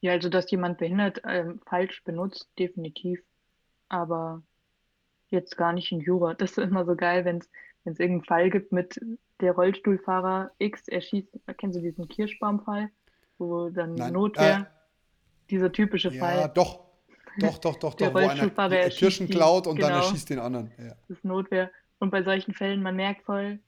Ja, 0.00 0.12
also 0.12 0.28
dass 0.30 0.50
jemand 0.50 0.78
behindert 0.78 1.20
ähm, 1.24 1.60
falsch 1.66 2.02
benutzt, 2.04 2.48
definitiv. 2.58 3.20
Aber 3.88 4.42
jetzt 5.30 5.56
gar 5.56 5.72
nicht 5.72 5.90
in 5.92 6.00
Jura. 6.00 6.34
Das 6.34 6.52
ist 6.52 6.58
immer 6.58 6.84
so 6.84 6.96
geil, 6.96 7.24
wenn 7.24 7.38
es 7.38 7.48
wenn 7.84 7.94
es 7.94 7.98
irgendeinen 8.00 8.24
Fall 8.26 8.50
gibt 8.50 8.72
mit 8.72 9.00
der 9.40 9.52
Rollstuhlfahrer 9.52 10.50
X, 10.58 10.86
er 10.88 11.00
schießt, 11.00 11.28
kennst 11.56 11.78
du 11.78 11.82
diesen 11.82 12.08
Kirschbaumfall, 12.08 12.90
wo 13.38 13.70
dann 13.70 13.94
Nein, 13.94 14.12
Notwehr, 14.12 14.70
äh, 14.70 15.48
dieser 15.48 15.72
typische 15.72 16.10
Ja, 16.12 16.20
Fall, 16.20 16.50
doch. 16.54 16.84
Doch, 17.38 17.56
doch, 17.58 17.76
doch, 17.76 17.94
Der 17.96 18.08
doch, 18.08 18.14
wo 18.14 18.18
einer 18.18 18.28
Rollstuhlfahrer 18.28 18.68
die 18.68 18.76
erschießt 18.76 18.98
Kirschen 18.98 19.26
die- 19.28 19.32
klaut 19.32 19.66
und 19.66 19.80
dann 19.80 19.92
genau. 19.92 20.02
erschießt 20.04 20.28
den 20.28 20.40
anderen. 20.40 20.70
Ja. 20.76 20.88
das 21.08 21.16
ist 21.16 21.24
Notwehr. 21.24 21.70
Und 22.00 22.10
bei 22.10 22.22
solchen 22.22 22.52
Fällen, 22.52 22.82
man 22.82 22.96
merkt 22.96 23.22
voll, 23.22 23.60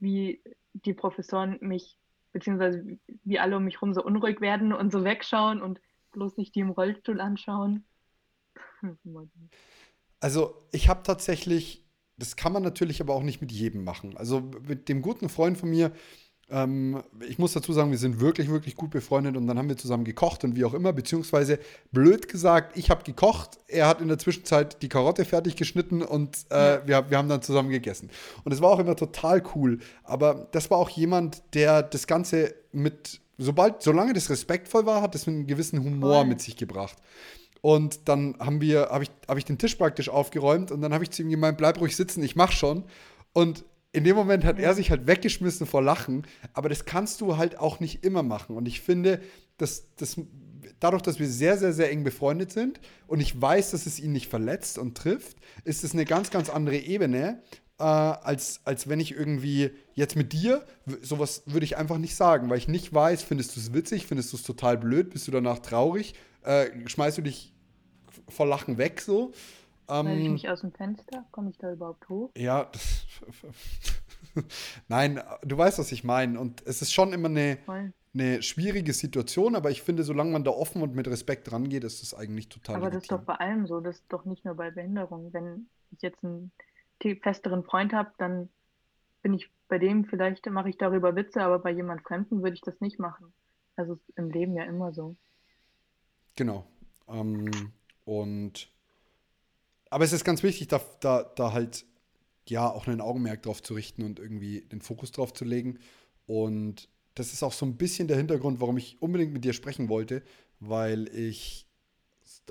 wie 0.00 0.42
die 0.72 0.94
Professoren 0.94 1.58
mich, 1.60 1.96
beziehungsweise 2.32 2.98
wie 3.24 3.38
alle 3.38 3.56
um 3.56 3.64
mich 3.64 3.80
rum 3.82 3.94
so 3.94 4.02
unruhig 4.02 4.40
werden 4.40 4.72
und 4.72 4.90
so 4.90 5.04
wegschauen 5.04 5.62
und 5.62 5.80
bloß 6.10 6.36
nicht 6.38 6.54
die 6.56 6.60
im 6.60 6.70
Rollstuhl 6.70 7.20
anschauen. 7.20 7.84
Also 10.22 10.54
ich 10.70 10.88
habe 10.88 11.02
tatsächlich, 11.02 11.84
das 12.16 12.36
kann 12.36 12.52
man 12.52 12.62
natürlich 12.62 13.00
aber 13.00 13.14
auch 13.14 13.24
nicht 13.24 13.40
mit 13.40 13.50
jedem 13.50 13.82
machen. 13.84 14.16
Also 14.16 14.50
mit 14.66 14.88
dem 14.88 15.02
guten 15.02 15.28
Freund 15.28 15.58
von 15.58 15.70
mir, 15.70 15.90
Ähm, 16.50 17.02
ich 17.26 17.38
muss 17.38 17.52
dazu 17.54 17.72
sagen, 17.72 17.92
wir 17.92 17.98
sind 17.98 18.20
wirklich, 18.20 18.50
wirklich 18.50 18.74
gut 18.74 18.90
befreundet 18.90 19.36
und 19.36 19.46
dann 19.46 19.56
haben 19.58 19.68
wir 19.68 19.76
zusammen 19.78 20.04
gekocht 20.04 20.44
und 20.44 20.54
wie 20.54 20.64
auch 20.66 20.74
immer, 20.74 20.92
beziehungsweise 20.92 21.58
blöd 21.92 22.28
gesagt, 22.28 22.76
ich 22.76 22.90
habe 22.90 23.04
gekocht, 23.04 23.58
er 23.68 23.86
hat 23.86 24.00
in 24.02 24.08
der 24.08 24.18
Zwischenzeit 24.18 24.82
die 24.82 24.88
Karotte 24.88 25.24
fertig 25.24 25.56
geschnitten 25.56 26.02
und 26.02 26.44
äh, 26.50 26.54
ja. 26.54 26.86
wir, 26.86 27.10
wir 27.10 27.18
haben 27.18 27.28
dann 27.28 27.40
zusammen 27.42 27.70
gegessen. 27.70 28.10
Und 28.44 28.52
es 28.52 28.60
war 28.60 28.70
auch 28.70 28.80
immer 28.80 28.96
total 28.96 29.42
cool, 29.54 29.78
aber 30.04 30.48
das 30.52 30.68
war 30.70 30.76
auch 30.78 30.90
jemand, 30.90 31.42
der 31.54 31.82
das 31.82 32.06
Ganze 32.06 32.54
mit, 32.72 33.20
sobald, 33.38 33.80
solange 33.82 34.12
das 34.12 34.28
respektvoll 34.28 34.84
war, 34.84 35.00
hat 35.00 35.14
das 35.14 35.26
mit 35.26 35.36
einem 35.36 35.46
gewissen 35.46 35.78
Humor 35.82 36.16
Voll. 36.18 36.26
mit 36.26 36.40
sich 36.42 36.56
gebracht. 36.56 36.98
Und 37.62 38.08
dann 38.08 38.36
haben 38.38 38.60
wir, 38.60 38.88
habe 38.90 39.04
ich, 39.04 39.10
hab 39.26 39.38
ich 39.38 39.44
den 39.44 39.56
Tisch 39.56 39.76
praktisch 39.76 40.08
aufgeräumt 40.08 40.70
und 40.70 40.82
dann 40.82 40.92
habe 40.92 41.04
ich 41.04 41.10
zu 41.10 41.22
ihm 41.22 41.30
gemeint, 41.30 41.56
bleib 41.56 41.80
ruhig 41.80 41.96
sitzen, 41.96 42.22
ich 42.22 42.36
mach 42.36 42.52
schon. 42.52 42.84
Und 43.32 43.64
in 43.92 44.04
dem 44.04 44.16
Moment 44.16 44.44
hat 44.44 44.58
er 44.58 44.74
sich 44.74 44.90
halt 44.90 45.06
weggeschmissen 45.06 45.66
vor 45.66 45.80
Lachen, 45.80 46.26
aber 46.54 46.68
das 46.68 46.84
kannst 46.84 47.20
du 47.20 47.36
halt 47.36 47.58
auch 47.58 47.78
nicht 47.78 48.04
immer 48.04 48.24
machen. 48.24 48.56
Und 48.56 48.66
ich 48.66 48.80
finde, 48.80 49.20
dass, 49.58 49.94
dass 49.94 50.16
dadurch, 50.80 51.02
dass 51.02 51.20
wir 51.20 51.28
sehr, 51.28 51.56
sehr, 51.56 51.72
sehr 51.72 51.90
eng 51.92 52.02
befreundet 52.02 52.50
sind 52.50 52.80
und 53.06 53.20
ich 53.20 53.40
weiß, 53.40 53.70
dass 53.70 53.86
es 53.86 54.00
ihn 54.00 54.12
nicht 54.12 54.28
verletzt 54.28 54.78
und 54.78 54.96
trifft, 54.96 55.36
ist 55.64 55.84
es 55.84 55.92
eine 55.92 56.04
ganz, 56.04 56.30
ganz 56.30 56.50
andere 56.50 56.78
Ebene, 56.78 57.42
äh, 57.78 57.84
als, 57.84 58.60
als 58.64 58.88
wenn 58.88 58.98
ich 58.98 59.12
irgendwie 59.12 59.70
jetzt 59.94 60.16
mit 60.16 60.32
dir, 60.32 60.64
sowas 61.02 61.42
würde 61.46 61.64
ich 61.64 61.76
einfach 61.76 61.98
nicht 61.98 62.16
sagen, 62.16 62.50
weil 62.50 62.58
ich 62.58 62.68
nicht 62.68 62.92
weiß, 62.92 63.22
findest 63.22 63.54
du 63.54 63.60
es 63.60 63.72
witzig, 63.72 64.06
findest 64.06 64.32
du 64.32 64.36
es 64.36 64.42
total 64.42 64.78
blöd, 64.78 65.10
bist 65.10 65.28
du 65.28 65.32
danach 65.32 65.60
traurig, 65.60 66.14
äh, 66.42 66.66
schmeißt 66.86 67.18
du 67.18 67.22
dich 67.22 67.51
vor 68.28 68.46
Lachen 68.46 68.78
weg 68.78 69.00
so. 69.00 69.32
Weil 69.86 70.18
ich 70.18 70.26
ähm, 70.26 70.32
mich 70.32 70.48
aus 70.48 70.60
dem 70.60 70.72
Fenster, 70.72 71.24
komme 71.32 71.50
ich 71.50 71.58
da 71.58 71.72
überhaupt 71.72 72.08
hoch? 72.08 72.30
Ja, 72.36 72.70
nein, 74.88 75.20
du 75.42 75.58
weißt, 75.58 75.78
was 75.78 75.92
ich 75.92 76.04
meine. 76.04 76.38
Und 76.40 76.66
es 76.66 76.82
ist 76.82 76.92
schon 76.92 77.12
immer 77.12 77.28
eine, 77.28 77.58
eine 78.14 78.42
schwierige 78.42 78.92
Situation, 78.92 79.54
aber 79.56 79.70
ich 79.70 79.82
finde, 79.82 80.02
solange 80.04 80.30
man 80.30 80.44
da 80.44 80.50
offen 80.50 80.82
und 80.82 80.94
mit 80.94 81.08
Respekt 81.08 81.50
rangeht, 81.52 81.84
ist 81.84 82.02
das 82.02 82.14
eigentlich 82.14 82.48
total 82.48 82.76
Aber 82.76 82.86
legitim. 82.86 82.98
das 82.98 83.04
ist 83.04 83.12
doch 83.12 83.24
bei 83.24 83.34
allem 83.34 83.66
so, 83.66 83.80
das 83.80 83.96
ist 83.96 84.04
doch 84.08 84.24
nicht 84.24 84.44
nur 84.44 84.54
bei 84.54 84.70
Behinderung. 84.70 85.32
Wenn 85.32 85.68
ich 85.90 86.00
jetzt 86.00 86.22
einen 86.24 86.52
festeren 87.20 87.64
Freund 87.64 87.92
habe, 87.92 88.12
dann 88.18 88.48
bin 89.22 89.34
ich 89.34 89.50
bei 89.68 89.78
dem, 89.78 90.04
vielleicht 90.04 90.46
mache 90.46 90.68
ich 90.68 90.78
darüber 90.78 91.14
Witze, 91.16 91.42
aber 91.42 91.58
bei 91.58 91.70
jemand 91.70 92.02
Fremden 92.02 92.42
würde 92.42 92.54
ich 92.54 92.60
das 92.60 92.80
nicht 92.80 92.98
machen. 92.98 93.32
Also 93.76 93.94
ist 93.94 94.10
im 94.16 94.30
Leben 94.30 94.54
ja 94.54 94.64
immer 94.64 94.92
so. 94.92 95.16
Genau. 96.36 96.66
Ähm, 97.08 97.50
und 98.04 98.70
aber 99.90 100.04
es 100.04 100.12
ist 100.12 100.24
ganz 100.24 100.42
wichtig, 100.42 100.68
da, 100.68 100.80
da, 101.00 101.22
da 101.36 101.52
halt 101.52 101.84
ja 102.48 102.70
auch 102.70 102.86
ein 102.86 103.02
Augenmerk 103.02 103.42
drauf 103.42 103.62
zu 103.62 103.74
richten 103.74 104.02
und 104.02 104.18
irgendwie 104.18 104.62
den 104.62 104.80
Fokus 104.80 105.12
drauf 105.12 105.34
zu 105.34 105.44
legen. 105.44 105.78
Und 106.26 106.88
das 107.14 107.32
ist 107.34 107.42
auch 107.42 107.52
so 107.52 107.66
ein 107.66 107.76
bisschen 107.76 108.08
der 108.08 108.16
Hintergrund, 108.16 108.60
warum 108.60 108.78
ich 108.78 109.00
unbedingt 109.00 109.34
mit 109.34 109.44
dir 109.44 109.52
sprechen 109.52 109.90
wollte, 109.90 110.22
weil 110.60 111.08
ich 111.14 111.66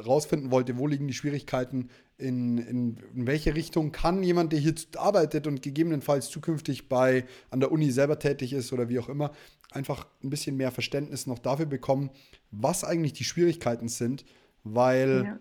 rausfinden 0.06 0.52
wollte, 0.52 0.78
wo 0.78 0.88
liegen 0.88 1.08
die 1.08 1.14
Schwierigkeiten, 1.14 1.90
in, 2.18 2.60
in, 2.60 2.98
in, 3.14 3.26
welche 3.26 3.56
Richtung 3.56 3.92
kann 3.92 4.22
jemand, 4.22 4.54
der 4.54 4.60
hier 4.60 4.76
arbeitet 4.96 5.48
und 5.48 5.64
gegebenenfalls 5.64 6.30
zukünftig 6.30 6.88
bei 6.88 7.26
an 7.50 7.60
der 7.60 7.72
Uni 7.72 7.90
selber 7.92 8.20
tätig 8.20 8.54
ist 8.54 8.72
oder 8.72 8.90
wie 8.90 9.00
auch 9.00 9.10
immer, 9.10 9.32
einfach 9.72 10.06
ein 10.24 10.30
bisschen 10.30 10.56
mehr 10.56 10.72
Verständnis 10.72 11.26
noch 11.26 11.40
dafür 11.40 11.66
bekommen, 11.66 12.12
was 12.52 12.84
eigentlich 12.84 13.14
die 13.14 13.24
Schwierigkeiten 13.24 13.88
sind, 13.88 14.24
weil 14.64 15.26
ja 15.26 15.40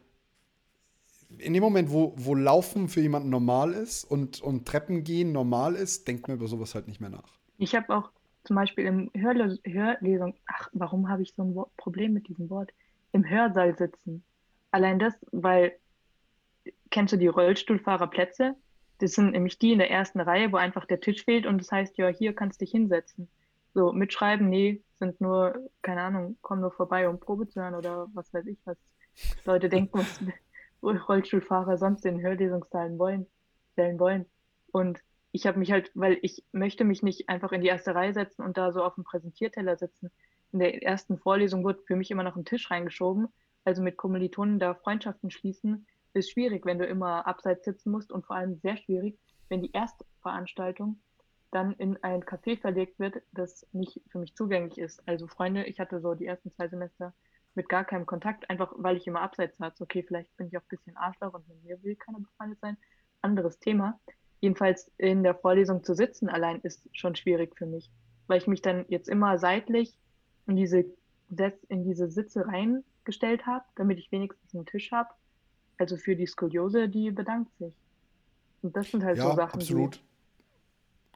in 1.39 1.55
dem 1.55 1.63
Moment, 1.63 1.91
wo, 1.91 2.15
wo 2.17 2.35
Laufen 2.35 2.89
für 2.89 3.01
jemanden 3.01 3.31
normal 3.31 3.73
ist 3.73 4.05
und, 4.05 4.41
und 4.41 4.67
Treppen 4.67 5.05
gehen 5.05 5.33
normal 5.33 5.75
ist, 5.75 6.09
denkt 6.09 6.29
man 6.29 6.37
über 6.37 6.49
sowas 6.49 6.75
halt 6.75 6.89
nicht 6.89 7.01
mehr 7.01 7.11
nach. 7.11 7.39
Ich 7.59 7.75
habe 7.75 7.95
auch 7.95 8.11
zum 8.45 8.57
Beispiel 8.57 8.87
im 8.87 9.11
Hörles 9.15 9.61
Hörlesung, 9.65 10.35
ach, 10.47 10.69
warum 10.73 11.09
habe 11.09 11.23
ich 11.23 11.35
so 11.35 11.43
ein 11.43 11.55
Problem 11.77 12.13
mit 12.13 12.29
diesem 12.29 12.51
Wort? 12.51 12.73
Im 13.13 13.29
Hörsaal 13.29 13.77
sitzen. 13.77 14.25
Allein 14.71 14.99
das, 14.99 15.15
weil, 15.31 15.73
kennst 16.91 17.13
du 17.13 17.17
die 17.17 17.27
Rollstuhlfahrerplätze? 17.27 18.55
Das 18.99 19.13
sind 19.13 19.33
nämlich 19.33 19.59
die 19.59 19.73
in 19.73 19.79
der 19.79 19.91
ersten 19.91 20.21
Reihe, 20.21 20.53
wo 20.53 20.57
einfach 20.57 20.85
der 20.87 21.01
Tisch 21.01 21.25
fehlt 21.25 21.47
und 21.47 21.59
das 21.59 21.71
heißt, 21.71 21.97
ja, 21.99 22.09
hier 22.09 22.35
kannst 22.35 22.61
du 22.61 22.65
dich 22.65 22.73
hinsetzen. 22.73 23.29
So, 23.73 23.93
mitschreiben, 23.93 24.49
nee, 24.49 24.83
sind 24.99 25.21
nur, 25.21 25.71
keine 25.83 26.03
Ahnung, 26.03 26.37
kommen 26.43 26.61
nur 26.61 26.73
vorbei, 26.73 27.09
um 27.09 27.21
Probe 27.21 27.49
zu 27.49 27.61
hören 27.61 27.75
oder 27.75 28.09
was 28.15 28.33
weiß 28.35 28.47
ich, 28.47 28.59
was 28.65 28.77
Leute 29.45 29.69
denken, 29.69 29.99
was, 29.99 30.21
Rollstuhlfahrer 31.09 31.77
sonst 31.77 32.07
in 32.07 32.21
Hörlesungssaalen 32.21 32.99
wollen, 32.99 33.27
stellen 33.73 33.99
wollen. 33.99 34.27
Und 34.73 35.01
ich 35.33 35.47
habe 35.47 35.59
mich 35.59 35.73
halt, 35.73 35.91
weil 35.95 36.19
ich 36.23 36.45
möchte 36.53 36.85
mich 36.85 37.03
nicht 37.03 37.29
einfach 37.29 37.53
in 37.53 37.61
die 37.61 37.69
erste 37.69 37.95
Reihe 37.95 38.13
setzen 38.13 38.43
und 38.43 38.57
da 38.57 38.73
so 38.73 38.83
auf 38.83 38.95
dem 38.95 39.05
Präsentierteller 39.05 39.77
sitzen. 39.77 40.11
In 40.53 40.59
der 40.59 40.83
ersten 40.83 41.19
Vorlesung 41.19 41.65
wird 41.65 41.87
für 41.87 41.97
mich 41.97 42.11
immer 42.11 42.25
noch 42.25 42.37
ein 42.37 42.45
Tisch 42.45 42.71
reingeschoben. 42.71 43.29
Also 43.65 43.83
mit 43.83 43.97
Kommilitonen 43.97 44.59
da 44.59 44.75
Freundschaften 44.75 45.31
schließen, 45.31 45.87
ist 46.15 46.31
schwierig, 46.31 46.67
wenn 46.67 46.79
du 46.79 46.87
immer 46.87 47.27
abseits 47.27 47.65
sitzen 47.65 47.91
musst 47.91 48.11
und 48.11 48.27
vor 48.27 48.37
allem 48.37 48.57
sehr 48.57 48.77
schwierig, 48.77 49.19
wenn 49.49 49.63
die 49.63 49.73
Erstveranstaltung 49.73 51.01
dann 51.53 51.73
in 51.75 52.03
ein 52.03 52.23
Café 52.23 52.59
verlegt 52.59 52.99
wird, 52.99 53.23
das 53.33 53.67
nicht 53.73 54.01
für 54.09 54.19
mich 54.19 54.35
zugänglich 54.35 54.79
ist. 54.79 55.07
Also 55.07 55.27
Freunde, 55.27 55.65
ich 55.65 55.81
hatte 55.81 56.01
so 56.01 56.15
die 56.15 56.27
ersten 56.27 56.53
zwei 56.53 56.69
Semester 56.69 57.13
mit 57.55 57.69
gar 57.69 57.85
keinem 57.85 58.07
Kontakt, 58.07 58.49
einfach 58.49 58.73
weil 58.77 58.97
ich 58.97 59.07
immer 59.07 59.21
abseits 59.21 59.59
saß. 59.59 59.81
Okay, 59.81 60.05
vielleicht 60.07 60.35
bin 60.37 60.49
ich 60.49 60.57
auch 60.57 60.63
ein 60.63 60.69
bisschen 60.69 60.97
Arschloch 60.97 61.35
und 61.35 61.49
mit 61.49 61.63
mir 61.65 61.83
will 61.83 61.97
keiner 61.97 62.21
befreundet 62.21 62.61
sein. 62.61 62.77
Anderes 63.23 63.59
Thema. 63.59 64.01
Jedenfalls 64.41 64.91
in 64.97 65.23
der 65.23 65.35
Vorlesung 65.35 65.85
zu 65.85 65.95
sitzen 65.95 66.29
allein 66.29 66.61
ist 66.61 66.89
schon 66.93 67.15
schwierig 67.15 67.57
für 67.57 67.67
mich, 67.67 67.91
weil 68.27 68.39
ich 68.39 68.47
mich 68.47 68.63
dann 68.63 68.87
jetzt 68.89 69.09
immer 69.09 69.39
seitlich 69.39 69.95
in 70.47 70.57
diese, 70.57 70.85
in 71.69 71.85
diese 71.85 72.11
Sitze 72.11 72.47
reingestellt 72.47 73.47
habe, 73.47 73.65
damit 73.77 73.99
ich 73.99 74.11
wenigstens 74.11 74.55
einen 74.55 74.67
Tisch 74.67 74.91
habe. 74.93 75.11
Also 75.77 75.97
für 75.97 76.17
die 76.17 76.27
Skoliose, 76.27 76.89
die 76.89 77.11
bedankt 77.11 77.55
sich. 77.59 77.75
Und 78.63 78.77
das 78.77 78.91
sind 78.91 79.05
halt 79.05 79.19
ja, 79.19 79.25
so 79.25 79.37
Sachen. 79.37 79.61
Absolut. 79.61 80.01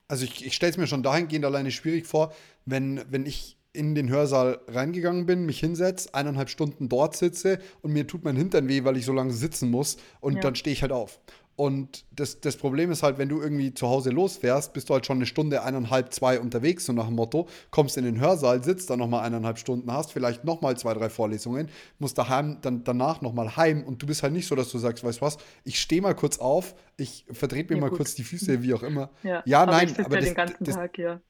Also 0.08 0.24
ich, 0.24 0.44
ich 0.44 0.54
stelle 0.54 0.70
es 0.70 0.76
mir 0.76 0.86
schon 0.86 1.02
dahingehend 1.02 1.44
alleine 1.44 1.70
schwierig 1.70 2.06
vor, 2.06 2.32
wenn, 2.66 3.02
wenn 3.10 3.24
ich 3.24 3.56
in 3.74 3.94
den 3.94 4.08
Hörsaal 4.08 4.60
reingegangen 4.68 5.26
bin, 5.26 5.44
mich 5.44 5.60
hinsetze, 5.60 6.14
eineinhalb 6.14 6.48
Stunden 6.48 6.88
dort 6.88 7.16
sitze 7.16 7.58
und 7.82 7.92
mir 7.92 8.06
tut 8.06 8.24
mein 8.24 8.37
Hintern 8.37 8.68
weh, 8.68 8.84
weil 8.84 8.96
ich 8.96 9.04
so 9.04 9.12
lange 9.12 9.32
sitzen 9.32 9.70
muss 9.70 9.98
und 10.20 10.37
ja. 10.37 10.40
dann 10.40 10.54
stehe 10.54 10.72
ich 10.72 10.82
halt 10.82 10.92
auf. 10.92 11.20
Und 11.56 12.04
das, 12.10 12.40
das 12.40 12.56
Problem 12.56 12.90
ist 12.90 13.04
halt, 13.04 13.18
wenn 13.18 13.28
du 13.28 13.40
irgendwie 13.40 13.72
zu 13.72 13.87
Hause 13.88 14.10
losfährst, 14.10 14.72
bist 14.72 14.88
du 14.88 14.94
halt 14.94 15.06
schon 15.06 15.18
eine 15.18 15.26
Stunde, 15.26 15.62
eineinhalb, 15.62 16.12
zwei 16.12 16.40
unterwegs, 16.40 16.87
so 16.87 16.92
nach 16.92 17.06
dem 17.06 17.14
Motto, 17.14 17.46
kommst 17.70 17.96
in 17.96 18.04
den 18.04 18.18
Hörsaal, 18.18 18.64
sitzt 18.64 18.90
dann 18.90 18.98
nochmal 18.98 19.24
eineinhalb 19.24 19.58
Stunden, 19.58 19.92
hast 19.92 20.12
vielleicht 20.12 20.44
nochmal 20.44 20.76
zwei, 20.76 20.94
drei 20.94 21.08
Vorlesungen, 21.08 21.68
musst 22.00 22.18
daheim, 22.18 22.58
dann 22.62 22.82
danach 22.82 23.20
nochmal 23.20 23.56
heim 23.56 23.84
und 23.84 24.02
du 24.02 24.06
bist 24.06 24.24
halt 24.24 24.32
nicht 24.32 24.48
so, 24.48 24.56
dass 24.56 24.70
du 24.70 24.78
sagst, 24.78 25.04
weißt 25.04 25.20
du 25.20 25.22
was, 25.22 25.38
ich 25.62 25.80
stehe 25.80 26.02
mal 26.02 26.14
kurz 26.14 26.38
auf, 26.38 26.74
ich 26.96 27.24
verdrehe 27.30 27.64
mir 27.64 27.76
ja, 27.76 27.80
mal 27.82 27.90
gut. 27.90 27.98
kurz 27.98 28.16
die 28.16 28.24
Füße, 28.24 28.62
wie 28.62 28.74
auch 28.74 28.82
immer. 28.82 29.10
Ja, 29.22 29.42
ja 29.46 29.62
aber 29.62 29.72
nein, 29.72 29.94
aber 30.04 30.14
ja 30.14 30.20
das, 30.20 30.24
den 30.24 30.34
ganzen 30.34 30.64
das, 30.64 30.74
Tag, 30.74 30.98
ja. 30.98 31.20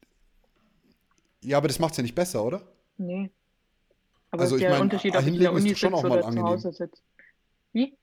Ja, 1.45 1.57
aber 1.57 1.67
das 1.67 1.79
macht 1.79 1.91
es 1.91 1.97
ja 1.97 2.03
nicht 2.03 2.15
besser, 2.15 2.43
oder? 2.43 2.61
Nee. 2.97 3.31
Aber 4.31 4.43
also, 4.43 4.57
ich 4.57 4.63
meine, 4.63 4.81
Unterschied, 4.81 5.15
ob 5.15 5.23
hinlegen 5.23 5.65
ist 5.65 5.79
schon 5.79 5.93
auch 5.93 6.03
mal 6.03 6.23
angenehm. 6.23 6.89
Wie? 7.71 7.97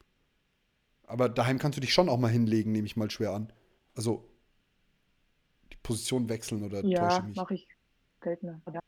Aber 1.06 1.28
daheim 1.28 1.58
kannst 1.58 1.76
du 1.76 1.80
dich 1.80 1.92
schon 1.92 2.08
auch 2.08 2.18
mal 2.18 2.30
hinlegen, 2.30 2.72
nehme 2.72 2.86
ich 2.86 2.96
mal 2.96 3.10
schwer 3.10 3.32
an. 3.32 3.52
Also 3.94 4.28
die 5.72 5.76
Position 5.82 6.28
wechseln 6.28 6.62
oder 6.62 6.84
ja, 6.84 7.08
täusche 7.08 7.22
mich? 7.24 7.36
Ja, 7.36 7.42
mache 7.42 7.54
ich 7.54 7.68
seltener. 8.22 8.60
Okay. 8.64 8.78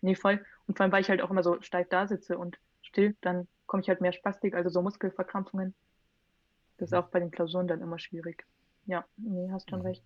Nee, 0.00 0.14
voll. 0.14 0.44
Und 0.66 0.76
vor 0.76 0.84
allem, 0.84 0.92
weil 0.92 1.02
ich 1.02 1.10
halt 1.10 1.20
auch 1.20 1.30
immer 1.30 1.42
so 1.42 1.60
steif 1.60 1.88
da 1.88 2.06
sitze 2.06 2.38
und 2.38 2.58
still, 2.82 3.16
dann 3.20 3.48
komme 3.66 3.82
ich 3.82 3.88
halt 3.88 4.00
mehr 4.00 4.12
Spastik, 4.12 4.54
also 4.54 4.70
so 4.70 4.82
Muskelverkrampfungen. 4.82 5.74
Das 6.78 6.88
ist 6.88 6.92
mhm. 6.92 6.98
auch 6.98 7.08
bei 7.08 7.20
den 7.20 7.30
Klausuren 7.30 7.66
dann 7.66 7.80
immer 7.80 7.98
schwierig. 7.98 8.46
Ja, 8.86 9.04
nee, 9.16 9.50
hast 9.50 9.68
schon 9.68 9.80
mhm. 9.80 9.86
recht. 9.86 10.04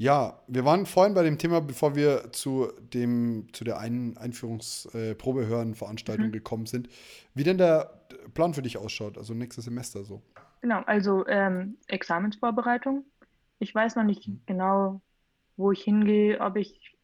Ja, 0.00 0.40
wir 0.46 0.64
waren 0.64 0.86
vorhin 0.86 1.14
bei 1.14 1.24
dem 1.24 1.38
Thema, 1.38 1.60
bevor 1.60 1.96
wir 1.96 2.32
zu, 2.32 2.68
dem, 2.94 3.48
zu 3.52 3.64
der 3.64 3.78
Ein 3.78 4.16
Einführungsprobehören-Veranstaltung 4.16 6.26
äh, 6.26 6.28
mhm. 6.28 6.32
gekommen 6.32 6.66
sind, 6.66 6.88
wie 7.34 7.42
denn 7.42 7.58
der 7.58 8.00
Plan 8.32 8.54
für 8.54 8.62
dich 8.62 8.78
ausschaut, 8.78 9.18
also 9.18 9.34
nächstes 9.34 9.64
Semester 9.64 10.04
so. 10.04 10.22
Genau, 10.60 10.82
also 10.86 11.26
ähm, 11.26 11.78
Examensvorbereitung. 11.88 13.06
Ich 13.58 13.74
weiß 13.74 13.96
noch 13.96 14.04
nicht 14.04 14.28
mhm. 14.28 14.40
genau, 14.46 15.00
wo 15.56 15.72
ich 15.72 15.82
hingehe, 15.82 16.40
ob 16.40 16.54
ich, 16.56 16.96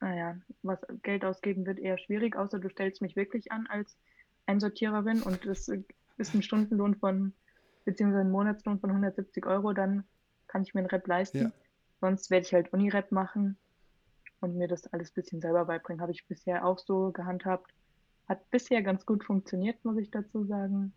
naja, 0.00 0.34
was 0.64 0.80
Geld 1.04 1.24
ausgeben 1.24 1.64
wird, 1.66 1.78
eher 1.78 1.98
schwierig, 1.98 2.36
außer 2.36 2.58
du 2.58 2.68
stellst 2.68 3.00
mich 3.00 3.14
wirklich 3.14 3.52
an 3.52 3.68
als 3.68 3.96
Einsortiererin 4.46 5.22
und 5.22 5.46
es 5.46 5.70
ist 6.18 6.34
ein 6.34 6.42
Stundenlohn 6.42 6.96
von, 6.96 7.32
beziehungsweise 7.84 8.22
ein 8.22 8.32
Monatslohn 8.32 8.80
von 8.80 8.90
170 8.90 9.46
Euro, 9.46 9.72
dann 9.72 10.02
kann 10.48 10.62
ich 10.62 10.74
mir 10.74 10.80
einen 10.80 10.90
Rep 10.90 11.06
leisten. 11.06 11.38
Ja. 11.38 11.52
Sonst 12.00 12.30
werde 12.30 12.46
ich 12.46 12.54
halt 12.54 12.72
Unirep 12.72 13.12
machen 13.12 13.56
und 14.40 14.56
mir 14.56 14.68
das 14.68 14.86
alles 14.92 15.10
ein 15.10 15.14
bisschen 15.14 15.40
selber 15.40 15.64
beibringen. 15.66 16.00
Habe 16.00 16.12
ich 16.12 16.26
bisher 16.26 16.64
auch 16.64 16.78
so 16.78 17.12
gehandhabt. 17.12 17.72
Hat 18.28 18.48
bisher 18.50 18.82
ganz 18.82 19.04
gut 19.04 19.24
funktioniert, 19.24 19.84
muss 19.84 19.98
ich 19.98 20.10
dazu 20.10 20.44
sagen. 20.44 20.92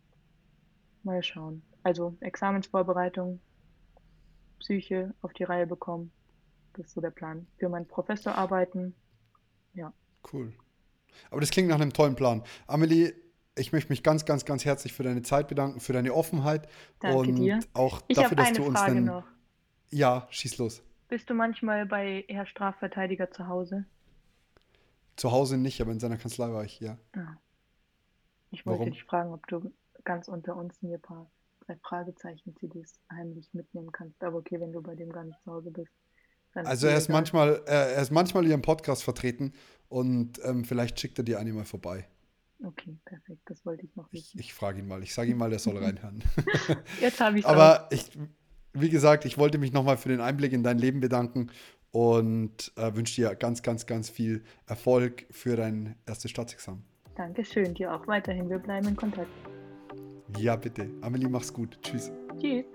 Mal 1.04 1.22
schauen. 1.24 1.62
Also 1.84 2.16
Examensvorbereitung, 2.22 3.42
Psyche 4.60 5.14
auf 5.22 5.34
die 5.34 5.44
Reihe 5.44 5.68
bekommen 5.68 6.12
das 6.74 6.88
ist 6.88 6.94
so 6.94 7.02
der 7.02 7.12
Plan. 7.12 7.48
Für 7.58 7.70
meinen 7.70 7.88
Professor 7.88 8.36
arbeiten. 8.36 8.96
Ja. 9.74 9.94
Cool. 10.32 10.54
Aber 11.30 11.42
das 11.42 11.52
klingt 11.52 11.70
nach 11.70 11.80
einem 11.80 11.94
tollen 11.94 12.16
Plan. 12.16 12.44
Amelie, 12.68 13.14
ich 13.56 13.72
möchte 13.72 13.92
mich 13.92 14.04
ganz, 14.04 14.26
ganz, 14.26 14.46
ganz 14.46 14.66
herzlich 14.66 14.94
für 14.94 15.04
deine 15.04 15.22
Zeit 15.22 15.48
bedanken, 15.48 15.80
für 15.80 15.94
deine 15.94 16.14
Offenheit 16.14 16.68
Danke 17.00 17.18
und 17.18 17.36
dir. 17.36 17.60
auch 17.74 18.02
Ich 18.08 18.18
dafür, 18.18 18.38
dass 18.38 18.54
du 18.54 18.64
uns 18.64 18.80
Frage 18.80 18.92
einen. 18.92 19.06
noch. 19.06 19.26
Ja, 19.92 20.28
schieß 20.32 20.58
los. 20.58 20.82
Bist 21.10 21.30
du 21.30 21.34
manchmal 21.34 21.86
bei 21.86 22.26
Herr 22.28 22.46
Strafverteidiger 22.46 23.30
zu 23.32 23.48
Hause? 23.48 23.86
Zu 25.16 25.32
Hause 25.32 25.58
nicht, 25.58 25.80
aber 25.82 25.92
in 25.92 26.00
seiner 26.00 26.18
Kanzlei 26.18 26.52
war 26.52 26.64
ich, 26.64 26.80
ja. 26.80 26.98
Ja. 27.16 27.38
Ich 28.52 28.66
wollte 28.66 28.80
Warum? 28.80 28.92
dich 28.94 29.04
fragen, 29.04 29.32
ob 29.34 29.46
du 29.48 29.72
ganz 30.04 30.28
unter 30.28 30.56
uns 30.56 30.82
mir 30.82 30.96
ein 30.98 31.02
paar 31.02 31.30
drei 31.66 31.76
Fragezeichen-CDs 31.78 33.00
heimlich 33.12 33.48
mitnehmen 33.54 33.92
kannst. 33.92 34.24
Aber 34.24 34.38
okay, 34.38 34.60
wenn 34.60 34.72
du 34.72 34.82
bei 34.82 34.96
dem 34.96 35.12
gar 35.12 35.24
nicht 35.24 35.40
zu 35.44 35.52
Hause 35.52 35.72
bist. 35.72 35.92
Also 36.56 36.88
er 36.88 36.98
ist 36.98 37.06
egal. 37.06 37.18
manchmal, 37.18 37.62
er 37.66 38.02
ist 38.02 38.12
manchmal 38.12 38.46
hier 38.46 38.54
im 38.54 38.62
Podcast 38.62 39.04
vertreten 39.04 39.54
und 39.90 40.40
ähm, 40.44 40.66
vielleicht 40.66 41.00
schickt 41.00 41.18
er 41.18 41.24
dir 41.24 41.40
eine 41.40 41.52
mal 41.54 41.66
vorbei. 41.66 42.08
Okay, 42.64 42.98
perfekt. 43.06 43.42
Das 43.46 43.66
wollte 43.66 43.86
ich 43.86 43.96
noch 43.96 44.08
Ich, 44.12 44.22
wissen. 44.22 44.40
ich 44.40 44.54
frage 44.54 44.80
ihn 44.80 44.88
mal. 44.88 45.02
Ich 45.04 45.14
sage 45.14 45.32
ihm 45.32 45.38
mal, 45.38 45.50
der 45.50 45.60
soll 45.60 45.78
reinhören. 45.84 46.24
Jetzt 47.02 47.20
habe 47.20 47.40
ich 47.40 47.46
es 47.46 47.50
Aber 47.50 47.88
ich, 47.92 48.10
wie 48.74 48.90
gesagt, 48.90 49.26
ich 49.26 49.38
wollte 49.38 49.58
mich 49.58 49.74
nochmal 49.74 49.98
für 49.98 50.10
den 50.10 50.22
Einblick 50.22 50.54
in 50.54 50.64
dein 50.64 50.78
Leben 50.78 51.00
bedanken 51.00 51.50
und 51.92 52.72
äh, 52.76 52.96
wünsche 52.96 53.22
dir 53.22 53.36
ganz, 53.36 53.62
ganz, 53.62 53.86
ganz 53.86 54.10
viel 54.10 54.44
Erfolg 54.68 55.26
für 55.32 55.56
dein 55.56 55.96
erstes 56.06 56.32
Staatsexamen. 56.32 56.84
Dankeschön, 57.16 57.76
dir 57.76 57.94
auch 57.94 58.08
weiterhin. 58.08 58.50
Wir 58.50 58.60
bleiben 58.60 58.88
in 58.88 58.96
Kontakt. 58.96 59.30
Ja, 60.40 60.56
bitte. 60.56 60.90
Amelie, 61.02 61.30
mach's 61.30 61.54
gut. 61.54 61.78
Tschüss. 61.84 62.12
Tschüss. 62.40 62.66